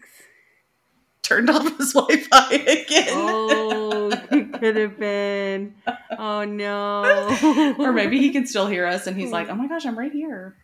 turned 1.23 1.49
off 1.49 1.77
his 1.77 1.93
Wi-Fi 1.93 2.53
again? 2.53 3.07
Oh, 3.11 4.11
could 4.59 4.77
have 4.77 4.97
been. 4.97 5.75
Oh 6.17 6.43
no. 6.45 7.75
or 7.79 7.91
maybe 7.91 8.19
he 8.19 8.31
can 8.31 8.45
still 8.47 8.67
hear 8.67 8.85
us 8.85 9.07
and 9.07 9.17
he's 9.19 9.31
like, 9.31 9.49
oh 9.49 9.55
my 9.55 9.67
gosh, 9.67 9.85
I'm 9.85 9.97
right 9.99 10.11
here. 10.11 10.55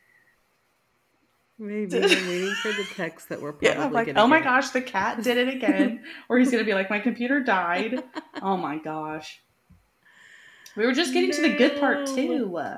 Maybe 1.59 1.95
I'm 1.95 2.01
waiting 2.27 2.55
for 2.61 2.69
the 2.69 2.85
text 2.95 3.29
that 3.29 3.41
we're 3.41 3.53
probably 3.53 3.69
Yeah, 3.69 3.87
like, 3.87 4.13
oh 4.15 4.27
my 4.27 4.39
get. 4.39 4.45
gosh, 4.45 4.69
the 4.71 4.81
cat 4.81 5.21
did 5.23 5.37
it 5.37 5.49
again. 5.53 6.03
or 6.27 6.39
he's 6.39 6.51
gonna 6.51 6.63
be 6.63 6.73
like, 6.73 6.89
my 6.89 6.99
computer 6.99 7.41
died. 7.41 8.03
Oh 8.41 8.57
my 8.57 8.77
gosh. 8.77 9.39
We 10.75 10.85
were 10.85 10.93
just 10.93 11.13
getting 11.13 11.31
to 11.31 11.41
the 11.41 11.55
good 11.55 11.79
part 11.79 12.07
too. 12.07 12.51
Oh 12.55 12.75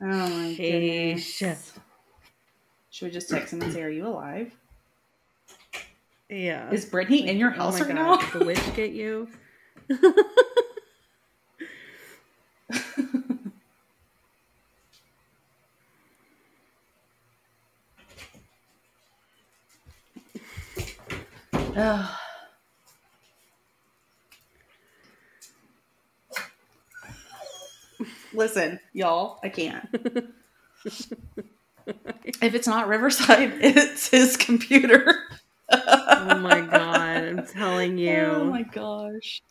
my 0.00 0.54
goodness. 0.54 1.72
Should 2.90 3.06
we 3.06 3.10
just 3.10 3.28
text 3.28 3.52
him 3.52 3.62
and 3.62 3.72
say, 3.72 3.82
Are 3.82 3.88
you 3.88 4.06
alive? 4.06 4.52
Yeah. 6.28 6.70
Is 6.70 6.84
Brittany 6.84 7.28
in 7.28 7.36
your 7.36 7.50
Oh 7.52 7.56
house 7.56 7.80
my 7.80 7.86
right 7.86 7.94
God, 7.96 8.20
now? 8.20 8.30
Did 8.30 8.40
the 8.40 8.44
witch 8.46 8.74
get 8.76 8.92
you? 8.92 9.28
Ugh. 21.76 22.10
Listen, 28.34 28.80
y'all, 28.92 29.38
I 29.42 29.48
can't. 29.48 29.88
if 31.86 32.54
it's 32.54 32.66
not 32.66 32.88
Riverside, 32.88 33.52
it's 33.60 34.08
his 34.08 34.36
computer. 34.36 35.24
oh 35.70 36.38
my 36.38 36.60
god, 36.60 37.24
I'm 37.24 37.46
telling 37.52 37.98
you. 37.98 38.16
Oh 38.16 38.44
my 38.44 38.62
gosh. 38.62 39.42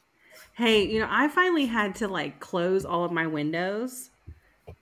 Hey, 0.55 0.85
you 0.85 0.99
know, 0.99 1.07
I 1.09 1.29
finally 1.29 1.65
had 1.65 1.95
to 1.95 2.07
like 2.07 2.39
close 2.39 2.85
all 2.85 3.03
of 3.03 3.11
my 3.11 3.25
windows 3.25 4.11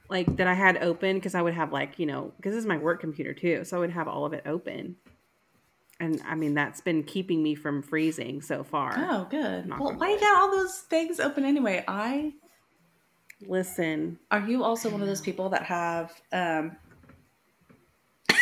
like 0.09 0.35
that 0.35 0.47
I 0.47 0.53
had 0.53 0.77
open 0.83 1.15
because 1.15 1.33
I 1.33 1.41
would 1.41 1.53
have 1.53 1.71
like, 1.71 1.97
you 1.97 2.05
know, 2.05 2.33
because 2.35 2.51
this 2.51 2.59
is 2.59 2.67
my 2.67 2.77
work 2.77 2.99
computer 2.99 3.33
too. 3.33 3.63
So 3.63 3.77
I 3.77 3.79
would 3.79 3.91
have 3.91 4.09
all 4.09 4.25
of 4.25 4.33
it 4.33 4.43
open. 4.45 4.97
And 6.01 6.21
I 6.25 6.35
mean, 6.35 6.55
that's 6.55 6.81
been 6.81 7.03
keeping 7.03 7.41
me 7.41 7.55
from 7.55 7.81
freezing 7.81 8.41
so 8.41 8.63
far. 8.63 8.93
Oh, 8.97 9.27
good. 9.29 9.69
Well, 9.69 9.93
why 9.93 10.11
you 10.11 10.19
got 10.19 10.41
all 10.41 10.51
those 10.51 10.79
things 10.79 11.19
open 11.19 11.45
anyway? 11.45 11.85
I 11.87 12.33
Listen, 13.47 14.19
are 14.29 14.39
you 14.41 14.63
also 14.63 14.89
one 14.89 15.01
of 15.01 15.07
those 15.07 15.21
people 15.21 15.49
that 15.49 15.63
have 15.63 16.13
um 16.31 16.75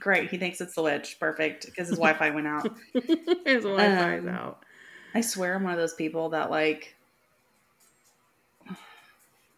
Great, 0.00 0.28
he 0.30 0.36
thinks 0.38 0.60
it's 0.60 0.74
the 0.74 0.82
witch. 0.82 1.16
Perfect, 1.20 1.66
because 1.66 1.88
his 1.88 1.98
Wi-Fi 1.98 2.30
went 2.30 2.46
out. 2.46 2.68
his 2.92 3.62
Wi-Fi's 3.64 4.22
Um, 4.22 4.28
out. 4.28 4.64
I 5.14 5.20
swear 5.20 5.54
I'm 5.54 5.62
one 5.62 5.72
of 5.72 5.78
those 5.78 5.94
people 5.94 6.30
that 6.30 6.50
like. 6.50 6.94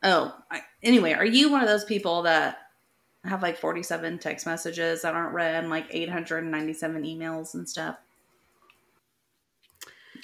Oh, 0.02 0.34
I, 0.50 0.60
anyway, 0.82 1.14
are 1.14 1.24
you 1.24 1.50
one 1.50 1.62
of 1.62 1.68
those 1.68 1.84
people 1.84 2.22
that 2.22 2.58
have 3.24 3.42
like 3.42 3.58
47 3.58 4.18
text 4.18 4.46
messages 4.46 5.02
that 5.02 5.14
aren't 5.14 5.34
read 5.34 5.54
and 5.56 5.68
like 5.70 5.86
897 5.90 7.02
emails 7.02 7.54
and 7.54 7.68
stuff? 7.68 7.96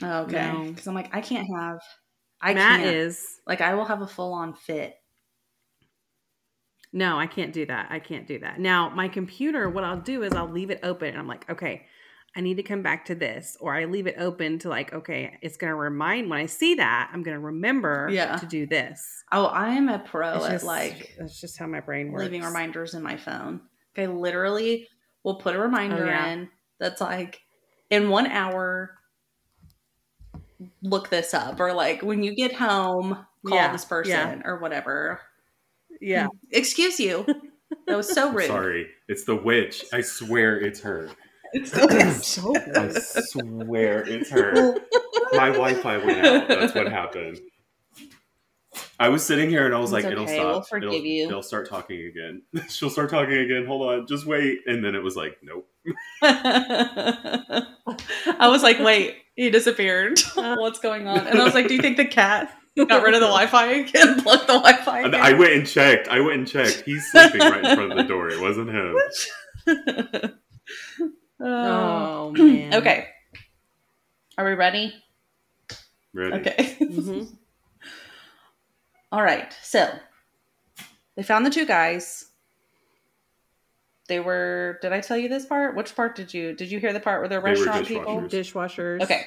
Okay, 0.03 0.53
No. 0.53 0.65
because 0.69 0.87
I'm 0.87 0.95
like 0.95 1.13
I 1.15 1.21
can't 1.21 1.49
have. 1.57 1.81
I 2.43 2.55
Matt 2.55 2.81
can't. 2.81 2.95
is 2.97 3.41
like 3.47 3.61
I 3.61 3.75
will 3.75 3.85
have 3.85 4.03
a 4.03 4.07
full 4.07 4.33
on 4.33 4.53
fit. 4.55 4.97
no, 6.93 7.19
I 7.19 7.27
can't 7.27 7.53
do 7.53 7.65
that. 7.67 7.87
I 7.91 7.99
can't 8.01 8.27
do 8.27 8.39
that. 8.41 8.59
Now, 8.61 8.91
my 8.91 9.09
computer, 9.09 9.71
what 9.71 9.85
I'll 9.85 10.01
do 10.01 10.23
is 10.25 10.33
I'll 10.35 10.51
leave 10.51 10.71
it 10.71 10.81
open 10.83 11.09
and 11.09 11.19
I'm 11.19 11.27
like, 11.29 11.49
okay, 11.49 11.87
I 12.37 12.41
need 12.43 12.57
to 12.59 12.63
come 12.63 12.83
back 12.83 13.07
to 13.07 13.15
this. 13.15 13.57
Or 13.61 13.75
I 13.75 13.87
leave 13.87 14.07
it 14.07 14.17
open 14.19 14.59
to 14.61 14.69
like, 14.69 14.93
okay, 14.93 15.39
it's 15.41 15.57
gonna 15.57 15.75
remind 15.75 16.29
when 16.29 16.39
I 16.39 16.47
see 16.47 16.75
that, 16.75 17.11
I'm 17.13 17.23
gonna 17.23 17.39
remember 17.41 18.09
Yeah. 18.11 18.37
to 18.37 18.47
do 18.47 18.67
this. 18.67 19.23
Oh, 19.33 19.47
I 19.47 19.71
am 19.71 19.89
a 19.89 20.01
pro 20.01 20.35
It's 20.37 20.45
at 20.47 20.51
just 20.53 20.65
like 20.65 21.15
that's 21.19 21.41
just 21.41 21.59
how 21.59 21.67
my 21.67 21.81
brain 21.81 22.13
works. 22.13 22.25
leaving 22.25 22.43
reminders 22.43 22.93
in 22.95 23.03
my 23.03 23.17
phone. 23.17 23.61
I 23.97 24.07
literally 24.07 24.89
will 25.23 25.37
put 25.37 25.55
a 25.55 25.59
reminder 25.59 26.05
Oh, 26.05 26.07
yeah. 26.09 26.27
in 26.29 26.49
that's 26.81 27.01
like 27.01 27.41
in 27.91 28.09
one 28.11 28.27
hour 28.27 28.99
look 30.83 31.09
this 31.11 31.35
up 31.35 31.61
or 31.61 31.73
like 31.73 32.03
when 32.03 32.23
you 32.23 32.35
get 32.35 32.55
home 32.55 33.25
call 33.47 33.57
Yeah, 33.57 33.73
this 33.73 33.85
person 33.85 34.11
yeah. 34.11 34.41
or 34.45 34.59
whatever. 34.59 35.21
Yeah. 36.01 36.29
Excuse 36.51 36.99
you. 37.01 37.27
That 37.87 37.97
was 37.97 38.13
so 38.13 38.33
rude. 38.33 38.47
Sorry, 38.47 38.87
it's 39.09 39.25
the 39.25 39.37
witch. 39.37 39.85
I 39.93 40.03
swear 40.03 40.61
it's 40.61 40.81
her. 40.81 41.11
It's 41.55 41.71
so 42.27 42.55
I 42.77 42.89
swear 42.91 44.05
it's 44.09 44.31
her. 44.31 44.75
My 45.33 45.49
Wi-Fi 45.51 45.97
went 45.99 46.27
out. 46.27 46.49
That's 46.49 46.75
what 46.75 46.89
happened. 46.91 47.41
I 49.01 49.09
was 49.09 49.25
sitting 49.25 49.49
here 49.51 49.67
and 49.67 49.75
I 49.75 49.79
was 49.79 49.93
It's 49.93 50.05
like, 50.05 50.13
"It'll 50.13 50.27
stop. 50.29 50.47
we'll 50.47 50.63
forgive 50.63 50.91
it'll, 50.91 51.05
you." 51.05 51.27
It'll 51.29 51.43
start 51.43 51.69
talking 51.69 52.07
again. 52.07 52.43
She'll 52.69 52.91
start 52.91 53.11
talking 53.11 53.35
again. 53.37 53.67
Hold 53.67 53.83
on, 53.91 54.07
just 54.07 54.27
wait." 54.27 54.61
And 54.67 54.85
then 54.85 54.95
it 54.95 55.03
was 55.03 55.17
like, 55.17 55.39
"Nope." 55.43 55.69
I 58.39 58.49
was 58.49 58.63
like, 58.63 58.79
wait, 58.79 59.17
he 59.35 59.51
disappeared. 59.51 60.21
What's 60.35 60.79
going 60.79 61.07
on? 61.07 61.27
And 61.27 61.41
I 61.41 61.45
was 61.45 61.55
like, 61.55 61.69
do 61.69 61.75
you 61.75 61.81
think 61.81 61.97
the 61.97 62.05
cat 62.05 62.57
got 62.77 63.03
rid 63.03 63.15
of 63.15 63.21
the 63.21 63.27
Wi-Fi 63.33 63.67
again? 63.67 64.23
Plugged 64.23 64.43
the 64.43 64.55
Wi-Fi 64.59 65.01
again? 65.01 65.21
I 65.21 65.33
went 65.33 65.53
and 65.53 65.67
checked. 65.67 66.09
I 66.09 66.21
went 66.21 66.39
and 66.39 66.47
checked. 66.49 66.83
He's 66.87 67.11
sleeping 67.11 67.41
right 67.41 67.65
in 67.65 67.75
front 67.77 67.93
of 67.93 67.99
the 67.99 68.05
door. 68.05 68.29
It 68.31 68.41
wasn't 68.41 68.71
him. 68.71 68.97
Oh. 71.41 71.45
Oh 71.45 72.31
man. 72.31 72.75
Okay. 72.75 73.09
Are 74.39 74.45
we 74.45 74.53
ready? 74.55 74.95
Ready? 76.15 76.37
Okay. 76.37 76.77
Mhm. 76.81 77.37
All 79.13 79.23
right. 79.23 79.55
So 79.63 79.89
they 81.17 81.23
found 81.23 81.47
the 81.47 81.51
two 81.51 81.67
guys. 81.67 82.25
They 84.09 84.19
were. 84.19 84.79
Did 84.83 84.93
I 84.93 85.01
tell 85.01 85.17
you 85.17 85.29
this 85.29 85.47
part? 85.47 85.77
Which 85.77 85.95
part 85.95 86.17
did 86.17 86.35
you? 86.35 86.55
Did 86.55 86.71
you 86.73 86.81
hear 86.81 86.93
the 86.93 86.99
part 87.01 87.21
where 87.21 87.29
they're 87.29 87.41
They 87.41 87.51
were 87.51 87.67
restaurant 87.67 87.87
people? 87.87 88.23
dishwashers. 88.23 88.31
Dishwashers. 88.31 89.01
Okay. 89.03 89.27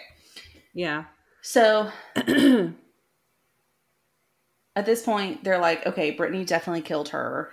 Yeah. 0.73 1.05
So 1.41 1.91
at 4.75 4.86
this 4.86 5.03
point, 5.03 5.43
they're 5.43 5.59
like, 5.59 5.86
okay, 5.86 6.11
Brittany 6.11 6.43
definitely 6.43 6.81
killed 6.81 7.09
her, 7.09 7.51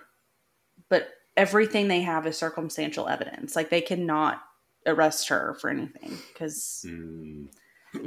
but 0.88 1.08
everything 1.36 1.88
they 1.88 2.00
have 2.02 2.26
is 2.26 2.36
circumstantial 2.38 3.08
evidence. 3.08 3.54
Like 3.54 3.70
they 3.70 3.80
cannot 3.82 4.42
arrest 4.86 5.28
her 5.28 5.54
for 5.60 5.70
anything 5.70 6.18
because 6.32 6.84
Mm, 6.88 7.48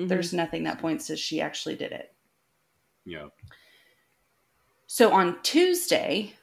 there's 0.09 0.34
nothing 0.34 0.63
that 0.63 0.80
points 0.80 1.07
to 1.07 1.15
she 1.15 1.39
actually 1.41 1.76
did 1.76 1.91
it. 1.91 2.11
yeah. 3.05 3.28
So 4.88 5.11
on 5.11 5.41
Tuesday, 5.41 6.36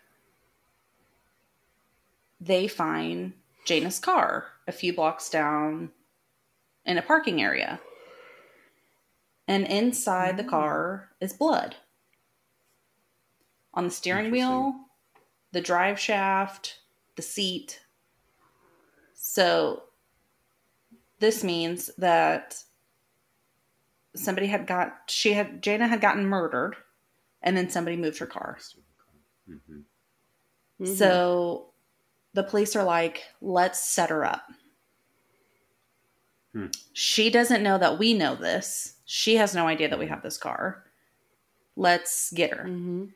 they 2.41 2.67
find 2.67 3.35
Jayna's 3.67 3.99
car 3.99 4.47
a 4.67 4.73
few 4.73 4.93
blocks 4.95 5.31
down 5.31 5.91
in 6.85 6.99
a 6.99 7.03
parking 7.03 7.41
area. 7.41 7.81
And 9.47 9.67
inside 9.67 10.37
the 10.37 10.45
Mm. 10.45 10.51
car 10.51 11.11
is 11.21 11.33
blood. 11.33 11.77
On 13.75 13.85
the 13.85 13.91
steering 13.91 14.31
wheel, 14.31 14.75
the 15.53 15.61
drive 15.61 15.99
shaft, 15.99 16.81
the 17.17 17.23
seat. 17.23 17.81
So 19.15 19.85
this 21.19 21.45
means 21.45 21.91
that 21.97 22.65
somebody 24.15 24.49
had 24.49 24.67
got 24.67 25.11
she 25.11 25.33
had 25.33 25.63
Jayna 25.63 25.89
had 25.89 26.01
gotten 26.01 26.27
murdered 26.27 26.77
and 27.43 27.57
then 27.57 27.71
somebody 27.71 27.97
moved 27.97 28.19
her 28.19 28.27
car. 28.27 28.59
hmm 29.47 29.81
Mhm. 30.81 30.97
So 30.97 31.73
the 32.35 32.43
police 32.43 32.75
are 32.75 32.85
like, 32.85 33.23
let's 33.41 33.79
set 33.79 34.11
her 34.11 34.25
up. 34.25 34.43
Hmm. 36.53 36.67
She 36.93 37.31
doesn't 37.31 37.63
know 37.63 37.79
that 37.79 37.99
we 37.99 38.15
know 38.15 38.35
this. 38.35 38.97
She 39.05 39.37
has 39.37 39.55
no 39.55 39.67
idea 39.69 39.89
that 39.89 39.99
we 39.99 40.07
have 40.07 40.23
this 40.23 40.39
car. 40.39 40.85
Let's 41.77 42.33
get 42.33 42.53
her. 42.53 42.65
Mhm. 42.65 43.13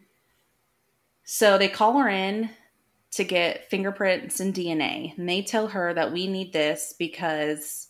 So 1.24 1.58
they 1.58 1.68
call 1.68 1.98
her 1.98 2.08
in 2.08 2.50
to 3.12 3.24
get 3.24 3.68
fingerprints 3.68 4.40
and 4.40 4.54
DNA. 4.54 5.14
And 5.16 5.28
they 5.28 5.42
tell 5.42 5.68
her 5.68 5.92
that 5.92 6.12
we 6.12 6.26
need 6.26 6.52
this 6.52 6.94
because 6.98 7.88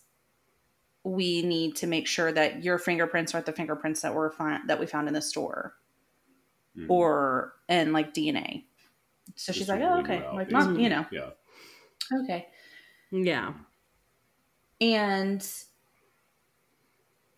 we 1.03 1.41
need 1.41 1.75
to 1.77 1.87
make 1.87 2.07
sure 2.07 2.31
that 2.31 2.63
your 2.63 2.77
fingerprints 2.77 3.33
aren't 3.33 3.45
the 3.45 3.53
fingerprints 3.53 4.01
that 4.01 4.13
were 4.13 4.31
found 4.31 4.69
that 4.69 4.79
we 4.79 4.85
found 4.85 5.07
in 5.07 5.13
the 5.13 5.21
store 5.21 5.76
Mhm. 6.77 6.85
or 6.89 7.53
and 7.67 7.91
like 7.93 8.13
DNA. 8.13 8.63
So 9.35 9.51
she's 9.51 9.67
like, 9.67 9.81
oh, 9.81 9.99
okay, 10.01 10.23
like 10.33 10.51
not, 10.51 10.79
you 10.79 10.89
know, 10.89 11.05
Yeah. 11.11 11.31
okay. 12.23 12.47
Yeah. 13.11 13.53
And 14.79 15.45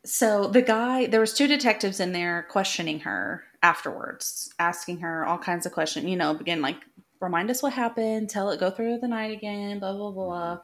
so 0.05 0.47
the 0.47 0.61
guy, 0.61 1.07
there 1.07 1.19
was 1.19 1.33
two 1.33 1.47
detectives 1.47 1.99
in 1.99 2.11
there 2.11 2.45
questioning 2.49 2.99
her 3.01 3.43
afterwards, 3.63 4.53
asking 4.59 4.99
her 4.99 5.25
all 5.25 5.37
kinds 5.37 5.65
of 5.65 5.71
questions. 5.71 6.05
You 6.05 6.15
know, 6.15 6.33
begin 6.33 6.61
like, 6.61 6.77
remind 7.19 7.49
us 7.49 7.61
what 7.61 7.73
happened, 7.73 8.29
tell 8.29 8.49
it, 8.49 8.59
go 8.59 8.69
through 8.71 8.99
the 8.99 9.07
night 9.07 9.31
again, 9.31 9.79
blah 9.79 9.93
blah 9.93 10.11
blah. 10.11 10.59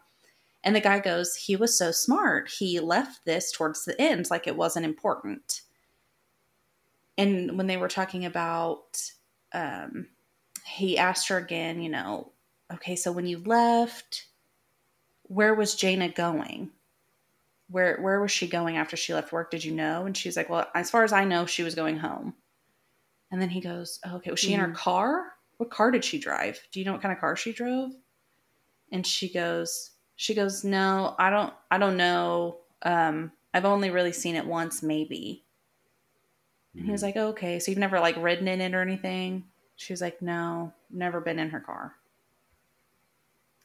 And 0.64 0.76
the 0.76 0.82
guy 0.82 1.00
goes, 1.00 1.36
he 1.36 1.56
was 1.56 1.78
so 1.78 1.92
smart. 1.92 2.50
He 2.50 2.80
left 2.80 3.26
this 3.26 3.52
towards 3.52 3.86
the 3.86 4.00
end, 4.02 4.30
like 4.32 4.48
it 4.48 4.56
wasn't 4.58 4.86
important. 4.86 5.62
And 7.18 7.58
when 7.58 7.68
they 7.68 7.78
were 7.78 7.88
talking 7.88 8.26
about, 8.26 9.02
um, 9.54 10.08
he 10.66 10.98
asked 10.98 11.30
her 11.30 11.38
again, 11.38 11.82
you 11.82 11.90
know, 11.90 12.32
okay, 12.74 12.96
so 12.96 13.12
when 13.12 13.26
you 13.26 13.40
left, 13.40 14.26
where 15.24 15.54
was 15.56 15.76
Jayna 15.76 16.14
going? 16.14 16.72
Where 17.70 17.98
where 18.02 18.22
was 18.22 18.32
she 18.32 18.48
going 18.48 18.78
after 18.78 18.96
she 18.96 19.14
left 19.14 19.32
work? 19.32 19.50
Did 19.50 19.64
you 19.64 19.74
know? 19.74 20.06
And 20.06 20.16
she's 20.16 20.38
like, 20.38 20.50
Well, 20.50 20.68
as 20.76 20.92
far 20.92 21.04
as 21.04 21.14
I 21.14 21.24
know, 21.26 21.46
she 21.46 21.64
was 21.64 21.74
going 21.74 21.98
home. 21.98 22.36
And 23.32 23.42
then 23.42 23.50
he 23.50 23.60
goes, 23.62 24.00
oh, 24.06 24.18
Okay, 24.18 24.32
was 24.32 24.40
she 24.40 24.54
in 24.54 24.60
her 24.60 24.68
Mhm. 24.70 24.76
car? 24.76 25.34
What 25.58 25.72
car 25.72 25.90
did 25.92 26.06
she 26.06 26.20
drive? 26.20 26.60
Do 26.72 26.80
you 26.80 26.86
know 26.86 26.92
what 26.94 27.02
kind 27.02 27.12
of 27.14 27.20
car 27.20 27.36
she 27.36 27.54
drove? 27.54 27.92
And 28.92 29.06
she 29.06 29.32
goes, 29.32 29.92
She 30.16 30.34
goes, 30.36 30.64
No, 30.64 31.16
I 31.18 31.30
don't 31.30 31.54
I 31.72 31.78
don't 31.78 31.98
know. 31.98 32.62
Um, 32.84 33.32
I've 33.54 33.66
only 33.66 33.90
really 33.90 34.12
seen 34.12 34.36
it 34.36 34.46
once, 34.46 34.84
maybe. 34.84 35.45
And 36.76 36.86
he 36.86 36.92
was 36.92 37.02
Mhm. 37.02 37.06
like, 37.06 37.16
Okay, 37.18 37.60
so 37.60 37.72
you've 37.72 37.80
never 37.80 38.00
like 38.00 38.16
ridden 38.18 38.48
in 38.48 38.62
it 38.62 38.74
or 38.74 38.82
anything? 38.82 39.50
She 39.78 39.94
was 39.94 40.02
like, 40.02 40.22
No, 40.22 40.74
never 40.90 41.20
been 41.22 41.40
in 41.40 41.50
her 41.50 41.60
car. 41.60 41.96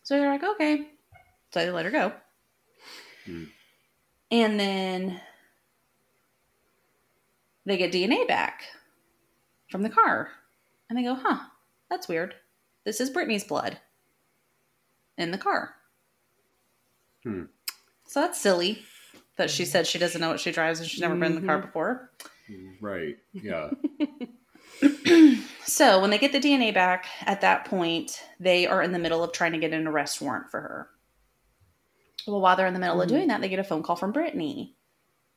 So 0.02 0.16
they're 0.18 0.30
like, 0.30 0.42
Okay. 0.44 0.88
So 1.52 1.60
they 1.60 1.70
let 1.70 1.84
her 1.84 1.90
go. 1.90 2.12
Hmm. 3.26 3.44
And 4.30 4.60
then 4.60 5.20
they 7.66 7.76
get 7.76 7.92
DNA 7.92 8.26
back 8.28 8.62
from 9.70 9.82
the 9.82 9.90
car. 9.90 10.30
And 10.88 10.98
they 10.98 11.02
go, 11.02 11.14
huh, 11.14 11.38
that's 11.88 12.08
weird. 12.08 12.34
This 12.84 13.00
is 13.00 13.10
Brittany's 13.10 13.44
blood 13.44 13.78
in 15.18 15.30
the 15.32 15.38
car. 15.38 15.74
Hmm. 17.24 17.44
So 18.06 18.20
that's 18.20 18.40
silly 18.40 18.82
that 19.36 19.50
she 19.50 19.64
said 19.64 19.86
she 19.86 19.98
doesn't 19.98 20.20
know 20.20 20.30
what 20.30 20.40
she 20.40 20.52
drives 20.52 20.80
and 20.80 20.88
she's 20.88 21.00
never 21.00 21.14
been 21.16 21.36
in 21.36 21.40
the 21.40 21.46
car 21.46 21.58
Mhm. 21.58 21.66
before. 21.66 22.10
Right. 22.80 23.16
Yeah. 23.32 23.70
So 25.64 26.00
when 26.00 26.10
they 26.10 26.18
get 26.18 26.32
the 26.32 26.40
DNA 26.40 26.72
back, 26.74 27.06
at 27.22 27.42
that 27.42 27.64
point, 27.64 28.22
they 28.40 28.66
are 28.66 28.82
in 28.82 28.92
the 28.92 28.98
middle 28.98 29.22
of 29.22 29.32
trying 29.32 29.52
to 29.52 29.58
get 29.58 29.72
an 29.72 29.86
arrest 29.86 30.20
warrant 30.20 30.50
for 30.50 30.60
her. 30.60 30.90
Well, 32.26 32.40
while 32.40 32.56
they're 32.56 32.66
in 32.66 32.74
the 32.74 32.80
middle 32.80 33.00
of 33.00 33.06
Mhm. 33.06 33.12
doing 33.12 33.28
that, 33.28 33.40
they 33.40 33.48
get 33.48 33.58
a 33.58 33.64
phone 33.64 33.82
call 33.82 33.96
from 33.96 34.12
Brittany, 34.12 34.76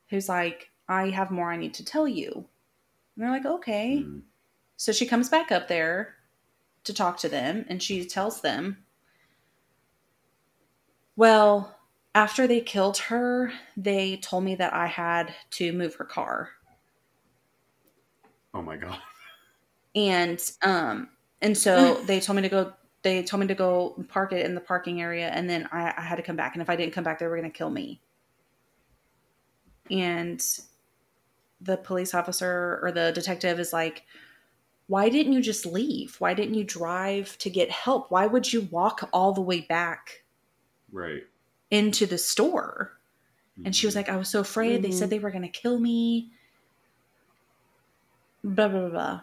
who's 0.08 0.28
like, 0.28 0.70
I 0.88 1.10
have 1.10 1.30
more 1.30 1.50
I 1.50 1.56
need 1.56 1.74
to 1.74 1.84
tell 1.84 2.08
you. 2.08 2.32
And 2.34 3.24
they're 3.24 3.30
like, 3.30 3.46
okay. 3.46 3.98
Mm. 3.98 4.22
So 4.76 4.92
she 4.92 5.06
comes 5.06 5.28
back 5.28 5.52
up 5.52 5.68
there 5.68 6.16
to 6.84 6.92
talk 6.92 7.18
to 7.18 7.28
them 7.28 7.64
and 7.68 7.82
she 7.82 8.04
tells 8.04 8.40
them, 8.40 8.84
Well, 11.16 11.78
after 12.14 12.46
they 12.48 12.60
killed 12.60 12.98
her, 12.98 13.52
they 13.76 14.16
told 14.16 14.42
me 14.44 14.56
that 14.56 14.72
I 14.74 14.86
had 14.88 15.32
to 15.52 15.72
move 15.72 15.94
her 15.94 16.04
car. 16.04 16.50
Oh 18.54 18.62
my 18.62 18.76
god. 18.76 18.98
and 19.94 20.50
um 20.62 21.08
and 21.40 21.56
so 21.56 21.94
they 22.06 22.20
told 22.20 22.36
me 22.36 22.42
to 22.42 22.48
go 22.48 22.72
they 23.02 23.22
told 23.22 23.40
me 23.40 23.46
to 23.46 23.54
go 23.54 24.02
park 24.08 24.32
it 24.32 24.44
in 24.46 24.54
the 24.54 24.60
parking 24.60 25.00
area 25.00 25.28
and 25.28 25.48
then 25.48 25.68
I, 25.72 25.92
I 25.96 26.00
had 26.00 26.16
to 26.16 26.22
come 26.22 26.36
back 26.36 26.54
and 26.54 26.62
if 26.62 26.70
i 26.70 26.76
didn't 26.76 26.92
come 26.92 27.04
back 27.04 27.18
they 27.18 27.26
were 27.26 27.36
going 27.36 27.50
to 27.50 27.56
kill 27.56 27.70
me 27.70 28.00
and 29.90 30.42
the 31.60 31.76
police 31.76 32.14
officer 32.14 32.80
or 32.82 32.92
the 32.92 33.12
detective 33.12 33.58
is 33.58 33.72
like 33.72 34.04
why 34.88 35.08
didn't 35.08 35.32
you 35.34 35.42
just 35.42 35.66
leave 35.66 36.16
why 36.20 36.34
didn't 36.34 36.54
you 36.54 36.64
drive 36.64 37.38
to 37.38 37.50
get 37.50 37.70
help 37.70 38.10
why 38.10 38.26
would 38.26 38.52
you 38.52 38.62
walk 38.70 39.08
all 39.12 39.32
the 39.32 39.40
way 39.42 39.60
back 39.62 40.24
Right. 40.92 41.24
into 41.70 42.06
the 42.06 42.18
store 42.18 42.98
and 43.64 43.74
she 43.76 43.86
was 43.86 43.94
Mhm. 43.94 43.98
like, 43.98 44.08
I 44.10 44.16
was 44.16 44.28
so 44.28 44.40
afraid. 44.40 44.82
They 44.82 44.90
said 44.90 45.10
they 45.10 45.18
were 45.18 45.30
going 45.30 45.42
to 45.42 45.48
kill 45.48 45.78
me. 45.78 46.32
Blah, 48.44 48.68
blah, 48.68 48.80
blah, 48.80 48.88
blah. 48.90 49.20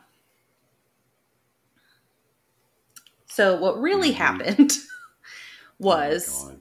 So, 3.27 3.55
what 3.55 3.79
really 3.79 4.11
Mhm. 4.11 4.15
happened 4.15 4.71
Oh 4.81 5.73
was 5.79 6.51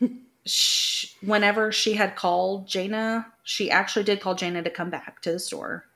God. 0.00 0.10
sh- 0.46 1.14
whenever 1.22 1.72
she 1.72 1.94
had 1.94 2.14
called 2.14 2.66
Jayna, 2.68 3.26
she 3.42 3.70
actually 3.70 4.04
did 4.04 4.20
call 4.20 4.34
Jayna 4.36 4.62
to 4.64 4.70
come 4.70 4.90
back 4.90 5.20
to 5.22 5.32
the 5.32 5.38
store. 5.38 5.86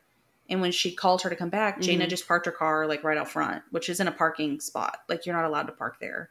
And 0.51 0.61
when 0.63 0.73
she 0.73 0.95
called 0.95 1.21
her 1.23 1.31
to 1.31 1.37
come 1.37 1.51
back, 1.51 1.79
Jayna 1.81 2.05
Mhm. 2.07 2.09
just 2.09 2.27
parked 2.27 2.47
her 2.47 2.53
car 2.53 2.87
like 2.87 3.05
right 3.05 3.19
out 3.19 3.31
front, 3.31 3.63
which 3.71 3.89
is 3.91 4.01
in 4.01 4.09
a 4.09 4.13
parking 4.13 4.61
spot. 4.61 5.01
Like 5.09 5.27
you're 5.27 5.37
not 5.37 5.45
allowed 5.45 5.67
to 5.67 5.73
park 5.73 5.99
there. 6.01 6.31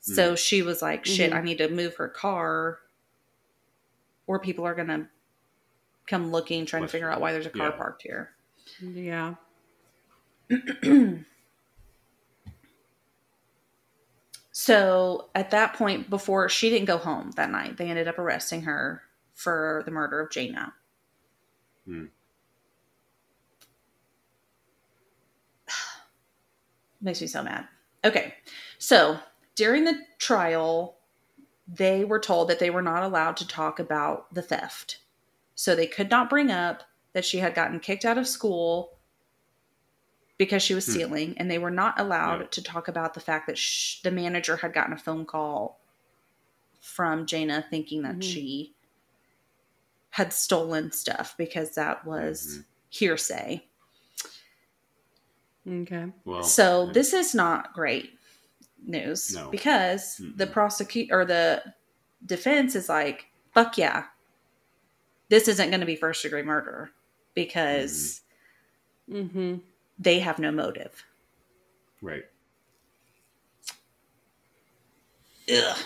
So 0.00 0.36
she 0.36 0.62
was 0.62 0.82
like, 0.82 1.04
shit. 1.04 1.32
I 1.32 1.40
need 1.42 1.58
to 1.58 1.68
move 1.68 1.96
her 1.96 2.08
car 2.08 2.78
or 4.28 4.38
people 4.38 4.64
are 4.64 4.74
going 4.74 4.86
to 4.88 5.08
come 6.06 6.30
looking, 6.30 6.64
trying 6.64 6.82
to 6.82 6.88
figure 6.88 7.10
out 7.10 7.20
why 7.20 7.32
there's 7.32 7.46
a 7.46 7.50
car 7.50 7.70
Yeah. 7.70 7.76
parked 7.76 8.02
here. 8.02 8.35
Yeah. 8.80 9.34
So 14.58 15.28
at 15.34 15.50
that 15.50 15.74
point, 15.74 16.08
before 16.08 16.48
she 16.48 16.70
didn't 16.70 16.86
go 16.86 16.96
home 16.96 17.30
that 17.32 17.50
night, 17.50 17.76
they 17.76 17.90
ended 17.90 18.08
up 18.08 18.18
arresting 18.18 18.62
her 18.62 19.02
for 19.34 19.82
the 19.84 19.90
murder 19.90 20.18
of 20.18 20.30
Jayna. 20.30 20.72
Hmm. 21.84 22.06
Makes 27.02 27.20
me 27.20 27.26
so 27.26 27.42
mad. 27.42 27.68
Okay. 28.02 28.32
So 28.78 29.18
during 29.56 29.84
the 29.84 29.98
trial, 30.18 30.96
they 31.68 32.04
were 32.04 32.18
told 32.18 32.48
that 32.48 32.58
they 32.58 32.70
were 32.70 32.80
not 32.80 33.02
allowed 33.02 33.36
to 33.36 33.46
talk 33.46 33.78
about 33.78 34.32
the 34.34 34.40
theft. 34.40 35.00
So 35.54 35.74
they 35.74 35.86
could 35.86 36.08
not 36.08 36.30
bring 36.30 36.50
up 36.50 36.82
that 37.16 37.24
she 37.24 37.38
had 37.38 37.54
gotten 37.54 37.80
kicked 37.80 38.04
out 38.04 38.18
of 38.18 38.28
school 38.28 38.92
because 40.36 40.62
she 40.62 40.74
was 40.74 40.84
Hmm. 40.84 40.92
stealing, 40.92 41.38
and 41.38 41.50
they 41.50 41.56
were 41.56 41.70
not 41.70 41.98
allowed 41.98 42.40
Yeah. 42.42 42.46
to 42.48 42.62
talk 42.62 42.88
about 42.88 43.14
the 43.14 43.20
fact 43.20 43.46
that 43.46 43.56
sh- 43.56 44.02
the 44.02 44.10
manager 44.10 44.58
had 44.58 44.74
gotten 44.74 44.92
a 44.92 44.98
phone 44.98 45.24
call 45.24 45.80
from 46.78 47.24
Jayna 47.24 47.66
thinking 47.70 48.02
that 48.02 48.16
Mhm. 48.16 48.22
she 48.22 48.74
had 50.10 50.30
stolen 50.30 50.92
stuff 50.92 51.34
because 51.38 51.74
that 51.74 52.04
was 52.04 52.58
Mhm. 52.58 52.64
hearsay. 52.90 53.66
Okay. 55.66 56.12
Well, 56.26 56.42
So 56.42 56.86
I- 56.90 56.92
this 56.92 57.14
is 57.14 57.34
not 57.34 57.72
great 57.72 58.18
news 58.82 59.34
No. 59.34 59.48
because 59.50 60.18
the 60.18 60.46
Mm-mm. 60.46 60.52
prosecute 60.52 61.10
or 61.10 61.24
the 61.24 61.72
defense 62.26 62.74
is 62.76 62.90
like, 62.90 63.30
fuck 63.54 63.78
yeah, 63.78 64.08
this 65.30 65.48
isn't 65.48 65.70
going 65.70 65.80
to 65.80 65.86
be 65.86 65.96
first 65.96 66.22
degree 66.22 66.42
murder 66.42 66.92
because 67.36 68.22
Mm-hmm. 69.08 69.58
they 70.00 70.18
have 70.18 70.40
no 70.40 70.50
motive. 70.50 71.04
right. 72.02 72.24
Ugh. 75.52 75.76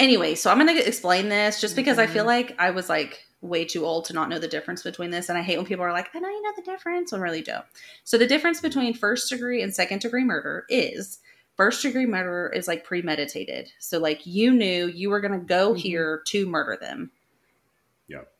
Anyway, 0.00 0.34
so 0.34 0.50
I'm 0.50 0.58
going 0.58 0.76
to 0.76 0.84
explain 0.88 1.28
this 1.28 1.60
just 1.60 1.76
because 1.76 2.00
I 2.00 2.08
feel 2.08 2.24
Mhm. 2.24 2.26
like 2.26 2.56
I 2.58 2.70
was 2.72 2.88
like 2.88 3.24
way 3.40 3.64
too 3.64 3.84
old 3.86 4.06
to 4.06 4.12
not 4.12 4.28
know 4.28 4.40
the 4.40 4.48
difference 4.48 4.82
between 4.82 5.10
this. 5.10 5.28
And 5.28 5.38
I 5.38 5.42
hate 5.42 5.56
when 5.58 5.66
people 5.66 5.84
are 5.84 5.92
like, 5.92 6.08
I 6.12 6.18
know 6.18 6.28
you 6.28 6.42
know 6.42 6.52
the 6.56 6.62
difference 6.62 7.12
when 7.12 7.20
really 7.20 7.42
don't. 7.42 7.64
So 8.02 8.18
the 8.18 8.26
difference 8.26 8.60
between 8.60 8.94
first 8.94 9.30
degree 9.30 9.62
and 9.62 9.72
second 9.72 10.00
degree 10.00 10.24
murder 10.24 10.64
is 10.68 11.20
first 11.56 11.82
degree 11.82 12.06
murder 12.06 12.50
is 12.52 12.66
like 12.66 12.82
premeditated. 12.84 13.70
So 13.78 14.00
like 14.00 14.26
you 14.26 14.52
knew 14.52 14.88
you 14.88 15.10
were 15.10 15.20
going 15.20 15.38
to 15.38 15.46
go 15.46 15.72
Mhm. 15.74 15.78
here 15.78 16.22
to 16.26 16.46
murder 16.48 16.76
them. 16.80 17.12
Yep. 18.08 18.33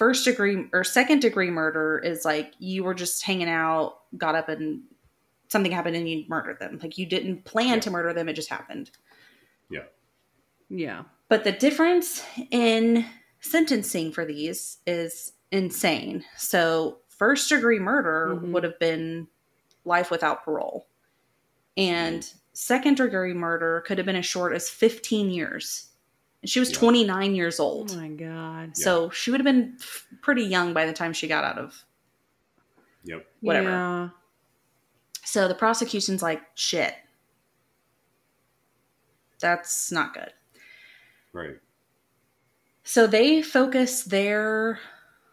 First 0.00 0.24
degree 0.24 0.64
or 0.72 0.82
second 0.82 1.20
degree 1.20 1.50
murder 1.50 1.98
is 1.98 2.24
like 2.24 2.54
you 2.58 2.84
were 2.84 2.94
just 2.94 3.22
hanging 3.22 3.50
out, 3.50 3.98
got 4.16 4.34
up 4.34 4.48
and 4.48 4.80
something 5.48 5.70
happened 5.70 5.94
and 5.94 6.08
you 6.08 6.24
murdered 6.26 6.58
them. 6.58 6.78
Like 6.82 6.96
you 6.96 7.04
didn't 7.04 7.44
plan 7.44 7.74
Yeah. 7.74 7.80
to 7.80 7.90
murder 7.90 8.14
them, 8.14 8.26
it 8.26 8.32
just 8.32 8.48
happened. 8.48 8.90
Yeah. 9.68 9.84
Yeah. 10.70 11.02
But 11.28 11.44
the 11.44 11.52
difference 11.52 12.24
in 12.50 13.04
sentencing 13.40 14.12
for 14.12 14.24
these 14.24 14.78
is 14.86 15.34
insane. 15.52 16.24
So, 16.34 17.00
first 17.10 17.50
degree 17.50 17.78
murder 17.78 18.28
Mhm. 18.36 18.52
would 18.52 18.64
have 18.64 18.78
been 18.78 19.28
life 19.84 20.10
without 20.10 20.46
parole. 20.46 20.88
And 21.76 22.26
second 22.54 22.96
degree 22.96 23.34
murder 23.34 23.82
could 23.86 23.98
have 23.98 24.06
been 24.06 24.16
as 24.16 24.24
short 24.24 24.54
as 24.54 24.70
15 24.70 25.28
years. 25.28 25.89
And 26.42 26.48
she 26.50 26.58
was 26.60 26.70
Yeah. 26.70 26.78
29 26.78 27.34
years 27.34 27.60
old. 27.60 27.90
Oh 27.92 27.96
my 27.96 28.08
god. 28.08 28.76
So 28.76 29.10
she 29.10 29.30
would 29.30 29.40
have 29.40 29.44
been 29.44 29.76
pretty 30.22 30.44
young 30.44 30.72
by 30.72 30.86
the 30.86 30.92
time 30.92 31.12
she 31.12 31.28
got 31.28 31.44
out 31.44 31.58
of. 31.58 31.84
Yep. 33.04 33.26
Whatever. 33.40 33.68
Yeah. 33.68 34.08
So 35.24 35.48
the 35.48 35.54
prosecution's 35.54 36.22
like, 36.22 36.42
shit. 36.54 36.94
That's 39.40 39.90
not 39.90 40.14
good. 40.14 40.32
Right. 41.32 41.56
So 42.82 43.06
they 43.06 43.42
focus 43.42 44.04
their 44.04 44.78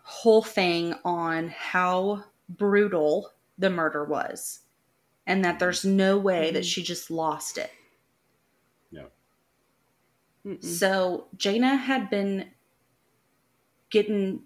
whole 0.03 0.43
thing 0.43 0.93
on 1.03 1.49
how 1.49 2.23
brutal 2.49 3.31
the 3.57 3.69
murder 3.69 4.05
was 4.05 4.59
and 5.25 5.43
that 5.43 5.59
there's 5.59 5.83
no 5.83 6.17
way 6.17 6.51
that 6.51 6.63
Mhm. 6.63 6.71
she 6.71 6.83
just 6.83 7.09
lost 7.11 7.57
it. 7.57 7.71
Yeah. 10.47 10.53
Mm-mm. 10.53 10.63
So 10.63 11.27
Jayna 11.37 11.77
had 11.77 12.09
been 12.09 12.51
getting 13.89 14.43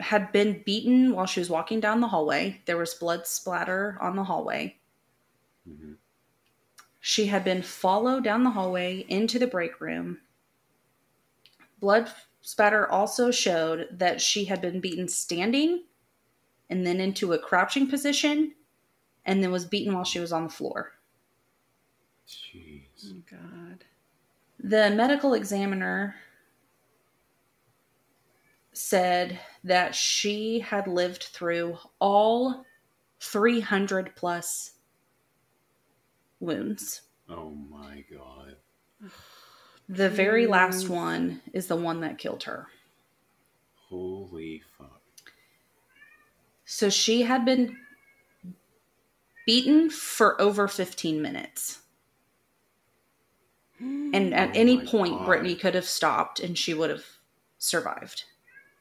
had 0.00 0.32
been 0.32 0.62
beaten 0.64 1.12
while 1.14 1.26
she 1.26 1.40
was 1.40 1.50
walking 1.50 1.80
down 1.80 2.00
the 2.00 2.08
hallway. 2.08 2.60
There 2.66 2.76
was 2.76 2.94
blood 2.94 3.26
splatter 3.26 3.96
on 4.00 4.16
the 4.16 4.24
hallway. 4.24 4.78
hmm 5.66 5.94
She 7.00 7.26
had 7.26 7.44
been 7.44 7.62
followed 7.62 8.24
down 8.24 8.42
the 8.42 8.50
hallway 8.50 9.06
into 9.08 9.38
the 9.38 9.46
break 9.46 9.80
room. 9.80 10.22
Blood 11.78 12.12
spatter 12.40 12.90
also 12.90 13.30
showed 13.30 13.88
that 13.92 14.20
she 14.20 14.46
had 14.46 14.60
been 14.60 14.80
beaten 14.80 15.06
standing 15.06 15.84
and 16.70 16.86
then 16.86 17.00
into 17.00 17.32
a 17.32 17.38
crouching 17.38 17.88
position 17.88 18.54
and 19.24 19.42
then 19.42 19.52
was 19.52 19.66
beaten 19.66 19.94
while 19.94 20.04
she 20.04 20.20
was 20.20 20.32
on 20.32 20.44
the 20.44 20.50
floor. 20.50 20.94
Jeez. 22.26 23.14
Oh 23.14 23.22
god. 23.30 23.84
The 24.58 24.90
medical 24.90 25.34
examiner 25.34 26.16
said 28.72 29.38
that 29.62 29.94
she 29.94 30.60
had 30.60 30.86
lived 30.86 31.24
through 31.24 31.78
all 32.00 32.64
300 33.20 34.14
plus 34.16 34.72
wounds. 36.40 37.02
Oh 37.28 37.50
my 37.50 38.04
god. 38.12 38.56
The 39.88 40.08
very 40.08 40.46
last 40.46 40.88
one 40.88 41.42
is 41.52 41.66
the 41.66 41.76
one 41.76 42.00
that 42.00 42.18
killed 42.18 42.44
her. 42.44 42.68
Holy 43.88 44.62
fuck. 44.78 45.02
So 46.64 46.88
she 46.88 47.22
had 47.22 47.44
been 47.44 47.76
beaten 49.46 49.90
for 49.90 50.40
over 50.40 50.66
15 50.66 51.20
minutes. 51.20 51.80
And 54.14 54.32
at 54.32 54.50
Oh 54.50 54.52
any 54.54 54.86
point, 54.86 55.18
God. 55.18 55.26
Brittany 55.26 55.54
could 55.54 55.74
have 55.74 55.84
stopped 55.84 56.40
and 56.40 56.56
she 56.56 56.72
would 56.72 56.90
have 56.90 57.04
survived. 57.58 58.24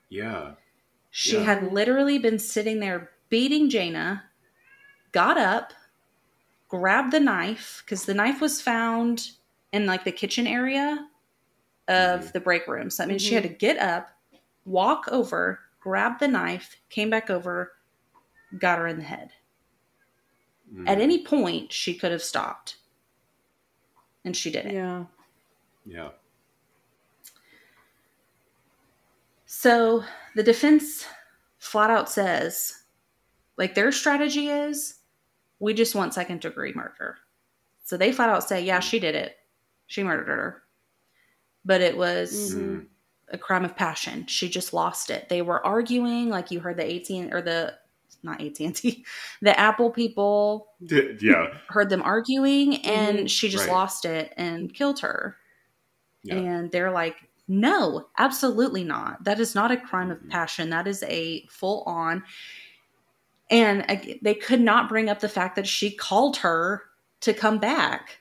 Yeah. 0.09 0.55
She 1.09 1.37
Yeah. 1.37 1.43
had 1.43 1.73
literally 1.73 2.19
been 2.19 2.39
sitting 2.39 2.79
there 2.79 3.11
beating 3.29 3.69
Jayna, 3.69 4.23
got 5.11 5.37
up, 5.37 5.73
grabbed 6.69 7.11
the 7.11 7.19
knife, 7.19 7.81
because 7.85 8.05
the 8.05 8.13
knife 8.13 8.41
was 8.41 8.61
found 8.61 9.31
in 9.71 9.85
like 9.85 10.03
the 10.03 10.11
kitchen 10.11 10.47
area 10.47 11.09
of 11.87 12.21
Mhm. 12.21 12.31
the 12.31 12.39
break 12.39 12.67
room. 12.67 12.89
So 12.89 13.03
that 13.03 13.09
means 13.09 13.21
she 13.21 13.33
had 13.33 13.43
to 13.43 13.49
get 13.49 13.77
up, 13.77 14.11
walk 14.65 15.07
over, 15.09 15.59
grab 15.79 16.19
the 16.19 16.27
knife, 16.27 16.77
came 16.89 17.09
back 17.09 17.29
over, 17.29 17.75
got 18.57 18.77
her 18.77 18.87
in 18.87 18.97
the 18.97 19.03
head. 19.03 19.33
Mhm. 20.73 20.87
At 20.87 20.99
any 20.99 21.23
point, 21.25 21.73
she 21.73 21.95
could 21.95 22.11
have 22.11 22.23
stopped. 22.23 22.77
And 24.25 24.35
she 24.35 24.51
didn't. 24.51 24.73
Yeah. 24.73 25.05
Yeah. 25.85 26.09
So 29.45 30.03
the 30.35 30.43
defense 30.43 31.05
flat 31.59 31.89
out 31.89 32.09
says, 32.09 32.83
like 33.57 33.75
their 33.75 33.91
strategy 33.91 34.49
is, 34.49 34.95
we 35.59 35.73
just 35.73 35.95
want 35.95 36.13
second 36.13 36.41
degree 36.41 36.73
murder. 36.73 37.17
So 37.83 37.97
they 37.97 38.11
flat 38.11 38.29
out 38.29 38.47
say, 38.47 38.63
yeah, 38.63 38.79
she 38.79 38.99
did 38.99 39.15
it. 39.15 39.35
She 39.87 40.03
murdered 40.03 40.27
her. 40.27 40.63
But 41.65 41.81
it 41.81 41.95
was 41.97 42.55
Mhm. 42.55 42.61
Mhm. 42.61 42.87
a 43.29 43.37
crime 43.37 43.65
of 43.65 43.75
passion. 43.75 44.25
She 44.27 44.49
just 44.49 44.73
lost 44.73 45.09
it. 45.09 45.29
They 45.29 45.41
were 45.41 45.65
arguing, 45.65 46.29
like 46.29 46.51
you 46.51 46.59
heard 46.59 46.77
the 46.77 46.85
18 46.85 47.33
or 47.33 47.41
the 47.41 47.77
not 48.23 48.41
AT&T, 48.41 49.05
the 49.41 49.59
Apple 49.59 49.91
people 49.91 50.69
D- 50.85 51.17
Yeah. 51.21 51.57
heard 51.69 51.89
them 51.89 52.01
arguing, 52.01 52.83
and 52.85 53.19
Mhm. 53.19 53.29
she 53.29 53.49
just 53.49 53.67
Right. 53.67 53.73
lost 53.73 54.05
it 54.05 54.33
and 54.37 54.73
killed 54.73 54.99
her. 55.01 55.37
Yeah. 56.23 56.35
And 56.35 56.71
they're 56.71 56.91
like, 56.91 57.17
no, 57.47 58.07
absolutely 58.17 58.83
not. 58.83 59.23
That 59.25 59.39
is 59.39 59.53
not 59.55 59.71
a 59.71 59.77
crime 59.77 60.09
of 60.11 60.19
Mhm. 60.19 60.29
passion. 60.29 60.69
That 60.69 60.87
is 60.87 61.03
a 61.03 61.45
full 61.49 61.83
on. 61.83 62.23
And 63.49 63.89
ag- 63.91 64.19
they 64.21 64.33
could 64.33 64.61
not 64.61 64.87
bring 64.87 65.09
up 65.09 65.19
the 65.19 65.27
fact 65.29 65.55
that 65.57 65.67
she 65.67 65.91
called 65.91 66.37
her 66.37 66.83
to 67.19 67.33
come 67.33 67.57
back. 67.59 68.19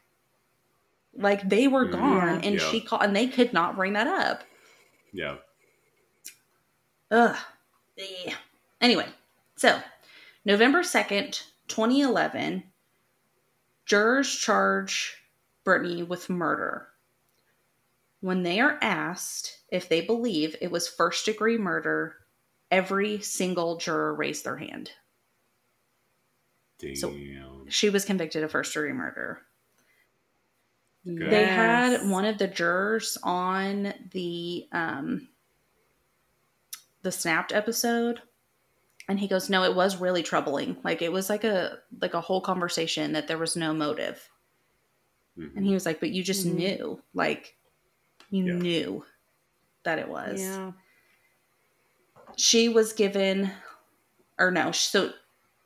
Like 1.15 1.49
they 1.49 1.69
were 1.69 1.87
Mhm. 1.87 1.93
gone, 1.93 2.41
and 2.43 2.57
Yeah. 2.61 2.71
she 2.71 2.81
called, 2.81 3.03
and 3.03 3.15
they 3.15 3.29
could 3.29 3.53
not 3.53 3.77
bring 3.77 3.93
that 3.93 4.07
up. 4.09 4.43
Yeah. 5.13 5.37
Ugh. 7.11 7.37
Eh. 7.99 8.33
Anyway, 8.81 9.07
so 9.57 9.81
November 10.45 10.83
2nd, 10.83 11.43
2011, 11.69 12.65
jurors 13.87 14.35
charge 14.35 15.17
Brittany 15.65 16.03
with 16.03 16.29
murder. 16.29 16.89
When 18.21 18.43
they 18.43 18.61
are 18.61 18.79
asked 18.81 19.61
if 19.71 19.89
they 19.89 20.01
believe 20.01 20.57
it 20.61 20.71
was 20.71 20.89
first 20.89 21.25
degree 21.27 21.59
murder, 21.59 22.17
every 22.71 23.21
single 23.21 23.77
juror 23.77 24.15
raised 24.15 24.45
their 24.45 24.57
hand. 24.57 24.93
Damn. 26.79 26.97
So- 26.97 27.11
She 27.69 27.91
was 27.91 28.05
convicted 28.05 28.43
of 28.43 28.51
first 28.51 28.75
degree 28.75 28.93
murder. 28.93 29.43
They 31.05 31.45
had 31.47 32.09
one 32.09 32.25
of 32.25 32.39
the 32.39 32.47
jurors 32.47 33.19
on 33.25 33.93
the 34.13 34.69
um 34.73 35.29
the 37.03 37.11
snapped 37.11 37.53
episode 37.53 38.23
and 39.09 39.19
he 39.19 39.27
goes 39.29 39.51
no 39.51 39.63
it 39.65 39.75
was 39.75 39.97
really 39.97 40.23
troubling 40.23 40.77
like 40.85 41.03
it 41.03 41.13
was 41.13 41.29
like 41.29 41.45
a 41.45 41.79
like 42.01 42.15
a 42.15 42.21
whole 42.21 42.41
conversation 42.41 43.13
that 43.13 43.29
there 43.29 43.39
was 43.39 43.57
no 43.57 43.73
motive 43.75 44.29
Mhm. 45.39 45.57
and 45.57 45.67
he 45.67 45.73
was 45.75 45.87
like 45.87 45.99
but 46.01 46.11
you 46.11 46.23
just 46.23 46.47
Mhm. 46.47 46.55
knew 46.55 47.03
like 47.15 47.57
you 48.31 48.45
Yeah. 48.47 48.53
knew 48.55 49.05
that 49.85 49.99
it 49.99 50.09
was 50.09 50.41
Yeah. 50.41 50.73
she 52.37 52.69
was 52.69 52.93
given 52.93 53.51
or 54.39 54.51
no 54.51 54.73
so 54.73 55.13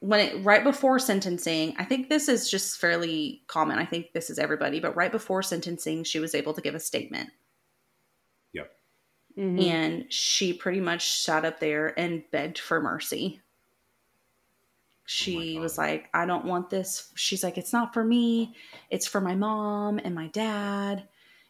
when 0.01 0.21
it 0.21 0.45
right 0.45 0.65
before 0.65 0.99
sentencing 0.99 1.75
i 1.79 1.85
think 1.85 2.09
this 2.09 2.29
is 2.29 2.51
just 2.51 2.79
fairly 2.79 3.43
common 3.47 3.79
i 3.79 3.85
think 3.85 4.13
this 4.13 4.31
is 4.31 4.39
everybody 4.39 4.81
but 4.81 4.95
right 4.97 5.13
before 5.13 5.43
sentencing 5.43 6.05
she 6.05 6.19
was 6.21 6.35
able 6.35 6.53
to 6.55 6.61
give 6.61 6.75
a 6.75 6.81
statement 6.81 7.31
Mhm. 9.37 9.63
and 9.63 10.13
she 10.13 10.53
pretty 10.55 10.81
much 10.81 11.11
sat 11.11 11.45
up 11.45 11.61
there 11.61 11.99
and 11.99 12.25
begged 12.31 12.59
for 12.59 12.81
mercy. 12.81 13.41
She 15.05 15.55
God. 15.55 15.61
was 15.63 15.79
like 15.79 16.09
i 16.15 16.27
don't 16.27 16.45
want 16.47 16.69
this. 16.71 17.13
She's 17.15 17.45
like 17.45 17.59
it's 17.59 17.73
not 17.73 17.95
for 17.95 18.03
me. 18.05 18.55
It's 18.91 19.07
for 19.07 19.21
my 19.21 19.35
mom 19.35 19.99
and 19.99 20.15
my 20.15 20.29
dad. 20.29 21.09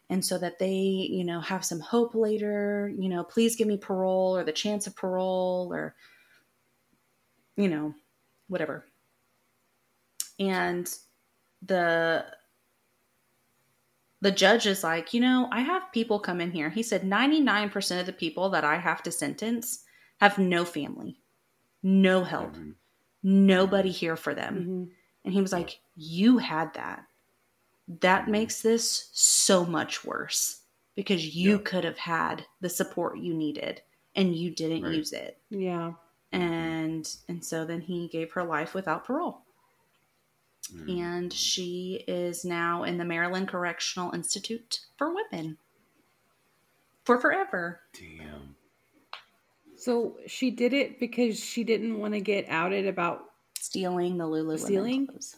And 0.09 0.23
so 0.23 0.37
that 0.37 0.59
they 0.59 0.73
you 1.09 1.23
know 1.23 1.39
have 1.41 1.65
some 1.65 1.79
hope 1.79 2.13
later 2.15 2.91
you 2.97 3.09
know 3.09 3.23
please 3.23 3.55
give 3.55 3.67
me 3.67 3.77
parole 3.77 4.37
or 4.37 4.43
the 4.43 4.51
chance 4.51 4.85
of 4.87 4.95
parole 4.95 5.73
or 5.73 5.95
you 7.55 7.67
know 7.69 7.93
whatever. 8.47 8.85
And 10.39 10.87
the 11.65 12.25
the 14.21 14.31
judge 14.31 14.65
is 14.67 14.83
like, 14.83 15.13
you 15.13 15.21
know, 15.21 15.47
I 15.51 15.61
have 15.61 15.91
people 15.91 16.19
come 16.19 16.41
in 16.41 16.51
here. 16.51 16.69
He 16.69 16.83
said 16.83 17.03
99% 17.03 17.99
of 17.99 18.05
the 18.07 18.13
people 18.13 18.49
that 18.51 18.63
I 18.65 18.77
have 18.77 19.03
to 19.03 19.11
sentence 19.11 19.83
have 20.19 20.37
no 20.39 20.65
family, 20.65 21.21
no 21.83 22.23
help, 22.23 22.53
Mhm. 22.53 22.75
nobody 23.23 23.91
here 23.91 24.15
for 24.17 24.35
them. 24.35 24.69
Mhm. 24.69 24.95
And 25.25 25.33
he 25.33 25.41
was 25.41 25.53
like, 25.53 25.79
You 25.95 26.37
had 26.39 26.73
that. 26.75 27.05
That 27.87 28.27
Mhm. 28.27 28.31
makes 28.31 28.61
this 28.61 29.09
so 29.13 29.65
much 29.65 30.05
worse 30.05 30.63
because 30.95 31.35
you 31.35 31.59
Yeah. 31.59 31.63
could 31.63 31.83
have 31.85 31.97
had 31.99 32.47
the 32.61 32.69
support 32.69 33.19
you 33.19 33.33
needed 33.33 33.83
and 34.15 34.35
you 34.35 34.51
didn't 34.51 34.83
Right. 34.83 34.95
use 34.95 35.13
it. 35.13 35.41
Yeah. 35.49 35.95
And 36.31 37.09
and 37.29 37.43
so 37.45 37.65
then 37.65 37.81
he 37.81 38.07
gave 38.09 38.31
her 38.33 38.43
life 38.43 38.73
without 38.73 39.05
parole. 39.05 39.46
Mhm. 40.71 40.99
And 40.99 41.33
she 41.33 42.03
is 42.07 42.43
now 42.45 42.83
in 42.83 42.97
the 42.97 43.05
Maryland 43.05 43.47
Correctional 43.47 44.13
Institute 44.13 44.81
for 44.97 45.13
Women 45.13 45.57
for 47.03 47.17
forever. 47.17 47.81
Damn. 47.93 48.55
So 49.77 50.17
she 50.27 50.51
did 50.51 50.73
it 50.73 50.99
because 50.99 51.39
she 51.39 51.63
didn't 51.63 51.99
want 51.99 52.13
to 52.13 52.19
get 52.19 52.45
outed 52.49 52.87
about. 52.87 53.23
Stealing 53.59 54.17
the 54.17 54.25
Lululemon 54.25 54.59
Stealing? 54.59 55.07
clothes. 55.07 55.35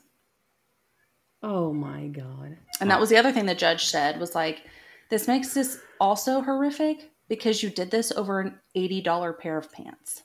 Oh 1.42 1.72
my 1.74 2.08
god. 2.08 2.58
And 2.82 2.92
that 2.92 3.00
was 3.00 3.10
the 3.10 3.18
other 3.18 3.32
thing 3.32 3.46
the 3.46 3.56
judge 3.56 3.86
said 3.86 4.20
was 4.20 4.36
like, 4.36 4.64
This 5.10 5.28
makes 5.28 5.54
this 5.54 5.80
also 6.00 6.42
horrific 6.42 7.12
because 7.28 7.64
you 7.64 7.70
did 7.70 7.92
this 7.92 8.12
over 8.12 8.42
an 8.42 8.60
$80 8.76 9.40
pair 9.40 9.58
of 9.58 9.72
pants. 9.72 10.24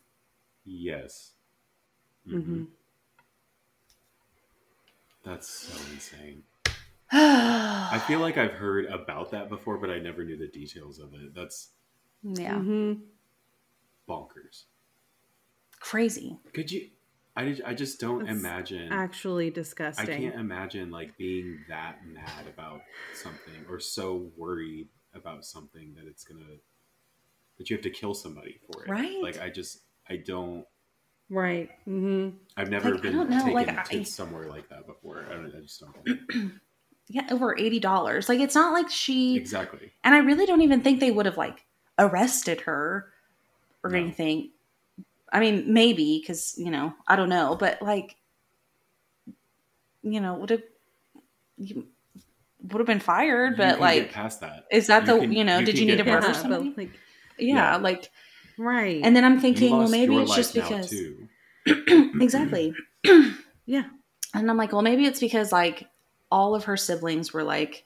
Yes. 0.64 1.32
hmm 2.26 2.36
Mhm. 2.36 2.66
That's 5.24 5.48
so 5.48 5.74
insane. 5.92 6.42
I 7.12 8.02
feel 8.06 8.20
like 8.20 8.36
I've 8.38 8.52
heard 8.52 8.86
about 8.86 9.30
that 9.30 9.48
before, 9.48 9.78
but 9.78 9.90
I 9.90 9.98
never 9.98 10.24
knew 10.24 10.36
the 10.36 10.48
details 10.48 10.98
of 10.98 11.14
it. 11.14 11.34
That's 11.34 11.70
hmm 12.22 12.94
bonkers. 14.08 14.64
Crazy. 15.80 16.38
Could 16.52 16.70
you? 16.70 16.88
I, 17.36 17.56
I 17.66 17.74
just 17.74 18.00
don't 18.00 18.24
That's 18.24 18.38
imagine. 18.38 18.92
Actually 18.92 19.50
disgusting. 19.50 20.08
I 20.08 20.16
can't 20.16 20.34
imagine 20.36 20.90
like 20.90 21.16
being 21.18 21.64
that 21.68 22.06
mad 22.06 22.46
about 22.46 22.82
something 23.14 23.66
or 23.68 23.80
so 23.80 24.30
worried 24.36 24.88
about 25.14 25.44
something 25.44 25.94
that 25.96 26.06
it's 26.06 26.24
gonna 26.24 26.58
that 27.58 27.70
you 27.70 27.76
have 27.76 27.82
to 27.82 27.90
kill 27.90 28.14
somebody 28.14 28.58
for 28.66 28.84
it. 28.84 28.90
Right. 28.90 29.22
Like 29.22 29.40
I 29.40 29.50
just 29.50 29.80
I 30.08 30.16
don't. 30.16 30.64
Right. 31.34 31.70
hmm 31.84 32.30
I've 32.56 32.70
never 32.70 32.92
Like, 32.92 33.02
been 33.02 33.28
taken 33.28 33.52
like, 33.52 33.84
to 33.90 33.98
I- 33.98 34.02
somewhere 34.04 34.46
like 34.48 34.68
that 34.68 34.86
before. 34.86 35.26
I, 35.28 35.34
don't, 35.34 35.52
I 35.56 35.60
just 35.60 35.80
don't. 35.80 36.52
Yeah, 37.06 37.26
over 37.30 37.54
$80. 37.54 38.28
Like 38.30 38.40
it's 38.40 38.54
not 38.54 38.72
like 38.72 38.88
she 38.88 39.36
exactly. 39.36 39.92
and 40.04 40.14
I 40.14 40.18
really 40.20 40.46
don't 40.46 40.62
even 40.62 40.80
think 40.80 41.00
they 41.00 41.10
would 41.10 41.26
have 41.26 41.36
like 41.36 41.62
arrested 41.98 42.62
her 42.62 43.12
or 43.82 43.90
No. 43.90 43.98
anything. 43.98 44.52
I 45.30 45.38
mean, 45.40 45.70
maybe 45.70 46.18
because 46.20 46.54
you 46.56 46.70
know 46.70 46.94
I 47.06 47.16
don't 47.16 47.28
know, 47.28 47.56
but 47.60 47.82
like, 47.82 48.16
you 50.02 50.20
know, 50.20 50.34
would 50.36 50.48
have 50.50 50.62
you 51.58 51.86
would 52.62 52.78
have 52.78 52.86
been 52.86 53.00
fired, 53.00 53.58
but 53.58 53.80
like, 53.80 54.10
past 54.12 54.40
that. 54.40 54.64
is 54.70 54.86
that 54.86 55.06
You 55.06 55.12
the 55.14 55.20
can- 55.20 55.32
you 55.32 55.44
know? 55.44 55.58
you 55.58 55.66
did 55.66 55.78
you 55.78 55.84
need 55.86 55.96
get 55.98 56.04
to 56.04 56.10
murder 56.10 56.26
past 56.28 56.36
Yeah, 56.38 56.42
somebody? 56.42 56.74
like 56.74 56.90
yeah, 57.38 57.54
Yeah. 57.72 57.76
like, 57.76 58.10
right. 58.56 59.00
and 59.04 59.14
then 59.14 59.24
I'm 59.26 59.40
thinking, 59.40 59.76
well, 59.76 59.88
maybe 59.90 60.16
it's 60.16 60.34
just 60.34 60.54
because 60.54 60.88
too. 60.88 61.23
exactly. 62.20 62.74
yeah. 63.66 63.84
And 64.34 64.50
I'm 64.50 64.56
like, 64.56 64.72
well, 64.72 64.82
maybe 64.82 65.04
it's 65.06 65.20
because 65.20 65.52
like 65.52 65.88
all 66.30 66.54
of 66.54 66.64
her 66.64 66.76
siblings 66.76 67.32
were 67.32 67.44
like 67.44 67.84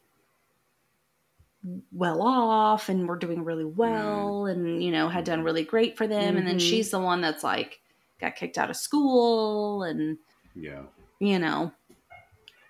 well 1.93 2.23
off 2.23 2.89
and 2.89 3.09
were 3.09 3.17
doing 3.17 3.45
really 3.45 3.65
well 3.65 4.47
and, 4.47 4.83
you 4.83 4.91
know, 4.91 5.09
had 5.09 5.25
done 5.25 5.43
really 5.43 5.65
great 5.65 5.97
for 5.97 6.07
them. 6.07 6.37
And 6.37 6.47
then 6.47 6.57
Mhm. 6.57 6.69
she's 6.69 6.91
the 6.91 7.01
one 7.01 7.21
that's 7.21 7.43
like 7.45 7.81
got 8.21 8.37
kicked 8.37 8.57
out 8.59 8.71
of 8.71 8.77
school 8.77 9.83
and, 9.83 10.19
Yeah. 10.55 10.83
you 11.19 11.39
know, 11.39 11.73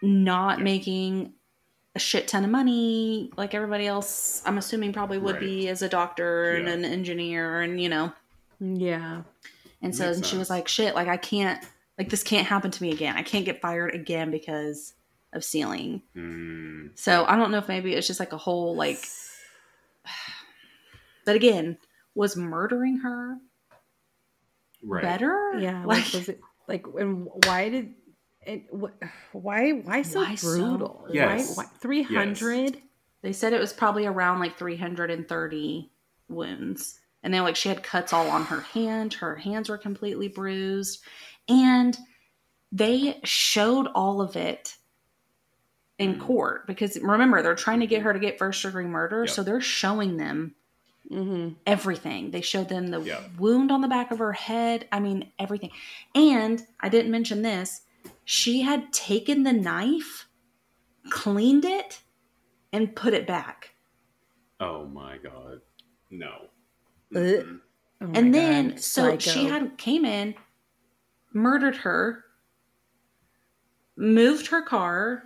not 0.03 0.59
Yeah. 0.59 0.65
making 0.65 1.35
a 1.95 1.99
shit 1.99 2.29
ton 2.29 2.45
of 2.45 2.51
money 2.51 3.31
like 3.37 3.55
everybody 3.55 3.87
else, 3.87 4.43
I'm 4.47 4.59
assuming 4.59 4.93
probably 4.93 5.19
would 5.19 5.35
Right. 5.37 5.41
be 5.41 5.69
as 5.69 5.83
a 5.83 5.89
doctor 5.89 6.55
and 6.55 6.69
an 6.69 6.85
engineer 6.85 7.61
and, 7.63 7.81
you 7.81 7.89
know, 7.89 8.13
Yeah. 8.61 9.23
And 9.83 9.95
so 9.95 10.11
and 10.13 10.25
she 10.27 10.37
was 10.37 10.51
like, 10.51 10.69
shit, 10.69 10.95
like 10.95 11.09
I 11.09 11.17
can't, 11.17 11.65
like 11.99 12.09
this 12.11 12.23
can't 12.23 12.47
happen 12.47 12.71
to 12.71 12.83
me 12.83 12.91
again. 12.93 13.17
I 13.17 13.23
can't 13.23 13.45
get 13.45 13.61
fired 13.61 13.95
again 13.95 14.31
because 14.31 14.95
of 15.33 15.45
stealing. 15.45 16.03
Mm, 16.17 16.91
So 16.99 17.25
I 17.27 17.37
don't 17.37 17.51
know 17.51 17.59
if 17.59 17.69
maybe 17.69 17.95
it's 17.95 18.07
just 18.07 18.21
like 18.21 18.33
a 18.33 18.37
whole 18.39 18.75
like, 18.77 19.05
but 21.25 21.37
again, 21.37 21.79
was 22.15 22.37
murdering 22.37 22.99
her 22.99 23.37
right. 24.83 25.03
better? 25.03 25.59
Yeah. 25.59 25.85
Like, 25.85 26.05
Like, 26.05 26.13
was 26.15 26.29
it 26.29 26.41
like 26.67 26.87
and 26.99 27.29
why 27.47 27.69
did 27.69 27.95
it 28.47 28.67
what 28.73 28.95
why 29.33 29.71
why 29.73 30.03
so 30.03 30.21
Why 30.21 30.35
so- 30.35 30.49
brutal? 30.57 31.07
Yes. 31.11 31.57
Why, 31.57 31.65
why 31.65 31.71
300? 31.81 32.79
they 33.23 33.33
said 33.33 33.53
it 33.53 33.61
was 33.61 33.73
probably 33.73 34.07
around 34.07 34.39
like 34.41 34.57
330 34.59 35.91
wounds. 36.29 36.98
And 37.23 37.35
they 37.35 37.41
like, 37.41 37.57
she 37.57 37.69
had 37.69 37.83
cuts 37.83 38.13
all 38.13 38.29
on 38.31 38.45
her 38.45 38.61
hand. 38.61 39.15
Her 39.15 39.37
hands 39.37 39.69
were 39.69 39.79
completely 39.79 40.29
bruised. 40.29 41.03
And 41.49 41.97
they 42.71 43.21
showed 43.25 43.87
all 43.95 44.21
of 44.21 44.37
it 44.37 44.75
in 45.99 46.15
Mm. 46.15 46.21
court 46.21 46.67
because 46.67 46.97
remember, 47.01 47.43
they're 47.43 47.55
trying 47.57 47.81
to 47.81 47.87
get 47.87 48.03
her 48.03 48.13
to 48.13 48.19
get 48.21 48.39
first 48.39 48.63
degree 48.63 48.85
murder. 48.85 49.25
Yep. 49.25 49.31
So 49.31 49.43
they're 49.43 49.61
showing 49.61 50.17
them 50.17 50.55
Mm-hmm. 51.11 51.55
everything. 51.67 52.31
They 52.31 52.43
showed 52.43 52.69
them 52.69 52.89
the 52.89 53.01
Yeah. 53.01 53.23
wound 53.39 53.73
on 53.73 53.81
the 53.81 53.89
back 53.89 54.11
of 54.11 54.19
her 54.19 54.33
head. 54.35 54.87
I 54.93 55.01
mean, 55.01 55.33
everything. 55.39 55.71
And 56.15 56.65
I 56.81 56.91
didn't 56.91 57.11
mention 57.11 57.41
this. 57.41 57.81
She 58.27 58.61
had 58.61 58.93
taken 58.93 59.43
the 59.43 59.55
knife, 59.55 60.29
cleaned 61.09 61.65
it, 61.65 62.03
and 62.75 62.95
put 62.95 63.15
it 63.15 63.27
back. 63.27 63.75
Oh 64.61 64.85
my 64.87 65.17
god. 65.17 65.63
No. 66.11 66.49
Ugh. 67.15 67.21
Mm-mm. 67.23 67.61
Oh 68.01 68.11
and 68.15 68.33
then 68.33 68.71
God, 68.71 68.81
so 68.81 69.19
she 69.19 69.47
had 69.47 69.77
came 69.77 70.05
in, 70.05 70.35
murdered 71.33 71.77
her, 71.79 72.25
moved 73.97 74.47
her 74.49 74.63
car, 74.63 75.25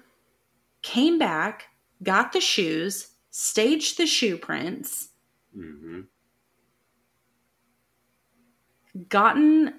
came 0.80 1.18
back, 1.18 1.66
got 2.02 2.32
the 2.32 2.40
shoes, 2.40 3.08
staged 3.30 3.98
the 3.98 4.06
shoe 4.06 4.38
prints, 4.38 5.10
Mhm. 5.56 6.06
gotten 9.08 9.74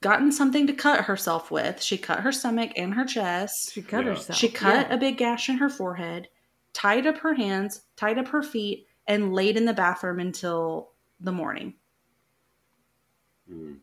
gotten 0.00 0.32
something 0.32 0.66
to 0.66 0.72
cut 0.72 1.04
herself 1.04 1.50
with. 1.52 1.80
She 1.80 1.96
cut 1.96 2.20
her 2.20 2.32
stomach 2.32 2.72
and 2.76 2.94
her 2.94 3.04
chest. 3.04 3.72
she 3.72 3.82
cut 3.82 4.04
Yeah. 4.04 4.10
herself. 4.14 4.36
She 4.38 4.48
cut 4.48 4.88
Yeah. 4.88 4.94
a 4.94 4.98
big 4.98 5.16
gash 5.16 5.48
in 5.48 5.58
her 5.58 5.68
forehead, 5.68 6.28
tied 6.72 7.06
up 7.06 7.18
her 7.18 7.34
hands, 7.34 7.82
tied 7.96 8.18
up 8.18 8.28
her 8.28 8.42
feet, 8.42 8.86
and 9.06 9.32
laid 9.34 9.56
in 9.56 9.64
the 9.64 9.72
bathroom 9.72 10.20
until 10.20 10.90
the 11.20 11.32
morning. 11.32 11.74
Mm. 13.50 13.76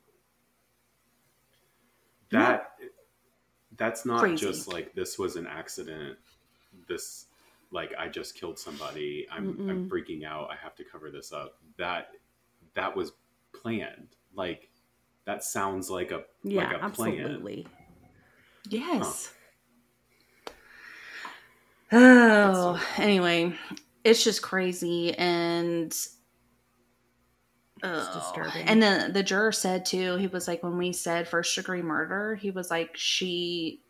That 2.32 2.74
that's 3.78 4.06
not 4.06 4.20
Crazy. 4.20 4.46
just 4.46 4.68
like 4.72 4.94
this 4.94 5.18
was 5.18 5.36
an 5.36 5.48
accident. 5.48 6.18
This 6.88 7.26
like 7.72 7.94
I 7.98 8.08
just 8.08 8.36
killed 8.36 8.60
somebody. 8.60 9.28
I'm 9.32 9.70
I'm 9.70 9.90
freaking 9.90 10.24
out. 10.26 10.50
I 10.52 10.56
have 10.62 10.76
to 10.76 10.84
cover 10.84 11.10
this 11.10 11.32
up. 11.32 11.58
That 11.78 12.10
that 12.76 12.96
was 12.96 13.14
planned. 13.54 14.16
Like 14.36 14.70
that 15.26 15.44
sounds 15.44 15.90
like 15.90 16.12
a 16.12 16.24
yeah, 16.44 16.72
like 16.72 16.82
a 16.82 16.90
plan. 16.90 17.20
absolutely. 17.20 17.68
Yes. 18.70 19.00
That's 19.00 19.34
Oh, 21.92 22.76
so- 22.78 23.02
anyway, 23.02 23.56
it's 24.04 24.24
just 24.24 24.42
crazy 24.42 25.14
and 25.18 25.88
It's 25.92 26.18
oh. 27.84 28.14
disturbing. 28.14 28.68
And 28.68 28.82
the 28.82 29.10
the 29.14 29.24
juror 29.24 29.52
said 29.52 29.86
too, 29.86 30.16
he 30.18 30.28
was 30.28 30.48
like 30.48 30.64
when 30.64 30.78
we 30.78 30.92
said 30.94 31.28
first 31.28 31.56
degree 31.56 31.82
murder, 31.82 32.36
he 32.36 32.52
was 32.52 32.70
like 32.70 32.92
she 32.96 33.82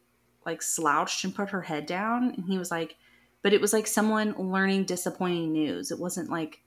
like 0.45 0.62
slouched 0.62 1.24
and 1.26 1.36
put 1.36 1.49
her 1.49 1.62
head 1.62 1.86
down 1.86 2.34
and 2.36 2.45
he 2.45 2.57
was 2.57 2.72
like 2.72 2.95
but 3.41 3.53
it 3.53 3.62
was 3.62 3.72
like 3.74 3.88
someone 3.88 4.34
learning 4.38 4.84
disappointing 4.84 5.51
news. 5.53 5.91
It 5.91 5.99
wasn't 5.99 6.30
like 6.30 6.62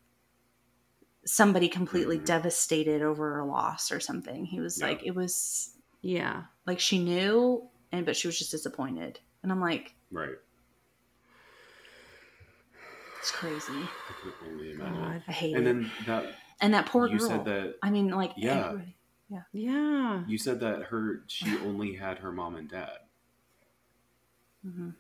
somebody 1.24 1.68
completely 1.68 2.18
Mhm. 2.18 2.24
devastated 2.24 3.03
over 3.03 3.38
a 3.38 3.45
loss 3.47 3.93
or 3.93 4.01
something. 4.01 4.45
He 4.45 4.61
was 4.61 4.80
Yeah. 4.80 4.86
like 4.86 5.03
it 5.05 5.14
was 5.14 5.76
Yeah. 6.01 6.45
like 6.66 6.80
she 6.80 6.99
knew 7.03 7.68
and 7.93 8.05
but 8.07 8.16
she 8.16 8.26
was 8.26 8.38
just 8.38 8.51
disappointed. 8.51 9.20
And 9.43 9.53
I'm 9.53 9.61
like 9.61 9.95
Right. 10.11 10.36
It's 13.22 13.30
crazy. 13.30 13.72
I 13.72 14.12
can 14.20 14.50
only 14.50 14.72
imagine. 14.72 14.94
God. 14.94 15.22
I 15.28 15.32
hate 15.32 15.54
And 15.56 15.62
it. 15.66 15.72
then 15.72 15.90
that 16.06 16.34
and 16.60 16.74
that 16.74 16.86
poor 16.86 17.06
you 17.06 17.18
girl. 17.18 17.28
said 17.28 17.44
that 17.44 17.76
I 17.82 17.90
mean, 17.90 18.10
like, 18.10 18.32
Yeah. 18.36 18.66
everybody- 18.70 18.96
Yeah. 19.52 20.24
you 20.26 20.36
said 20.38 20.58
that 20.60 20.82
her 20.86 21.22
she 21.28 21.56
only 21.64 21.94
had 21.94 22.18
her 22.18 22.32
mom 22.32 22.56
and 22.56 22.68
dad. 22.68 22.98
Mhm. 24.66 24.94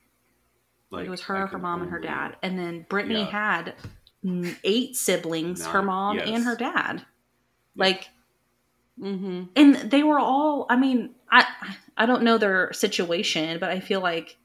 Like 0.90 1.06
it 1.06 1.10
was 1.10 1.22
her, 1.22 1.34
her 1.36 1.48
can 1.48 1.62
mom, 1.62 1.82
and 1.82 1.90
her 1.90 1.98
dad, 2.00 2.36
and 2.42 2.58
then 2.58 2.84
Brittany 2.88 3.20
Yeah. 3.20 3.30
had 3.30 3.74
mm, 4.24 4.56
eight 4.64 4.94
siblings: 4.96 5.64
her 5.66 5.82
mom 5.82 6.16
yes. 6.18 6.28
and 6.28 6.44
her 6.44 6.56
dad. 6.56 7.04
Like, 7.76 8.10
Mm-hmm. 9.00 9.44
and 9.56 9.74
they 9.90 10.02
were 10.02 10.18
all. 10.18 10.66
I 10.68 10.76
mean, 10.76 11.14
I 11.30 11.46
I 11.96 12.04
don't 12.06 12.22
know 12.22 12.36
their 12.38 12.72
situation, 12.74 13.58
but 13.58 13.70
I 13.70 13.80
feel 13.80 14.00
like 14.00 14.36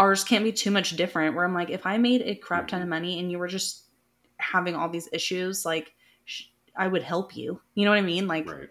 ours 0.00 0.24
can't 0.24 0.42
be 0.44 0.50
too 0.52 0.70
much 0.70 0.96
different. 0.96 1.36
Where 1.36 1.44
I'm 1.44 1.54
like, 1.54 1.70
if 1.70 1.84
I 1.86 1.98
made 1.98 2.22
a 2.22 2.34
crap 2.34 2.68
ton 2.68 2.80
of 2.82 2.88
money 2.88 3.18
and 3.20 3.30
you 3.30 3.38
were 3.38 3.48
just 3.48 3.84
having 4.38 4.74
all 4.74 4.88
these 4.88 5.08
issues, 5.12 5.64
like, 5.66 5.92
sh- 6.24 6.44
I 6.74 6.86
would 6.88 7.02
help 7.02 7.36
you. 7.36 7.60
You 7.74 7.84
know 7.84 7.90
what 7.90 7.98
I 7.98 8.02
mean? 8.02 8.26
Like, 8.26 8.50
Right. 8.50 8.70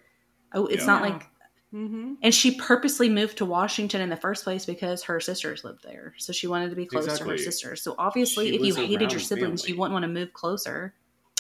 oh, 0.54 0.66
it's 0.66 0.82
Yeah. 0.82 0.88
not 0.88 1.02
like 1.04 1.24
Mm-hmm. 1.72 2.14
And 2.24 2.34
she 2.34 2.56
purposely 2.56 3.10
moved 3.10 3.38
to 3.38 3.46
Washington 3.46 4.02
in 4.02 4.10
the 4.10 4.16
first 4.18 4.44
place 4.44 4.66
because 4.66 5.04
her 5.04 5.20
sisters 5.20 5.64
lived 5.64 5.84
there. 5.84 6.16
So 6.18 6.34
she 6.34 6.48
wanted 6.48 6.72
to 6.72 6.76
be 6.76 6.88
close 6.88 7.06
to 7.20 7.24
her 7.24 7.38
sisters. 7.38 7.84
So 7.84 7.94
obviously, 8.00 8.48
She 8.50 8.56
if 8.56 8.62
you 8.66 8.74
hated 8.74 9.12
your 9.12 9.20
siblings, 9.20 9.62
family. 9.62 9.74
you 9.76 9.80
wouldn't 9.80 9.94
want 9.94 10.02
to 10.02 10.08
move 10.08 10.34
closer. 10.34 10.96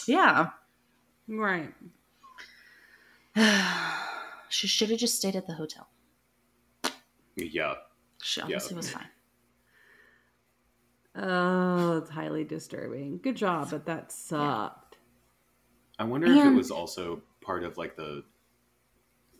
Yeah. 0.06 0.50
Right. 1.28 1.74
she 4.50 4.68
should 4.68 4.92
have 4.92 5.00
just 5.00 5.16
stayed 5.16 5.36
at 5.36 5.48
the 5.48 5.54
hotel. 5.54 5.90
Yeah. 7.36 7.74
She 8.22 8.42
obviously 8.42 8.76
was 8.76 8.92
fine. 8.92 9.08
Oh, 11.22 11.98
it's 11.98 12.10
highly 12.10 12.44
disturbing. 12.44 13.20
Good 13.22 13.36
job, 13.36 13.70
but 13.72 13.86
that 13.86 14.12
sucked. 14.12 14.98
I 15.98 16.04
wonder 16.06 16.28
if 16.28 16.46
it 16.46 16.56
was 16.56 16.72
also 16.72 17.22
part 17.42 17.64
of 17.64 17.78
like 17.78 17.96
the. 17.96 18.24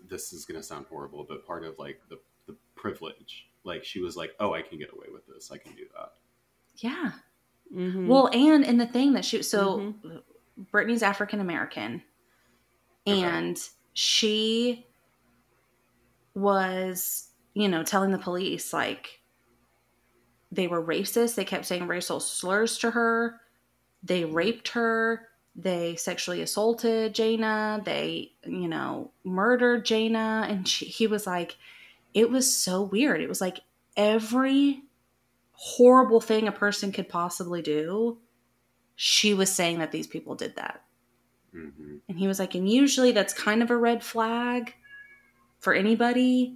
This 0.10 0.34
is 0.34 0.46
gonna 0.46 0.64
sound 0.64 0.88
horrible, 0.90 1.26
but 1.28 1.46
part 1.46 1.64
of 1.64 1.78
like 1.80 2.02
the 2.10 2.20
the 2.48 2.56
privilege. 2.76 3.48
Like 3.64 3.84
she 3.86 4.02
was 4.02 4.18
like, 4.18 4.32
"Oh, 4.40 4.54
I 4.54 4.62
can 4.62 4.78
get 4.80 4.92
away 4.92 5.08
with 5.12 5.26
this. 5.28 5.52
I 5.52 5.58
can 5.58 5.74
do 5.74 5.86
that." 5.96 6.14
Yeah. 6.78 7.12
Mhm. 7.74 8.08
Well, 8.08 8.28
and 8.34 8.66
and 8.66 8.80
the 8.82 8.88
thing 8.88 9.14
that 9.14 9.24
she 9.26 9.42
so 9.44 9.78
Mm-hmm. 9.80 10.18
Brittany's 10.72 11.04
African 11.04 11.40
American, 11.40 12.02
Okay. 13.08 13.22
and 13.24 13.58
she 13.94 14.86
was, 16.34 17.30
you 17.54 17.68
know, 17.68 17.84
telling 17.84 18.12
the 18.12 18.18
police 18.18 18.74
like 18.74 19.19
they 20.52 20.68
were 20.68 20.84
racist. 20.84 21.36
They 21.36 21.46
kept 21.46 21.66
saying 21.66 21.88
racial 21.88 22.20
slurs 22.20 22.78
to 22.80 22.92
her. 22.92 23.40
They 24.04 24.26
raped 24.26 24.70
her. 24.70 25.28
They 25.56 25.96
sexually 25.96 26.42
assaulted 26.42 27.14
Jayna. 27.14 27.84
They, 27.84 28.32
you 28.46 28.68
know, 28.68 29.12
murdered 29.24 29.86
Jayna. 29.86 30.50
And 30.50 30.68
she, 30.68 30.86
he 30.86 31.08
was 31.08 31.28
like, 31.28 31.58
it 32.14 32.30
was 32.30 32.56
so 32.56 32.82
weird. 32.82 33.22
It 33.22 33.30
was 33.30 33.42
like 33.42 33.60
every 33.96 34.84
horrible 35.52 36.22
thing 36.22 36.48
a 36.48 36.52
person 36.54 36.92
could 36.92 37.10
possibly 37.10 37.62
do, 37.62 38.18
she 38.96 39.34
was 39.34 39.52
saying 39.52 39.80
that 39.80 39.92
these 39.92 40.08
people 40.08 40.36
did 40.36 40.56
that. 40.56 40.84
hmm 41.52 41.98
And 42.08 42.18
he 42.18 42.28
was 42.28 42.40
like, 42.40 42.56
and 42.56 42.70
usually 42.70 43.12
that's 43.12 43.34
kind 43.34 43.62
of 43.62 43.70
a 43.70 43.78
red 43.78 44.04
flag 44.04 44.74
for 45.60 45.74
anybody. 45.74 46.56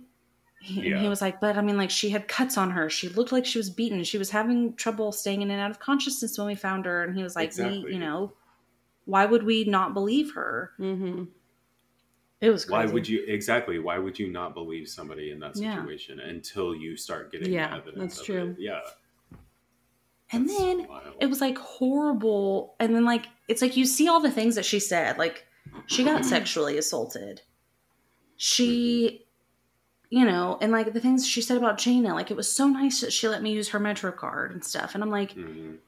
He, 0.65 0.91
And 0.91 1.01
he 1.01 1.09
was 1.09 1.21
like, 1.21 1.41
but 1.41 1.57
I 1.57 1.61
mean, 1.61 1.75
like 1.77 1.89
she 1.89 2.09
had 2.09 2.27
cuts 2.29 2.57
on 2.57 2.71
her. 2.71 2.89
She 2.89 3.09
looked 3.09 3.33
like 3.33 3.45
she 3.45 3.57
was 3.59 3.69
beaten. 3.69 4.01
She 4.05 4.17
was 4.17 4.29
having 4.29 4.75
trouble 4.75 5.11
staying 5.11 5.41
in 5.41 5.51
and 5.51 5.59
out 5.59 5.71
of 5.71 5.79
consciousness 5.79 6.37
when 6.37 6.47
we 6.47 6.55
found 6.55 6.85
her. 6.85 7.03
And 7.03 7.17
he 7.17 7.21
was 7.21 7.35
like, 7.35 7.49
we, 7.57 7.65
Exactly. 7.65 7.93
you 7.93 7.99
know, 7.99 8.31
why 9.03 9.25
would 9.25 9.43
we 9.43 9.65
not 9.65 9.93
believe 9.93 10.33
her? 10.35 10.71
Mhm. 10.79 11.27
It 12.39 12.49
was 12.49 12.63
crazy. 12.63 12.87
Why 12.87 12.93
would 12.93 13.07
you 13.09 13.23
exactly? 13.27 13.77
Why 13.79 13.97
would 13.97 14.17
you 14.17 14.29
not 14.31 14.53
believe 14.53 14.87
somebody 14.87 15.31
in 15.31 15.39
that 15.39 15.57
Yeah. 15.57 15.75
situation 15.75 16.21
until 16.21 16.73
you 16.73 16.95
start 16.95 17.29
getting 17.31 17.51
Yeah, 17.51 17.75
evidence? 17.75 18.15
that's 18.15 18.19
of 18.21 18.25
true. 18.25 18.49
It? 18.57 18.59
Yeah, 18.59 18.79
And 20.31 20.47
that's 20.49 20.59
then 20.59 20.87
wild. 20.87 21.15
it 21.19 21.25
was 21.27 21.41
like 21.41 21.57
horrible. 21.57 22.75
And 22.79 22.95
then 22.95 23.03
like 23.03 23.25
it's 23.49 23.61
like 23.61 23.75
you 23.75 23.85
see 23.85 24.07
all 24.07 24.21
the 24.21 24.31
things 24.31 24.55
that 24.55 24.63
she 24.65 24.79
said. 24.79 25.17
Like 25.17 25.45
she 25.87 26.05
got 26.05 26.23
sexually 26.35 26.77
assaulted. 26.77 27.41
She, 28.37 29.22
you 30.13 30.25
know, 30.25 30.59
and 30.61 30.71
like 30.71 30.93
the 30.93 30.99
things 30.99 31.25
she 31.27 31.41
said 31.41 31.57
about 31.57 31.79
Jayna, 31.79 32.13
like 32.13 32.29
it 32.29 32.37
was 32.37 32.47
so 32.51 32.67
nice 32.67 33.01
that 33.01 33.11
she 33.11 33.27
let 33.27 33.41
me 33.41 33.51
use 33.51 33.69
her 33.69 33.79
Metro 33.79 34.11
card 34.11 34.51
and 34.51 34.63
stuff. 34.63 34.93
And 34.93 35.03
I'm 35.03 35.09
like, 35.09 35.33
Mhm. 35.33 35.79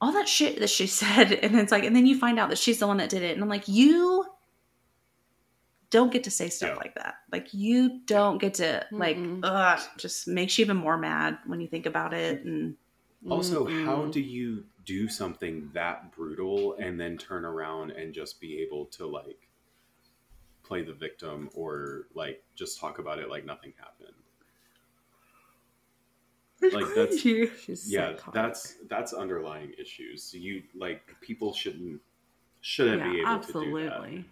all 0.00 0.10
that 0.12 0.28
shit 0.28 0.58
that 0.58 0.70
she 0.70 0.86
said, 1.02 1.30
and 1.32 1.54
it's 1.56 1.70
like, 1.70 1.84
and 1.84 1.94
then 1.94 2.04
you 2.04 2.18
find 2.18 2.40
out 2.40 2.48
that 2.48 2.58
she's 2.58 2.80
the 2.80 2.88
one 2.88 2.96
that 2.96 3.10
did 3.10 3.22
it, 3.22 3.34
and 3.34 3.42
I'm 3.44 3.48
like, 3.48 3.68
you 3.68 4.26
don't 5.90 6.12
get 6.12 6.24
to 6.24 6.32
say 6.32 6.48
stuff 6.48 6.70
Yeah. 6.70 6.78
like 6.78 6.96
that. 6.96 7.14
Like 7.30 7.54
you 7.54 8.00
don't 8.06 8.38
get 8.40 8.54
to 8.54 8.84
like, 8.90 9.16
Mm-mm. 9.16 9.38
ugh, 9.44 9.80
just 9.98 10.26
makes 10.26 10.58
you 10.58 10.64
even 10.64 10.76
more 10.76 10.98
mad 10.98 11.38
when 11.46 11.60
you 11.60 11.68
think 11.68 11.86
about 11.86 12.12
it. 12.12 12.44
And 12.44 12.74
Also, 13.30 13.66
how 13.66 13.98
Mm-mm. 13.98 14.12
do 14.12 14.20
you 14.20 14.64
do 14.84 15.06
something 15.06 15.70
that 15.74 16.10
brutal 16.10 16.74
and 16.80 16.98
then 16.98 17.16
turn 17.16 17.44
around 17.44 17.92
and 17.92 18.12
just 18.12 18.40
be 18.40 18.58
able 18.60 18.86
to 18.86 19.06
like 19.06 19.48
play 20.64 20.82
the 20.82 20.92
victim 20.92 21.48
or 21.54 22.08
like 22.14 22.42
just 22.56 22.80
talk 22.80 22.98
about 22.98 23.18
it 23.18 23.28
like 23.28 23.44
nothing 23.44 23.72
happened? 23.78 24.14
Like, 26.72 26.94
that's- 26.94 27.18
She's 27.20 27.92
yeah 27.92 28.12
psychotic. 28.16 28.32
that's 28.34 28.76
that's 28.88 29.12
underlying 29.12 29.72
issues 29.78 30.22
so 30.22 30.38
you 30.38 30.62
like 30.74 31.14
people 31.20 31.52
shouldn't 31.52 32.00
shouldn't 32.62 33.02
be 33.02 33.20
able 33.20 33.30
yeah, 33.32 33.38
to 33.38 33.52
do 33.52 33.58
absolutely. 33.58 34.24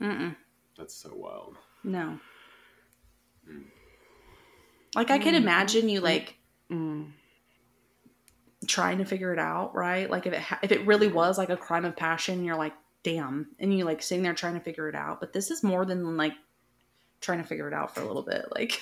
mm-mm, 0.00 0.30
that 0.30 0.36
that's 0.76 0.94
so 0.94 1.10
wild 1.14 1.56
no. 1.84 2.18
Mm. 3.48 3.62
Like 4.96 5.10
I 5.12 5.18
could 5.18 5.34
Mm. 5.34 5.42
imagine 5.42 5.88
you 5.88 6.00
like 6.00 6.36
Mm. 6.68 7.12
trying 8.66 8.98
to 8.98 9.04
figure 9.04 9.32
it 9.32 9.38
out, 9.38 9.72
right? 9.76 10.10
Like 10.10 10.26
if 10.26 10.32
it 10.32 10.40
ha- 10.40 10.58
if 10.62 10.72
it 10.72 10.84
really 10.84 11.06
was 11.06 11.38
like 11.38 11.50
a 11.50 11.56
crime 11.56 11.84
of 11.84 11.94
passion, 11.94 12.42
you're 12.44 12.56
like, 12.56 12.72
damn, 13.06 13.46
and 13.60 13.72
you 13.72 13.84
like 13.84 14.02
sitting 14.02 14.24
there 14.24 14.34
trying 14.34 14.54
to 14.54 14.60
figure 14.60 14.88
it 14.88 14.96
out. 14.96 15.20
But 15.20 15.32
this 15.32 15.52
is 15.52 15.62
more 15.62 15.84
than 15.84 16.16
like 16.16 16.32
trying 17.20 17.38
to 17.38 17.44
figure 17.44 17.68
it 17.68 17.72
out 17.74 17.94
for 17.94 18.00
a 18.00 18.04
little 18.06 18.22
bit. 18.24 18.46
Like 18.54 18.80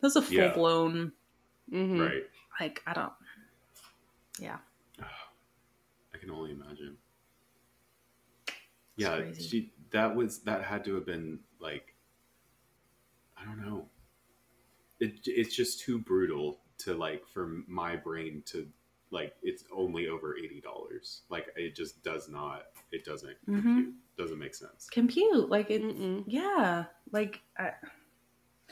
that's 0.00 0.16
a 0.16 0.22
full 0.22 0.34
Yeah. 0.36 0.52
blown. 0.52 1.12
Mhm. 1.72 2.00
right 2.10 2.24
Like 2.60 2.82
I 2.88 2.92
don't. 2.92 3.12
Yeah, 4.40 4.58
i 5.00 6.18
can 6.18 6.30
only 6.30 6.50
imagine 6.50 6.96
yeah 8.96 9.16
crazy. 9.18 9.42
she 9.48 9.72
that 9.90 10.14
was 10.14 10.40
that 10.40 10.62
had 10.64 10.84
to 10.84 10.94
have 10.94 11.06
been 11.06 11.38
like 11.60 11.94
i 13.38 13.44
don't 13.44 13.60
know 13.64 13.86
it, 15.00 15.14
it's 15.24 15.54
just 15.56 15.80
too 15.80 15.98
brutal 15.98 16.60
to 16.78 16.94
like 16.94 17.26
for 17.26 17.62
my 17.66 17.94
brain 17.96 18.42
to 18.46 18.66
like 19.12 19.34
it's 19.42 19.62
only 19.72 20.08
over 20.08 20.34
$80 20.42 21.20
like 21.28 21.46
it 21.54 21.76
just 21.76 22.02
does 22.02 22.28
not 22.28 22.64
it 22.90 23.04
doesn't 23.04 23.36
Mhm. 23.48 23.62
compute, 23.62 23.94
doesn't 24.16 24.38
make 24.38 24.54
sense 24.54 24.88
compute 24.90 25.48
like 25.50 25.70
it. 25.70 25.82
Mm-mm. 25.82 26.24
Yeah, 26.26 26.86
like 27.12 27.40
I, 27.58 27.72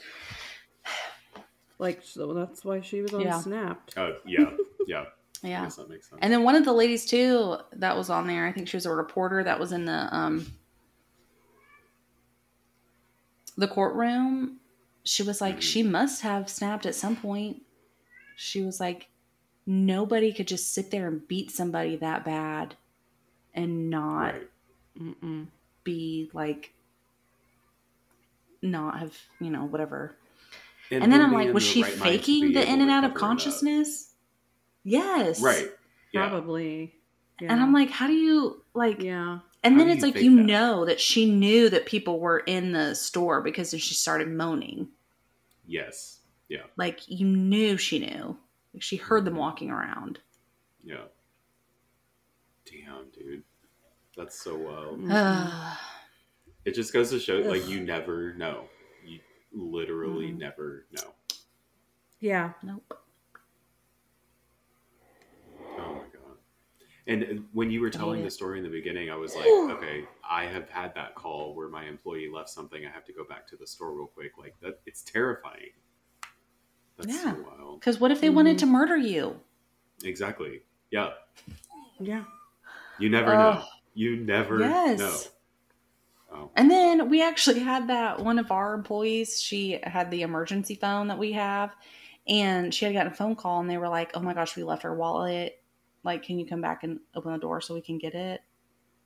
Like 1.79 2.01
so 2.03 2.33
that's 2.33 2.63
why 2.65 2.81
she 2.81 3.01
was 3.01 3.13
on 3.13 3.21
Yeah. 3.21 3.39
Snapped. 3.39 3.93
oh 3.97 4.17
yeah 4.25 4.51
yeah 4.87 5.05
I 5.43 5.47
yeah. 5.47 5.63
guess 5.63 5.75
that 5.77 5.89
makes 5.89 6.09
sense 6.09 6.19
And 6.21 6.31
then 6.33 6.43
one 6.43 6.55
of 6.55 6.65
the 6.65 6.73
ladies 6.73 7.05
too 7.05 7.57
that 7.73 7.95
was 7.97 8.09
on 8.09 8.27
there, 8.27 8.45
I 8.45 8.51
think 8.51 8.67
she 8.67 8.77
was 8.77 8.85
a 8.85 8.93
reporter 8.93 9.43
that 9.43 9.59
was 9.59 9.71
in 9.71 9.85
the 9.85 10.15
um 10.15 10.45
the 13.57 13.67
courtroom. 13.67 14.59
She 15.03 15.23
was 15.23 15.41
like, 15.41 15.57
Mhm. 15.57 15.61
she 15.61 15.83
must 15.83 16.21
have 16.21 16.49
snapped 16.49 16.85
at 16.85 16.95
some 16.95 17.15
point. 17.15 17.63
She 18.35 18.61
was 18.61 18.79
like, 18.79 19.09
nobody 19.71 20.33
could 20.33 20.47
just 20.47 20.73
sit 20.73 20.91
there 20.91 21.07
and 21.07 21.25
beat 21.27 21.49
somebody 21.49 21.95
that 21.95 22.25
bad 22.25 22.75
and 23.53 23.89
not 23.89 24.35
right 24.35 24.47
be 25.83 26.29
like 26.33 26.73
not 28.61 28.99
have, 28.99 29.17
you 29.39 29.49
know, 29.49 29.65
whatever. 29.65 30.15
And, 30.91 31.11
then 31.11 31.21
I'm 31.21 31.31
like, 31.31 31.53
was 31.53 31.63
she 31.63 31.83
right 31.83 31.91
faking 31.93 32.51
the 32.53 32.67
in 32.67 32.81
and 32.81 32.91
out 32.91 33.03
of 33.03 33.11
cover 33.11 33.13
that. 33.13 33.19
consciousness? 33.19 34.13
Yes. 34.83 35.41
right 35.41 35.69
yeah 36.11 36.27
Probably. 36.27 36.93
Yeah. 37.39 37.53
And 37.53 37.61
I'm 37.61 37.71
like, 37.73 37.89
how 37.89 38.07
do 38.07 38.13
you 38.13 38.61
like 38.73 39.01
yeah. 39.01 39.39
And 39.63 39.79
then 39.79 39.89
it's 39.89 40.01
you 40.01 40.11
like 40.11 40.21
you 40.21 40.35
that? 40.35 40.45
know 40.45 40.85
that 40.85 40.99
she 40.99 41.31
knew 41.31 41.69
that 41.69 41.85
people 41.85 42.19
were 42.19 42.39
in 42.39 42.71
the 42.73 42.93
store 42.95 43.41
because 43.41 43.71
then 43.71 43.79
she 43.79 43.93
started 43.93 44.27
moaning. 44.27 44.89
yes 45.65 46.19
yeah 46.49 46.63
Like 46.77 46.99
you 47.07 47.25
knew 47.25 47.77
she 47.77 47.99
knew. 47.99 48.37
Like 48.73 48.81
she 48.83 48.95
heard 48.97 49.19
Mm-hmm. 49.19 49.25
them 49.25 49.35
walking 49.35 49.69
around. 49.71 50.19
yeah 50.83 51.05
damn 52.65 53.09
dude 53.11 53.43
that's 54.17 54.39
so 54.41 54.55
wild 54.57 54.99
Mhm. 54.99 55.77
It 56.63 56.75
just 56.75 56.93
goes 56.93 57.09
to 57.09 57.19
show, 57.19 57.37
like, 57.37 57.67
you 57.67 57.79
never 57.79 58.35
know. 58.35 58.65
You 59.03 59.19
literally 59.51 60.31
Mhm. 60.31 60.37
never 60.37 60.85
know. 60.91 61.15
Yeah. 62.19 62.53
nope. 62.61 62.93
Oh 65.59 65.93
my 65.95 66.07
god! 66.13 66.37
And 67.07 67.23
uh, 67.23 67.41
when 67.51 67.71
you 67.71 67.81
were 67.81 67.89
telling 67.89 68.21
the 68.23 68.29
story 68.29 68.59
in 68.59 68.63
the 68.63 68.69
beginning, 68.69 69.09
I 69.09 69.15
was 69.15 69.35
like, 69.41 69.47
okay, 69.47 70.05
I 70.23 70.45
have 70.45 70.69
had 70.69 70.93
that 70.93 71.15
call 71.15 71.55
where 71.55 71.67
my 71.67 71.85
employee 71.85 72.29
left 72.31 72.49
something. 72.49 72.85
I 72.85 72.89
have 72.91 73.05
to 73.05 73.13
go 73.13 73.23
back 73.23 73.47
to 73.47 73.55
the 73.55 73.65
store 73.65 73.93
real 73.95 74.05
quick. 74.07 74.37
Like 74.37 74.55
that, 74.61 74.81
it's 74.85 75.01
terrifying. 75.01 75.71
That's 77.01 77.23
Yeah. 77.23 77.33
so 77.35 77.43
wild. 77.43 77.79
Because 77.79 77.99
what 77.99 78.11
if 78.11 78.21
they 78.21 78.29
Mhm. 78.29 78.35
wanted 78.35 78.59
to 78.59 78.65
murder 78.65 78.97
you? 78.97 79.39
Exactly. 80.03 80.61
Yeah. 80.91 81.11
Yeah. 81.99 82.23
You 82.99 83.09
never 83.09 83.35
Ugh. 83.35 83.55
know. 83.59 83.65
You 83.93 84.17
never 84.17 84.59
Yes. 84.59 84.99
know. 84.99 85.21
Oh, 86.33 86.51
And 86.55 86.69
then 86.71 87.09
we 87.09 87.21
actually 87.21 87.59
had 87.59 87.87
that 87.87 88.19
one 88.19 88.39
of 88.39 88.51
our 88.51 88.73
employees, 88.73 89.41
she 89.41 89.79
had 89.83 90.11
the 90.11 90.21
emergency 90.21 90.75
phone 90.75 91.07
that 91.07 91.17
we 91.17 91.33
have, 91.33 91.75
and 92.27 92.73
she 92.73 92.85
had 92.85 92.93
gotten 92.93 93.11
a 93.11 93.15
phone 93.15 93.35
call 93.35 93.59
and 93.59 93.69
they 93.69 93.77
were 93.77 93.89
like, 93.89 94.11
Oh 94.13 94.21
my 94.21 94.33
gosh, 94.33 94.55
we 94.55 94.63
left 94.63 94.85
our 94.85 94.95
wallet. 94.95 95.61
Like, 96.03 96.23
can 96.23 96.39
you 96.39 96.45
come 96.45 96.61
back 96.61 96.83
and 96.83 96.99
open 97.15 97.33
the 97.33 97.39
door 97.39 97.61
so 97.61 97.73
we 97.73 97.81
can 97.81 97.97
get 97.97 98.15
it? 98.15 98.41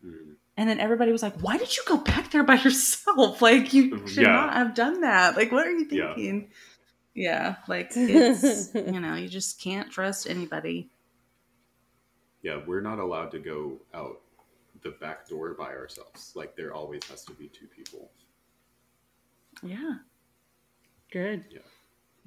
mm. 0.06 0.36
And 0.58 0.70
then 0.70 0.80
everybody 0.80 1.12
was 1.12 1.24
like, 1.24 1.36
Why 1.42 1.58
did 1.58 1.76
you 1.76 1.84
go 1.88 1.98
back 1.98 2.32
there 2.32 2.44
by 2.44 2.56
yourself? 2.64 3.42
Like, 3.42 3.74
you 3.74 4.08
should 4.08 4.24
Yeah. 4.24 4.32
not 4.34 4.54
have 4.54 4.74
done 4.76 5.02
that. 5.02 5.36
Like, 5.36 5.52
what 5.52 5.66
are 5.68 5.72
you 5.72 5.86
thinking? 5.86 6.42
Yeah, 6.42 6.58
like, 7.16 7.92
it's, 7.96 8.74
you 8.76 9.00
know, 9.00 9.16
you 9.16 9.28
just 9.30 9.60
can't 9.62 9.90
trust 9.92 10.28
anybody. 10.30 10.90
yeah, 12.42 12.60
we're 12.68 12.82
not 12.82 13.00
allowed 13.00 13.32
to 13.32 13.40
go 13.40 13.80
out 13.94 14.22
the 14.84 14.92
back 14.92 15.28
door 15.28 15.54
by 15.56 15.70
ourselves. 15.74 16.34
Like 16.36 16.56
there 16.56 16.74
always 16.74 17.04
has 17.06 17.24
to 17.26 17.34
be 17.34 17.48
two 17.48 17.68
people. 17.68 18.12
Yeah. 19.64 19.96
Good. 21.12 21.46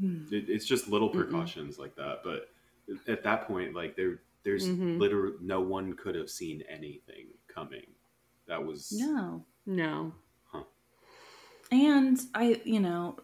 Hmm. 0.01 0.25
It, 0.33 0.49
it's 0.49 0.65
just 0.65 0.89
little 0.89 1.11
Mm-mm. 1.11 1.15
precautions 1.29 1.79
like 1.79 1.95
that, 1.97 2.21
but 2.25 2.51
at 3.07 3.23
that 3.25 3.47
point, 3.47 3.75
like 3.75 3.95
there, 3.97 4.21
there's 4.45 4.67
Mhm. 4.67 4.99
literally 4.99 5.35
no 5.43 5.61
one 5.61 5.93
could 5.95 6.15
have 6.15 6.31
seen 6.31 6.63
anything 6.69 7.27
coming. 7.47 7.87
That 8.47 8.65
was 8.65 8.93
No. 8.97 9.45
No. 9.67 10.15
And 11.71 12.19
I, 12.35 12.61
you 12.65 12.81
know, 12.81 13.19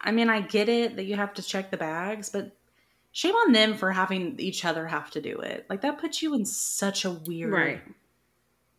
I 0.00 0.12
mean, 0.12 0.28
I 0.30 0.40
get 0.40 0.68
it 0.68 0.96
that 0.96 1.04
you 1.04 1.16
have 1.16 1.34
to 1.34 1.42
check 1.42 1.70
the 1.70 1.76
bags, 1.76 2.28
but 2.30 2.52
shame 3.12 3.34
on 3.34 3.52
them 3.52 3.74
for 3.76 3.90
having 3.90 4.38
each 4.38 4.64
other 4.64 4.86
have 4.86 5.10
to 5.12 5.20
do 5.20 5.38
it. 5.40 5.66
Like 5.68 5.80
that 5.82 5.98
puts 5.98 6.22
you 6.22 6.34
in 6.34 6.44
such 6.44 7.04
a 7.04 7.10
weird 7.10 7.52
Right. 7.52 7.82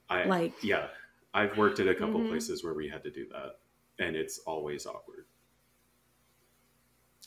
I 0.10 0.24
like 0.26 0.54
yeah. 0.64 0.88
I've 1.34 1.56
worked 1.58 1.80
at 1.80 1.88
a 1.88 1.94
couple 1.94 2.20
Mhm. 2.20 2.30
places 2.30 2.64
where 2.64 2.74
we 2.74 2.88
had 2.90 3.04
to 3.04 3.12
do 3.12 3.28
that, 3.30 3.60
and 4.00 4.16
it's 4.16 4.40
always 4.40 4.86
awkward. 4.88 5.26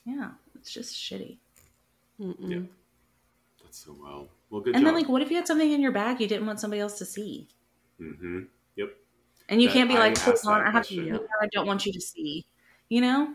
yeah, 0.04 0.30
it's 0.56 0.72
just 0.72 0.94
shitty. 0.94 1.36
Mm-mm. 2.20 2.50
Yeah. 2.50 2.60
That's 3.62 3.78
so 3.84 3.96
well. 4.00 4.28
Well, 4.50 4.60
good 4.60 4.74
and 4.74 4.82
job. 4.84 4.86
then 4.86 4.94
like 5.00 5.08
what 5.08 5.22
if 5.22 5.30
you 5.30 5.36
had 5.36 5.46
something 5.46 5.70
in 5.70 5.80
your 5.80 5.92
bag 5.92 6.20
you 6.20 6.26
didn't 6.26 6.46
want 6.46 6.60
somebody 6.60 6.80
else 6.80 6.98
to 6.98 7.04
see? 7.04 7.46
mm-hmm. 8.00 8.40
Yep. 8.76 8.96
And 9.48 9.62
you 9.62 9.68
That- 9.68 9.74
can't 9.74 9.88
be 9.88 9.96
I 9.96 10.00
like, 10.00 10.18
hold 10.18 10.38
on, 10.46 10.60
I 10.62 10.70
have 10.70 10.86
to. 10.88 11.26
I 11.40 11.46
don't 11.52 11.66
want 11.66 11.86
you 11.86 11.92
to 11.92 12.00
see. 12.00 12.44
You 12.88 13.00
know? 13.02 13.34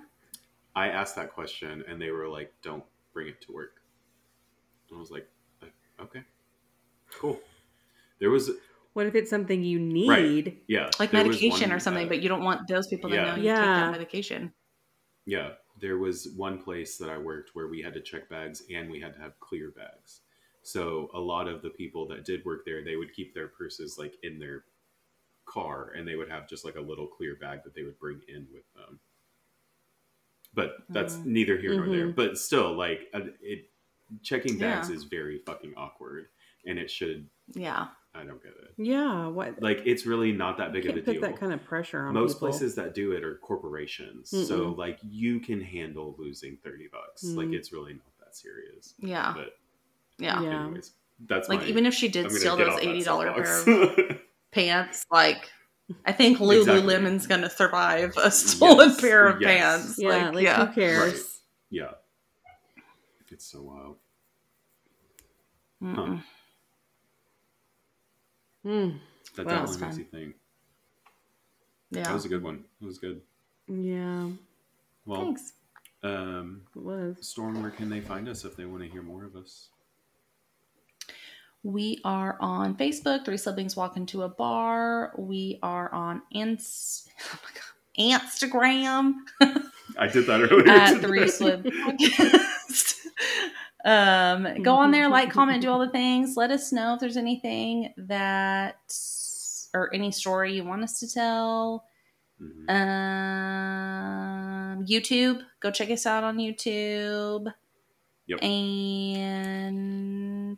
I 0.78 0.89
asked 0.89 1.15
that 1.15 1.34
question, 1.34 1.84
and 1.88 1.99
they 1.99 2.11
were 2.11 2.28
like, 2.28 2.53
"Don't 2.61 2.84
bring 3.11 3.28
it 3.28 3.41
to 3.41 3.51
work." 3.51 3.82
And 4.88 4.97
I 4.97 4.99
was 4.99 5.09
like, 5.09 5.28
"Uh, 5.63 6.03
"Okay, 6.03 6.21
cool." 7.15 7.41
There 8.19 8.30
was 8.30 8.51
What 8.93 9.07
if 9.07 9.15
it's 9.15 9.30
something 9.32 9.63
you 9.63 9.80
need? 9.80 10.07
Right. 10.07 10.63
yeah, 10.67 10.91
Like 10.99 11.09
there 11.09 11.23
medication 11.23 11.71
or 11.71 11.80
something, 11.80 12.05
uh, 12.05 12.09
but 12.09 12.21
you 12.21 12.30
don't 12.30 12.43
want 12.43 12.67
those 12.67 12.88
people 12.88 13.09
to 13.09 13.15
yeah. 13.15 13.23
know 13.23 13.36
you 13.36 13.49
take 13.49 13.55
that 13.55 13.91
medication. 13.91 14.53
Yeah, 15.25 15.53
there 15.80 15.97
was 15.97 16.30
one 16.36 16.61
place 16.61 16.97
that 16.97 17.09
I 17.09 17.17
worked 17.17 17.55
where 17.55 17.67
we 17.67 17.82
had 17.82 17.93
to 17.95 18.01
check 18.01 18.30
bags 18.30 18.61
and 18.71 18.89
we 18.89 18.99
had 18.99 19.13
to 19.13 19.19
have 19.19 19.39
clear 19.39 19.71
bags. 19.71 20.21
So 20.61 21.09
a 21.15 21.19
lot 21.19 21.47
of 21.47 21.63
the 21.63 21.71
people 21.71 22.07
that 22.09 22.23
did 22.23 22.45
work 22.45 22.65
there, 22.65 22.84
they 22.84 22.97
would 22.97 23.13
keep 23.13 23.34
their 23.34 23.47
purses 23.47 23.97
like 23.97 24.15
in 24.21 24.38
their 24.38 24.65
car 25.45 25.93
and 25.95 26.07
they 26.07 26.15
would 26.15 26.30
have 26.30 26.47
just 26.47 26.65
like 26.65 26.75
a 26.75 26.82
little 26.82 27.07
clear 27.07 27.36
bag 27.36 27.63
that 27.63 27.73
they 27.73 27.84
would 27.84 27.99
bring 27.99 28.21
in 28.28 28.47
with 28.53 28.65
them. 28.75 28.99
But 30.58 30.78
that's 30.89 31.16
Mm. 31.18 31.26
neither 31.28 31.58
here 31.58 31.76
nor 31.76 31.86
there. 31.88 32.08
Mhm. 32.08 32.16
But 32.16 32.38
still, 32.38 32.74
like 32.74 33.08
uh, 33.14 33.22
it, 33.41 33.70
checking 34.24 34.58
bags 34.58 34.89
Yeah. 34.89 34.95
is 34.95 35.03
very 35.03 35.38
fucking 35.45 35.74
awkward, 35.78 36.30
and 36.66 36.80
it 36.80 36.89
should. 36.91 37.30
Yeah. 37.53 37.88
I 38.16 38.24
don't 38.24 38.41
get 38.41 38.53
it. 38.53 38.74
Yeah. 38.78 39.28
What? 39.28 39.62
Like 39.62 39.84
it's 39.86 40.08
really 40.08 40.32
not 40.32 40.58
that 40.58 40.74
big 40.74 40.88
of 40.88 40.97
a 40.97 41.01
put 41.01 41.12
deal 41.14 41.22
that 41.22 41.38
kind 41.39 41.53
of 41.53 41.64
pressure 41.64 42.08
on 42.08 42.16
most 42.16 42.36
people. 42.38 42.47
places 42.49 42.74
that 42.74 42.95
do 42.95 43.12
it 43.12 43.24
are 43.24 43.36
corporations 43.36 44.30
so 44.32 44.72
Mm-mm. 44.74 44.78
like 44.78 44.97
you 45.08 45.39
can 45.39 45.62
handle 45.62 46.16
losing 46.18 46.58
30 46.64 46.88
bucks 46.91 47.24
like 47.24 47.49
Mm. 47.49 47.53
it's 47.55 47.72
really 47.72 47.93
not 47.93 48.18
that 48.20 48.36
serious 48.36 48.95
Yeah. 48.97 49.34
but 49.38 49.60
Yeah. 50.18 50.41
Yeah. 50.41 50.64
anyways 50.66 50.93
that's 51.28 51.47
Like 51.47 51.60
my- 51.62 51.68
even 51.68 51.86
if 51.86 51.93
she 51.93 52.08
did 52.08 52.32
steal 52.32 52.58
those 52.58 52.80
eighty 52.80 53.03
dollar 53.03 53.32
pair 53.34 53.62
of 53.62 54.20
pants, 54.51 55.05
like 55.12 55.51
I 56.06 56.12
think 56.12 56.40
Exactly. 56.42 56.58
Lululemon's 56.82 57.28
gonna 57.28 57.50
survive 57.50 58.14
a 58.18 58.30
stolen 58.32 58.90
Yes, 58.90 59.02
pair 59.02 59.28
of 59.28 59.42
yes. 59.42 59.48
pants. 59.86 59.96
Yeah. 60.00 60.10
like, 60.10 60.34
Like, 60.36 60.44
yeah. 60.44 60.66
who 60.66 60.74
cares? 60.74 61.40
yeah 61.70 61.92
it's 63.30 63.46
so 63.46 63.62
wild 63.62 63.98
Mm-mm. 65.84 66.24
Mm. 68.66 69.00
that 69.36 69.46
Wow. 69.46 69.52
definitely 69.52 69.78
That's 69.78 69.80
makes 69.80 69.80
fun. 69.80 70.00
you 70.00 70.06
think 70.06 70.36
Yeah. 71.92 72.04
that 72.04 72.14
was 72.14 72.26
a 72.26 72.30
good 72.30 72.44
one 72.44 72.64
it 72.82 72.86
was 72.86 72.98
good 72.98 73.22
Yeah. 73.68 74.30
well 75.06 75.26
Thanks. 75.26 75.54
um 76.04 76.62
It 76.76 76.82
was. 76.82 77.18
storm 77.28 77.62
where 77.62 77.72
can 77.72 77.90
they 77.90 78.02
find 78.02 78.28
us 78.30 78.46
if 78.46 78.56
they 78.56 78.66
want 78.66 78.84
to 78.84 78.90
hear 78.90 79.02
more 79.04 79.24
of 79.26 79.36
us 79.36 79.70
We 81.64 81.99
are 82.05 82.38
on 82.39 82.78
Facebook, 82.78 83.26
Three 83.26 83.38
Siblings 83.38 83.76
Walk 83.76 83.97
Into 83.97 84.24
a 84.24 84.30
Bar. 84.30 85.14
We 85.18 85.60
are 85.62 85.93
on 85.93 86.22
Inst- 86.32 87.10
oh 87.34 87.39
my 87.43 87.49
God, 87.53 88.22
Instagram 88.22 89.16
i 89.97 90.08
did 90.08 90.26
that 90.28 90.41
earlier 90.41 90.70
at. 90.70 91.01
Three 91.01 91.22
Podcast. 91.22 92.93
um, 93.86 94.62
go 94.64 94.76
on 94.76 94.91
there, 94.91 95.10
like, 95.10 95.32
comment, 95.32 95.62
do 95.62 95.70
all 95.70 95.80
the 95.80 95.89
things. 95.89 96.36
Let 96.38 96.51
us 96.51 96.72
know 96.72 96.93
if 96.93 96.99
there's 96.99 97.18
anything 97.18 97.93
that 97.97 98.76
or 99.74 99.93
any 99.93 100.12
story 100.12 100.53
you 100.53 100.64
want 100.64 100.84
us 100.84 100.99
to 100.99 101.12
tell. 101.12 101.86
Mhm. 102.41 102.70
Um, 102.70 104.86
YouTube, 104.86 105.41
go 105.60 105.72
check 105.72 105.89
us 105.89 106.05
out 106.05 106.24
on 106.24 106.38
YouTube. 106.38 107.51
Yep. 108.28 108.43
And 108.43 109.71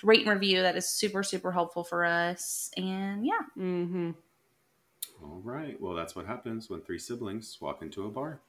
rate 0.04 0.22
and 0.22 0.30
review. 0.30 0.62
That 0.62 0.76
is 0.76 0.88
super, 0.88 1.24
super 1.24 1.52
helpful 1.52 1.84
for 1.84 2.06
us. 2.06 2.72
And 2.78 3.26
yeah, 3.26 3.40
Mm-hmm. 3.58 4.12
all 5.24 5.42
right 5.44 5.80
well 5.82 5.94
that's 5.94 6.16
what 6.16 6.26
happens 6.26 6.70
when 6.70 6.82
three 6.82 7.00
siblings 7.00 7.58
walk 7.62 7.82
into 7.82 8.06
a 8.06 8.10
bar 8.10 8.42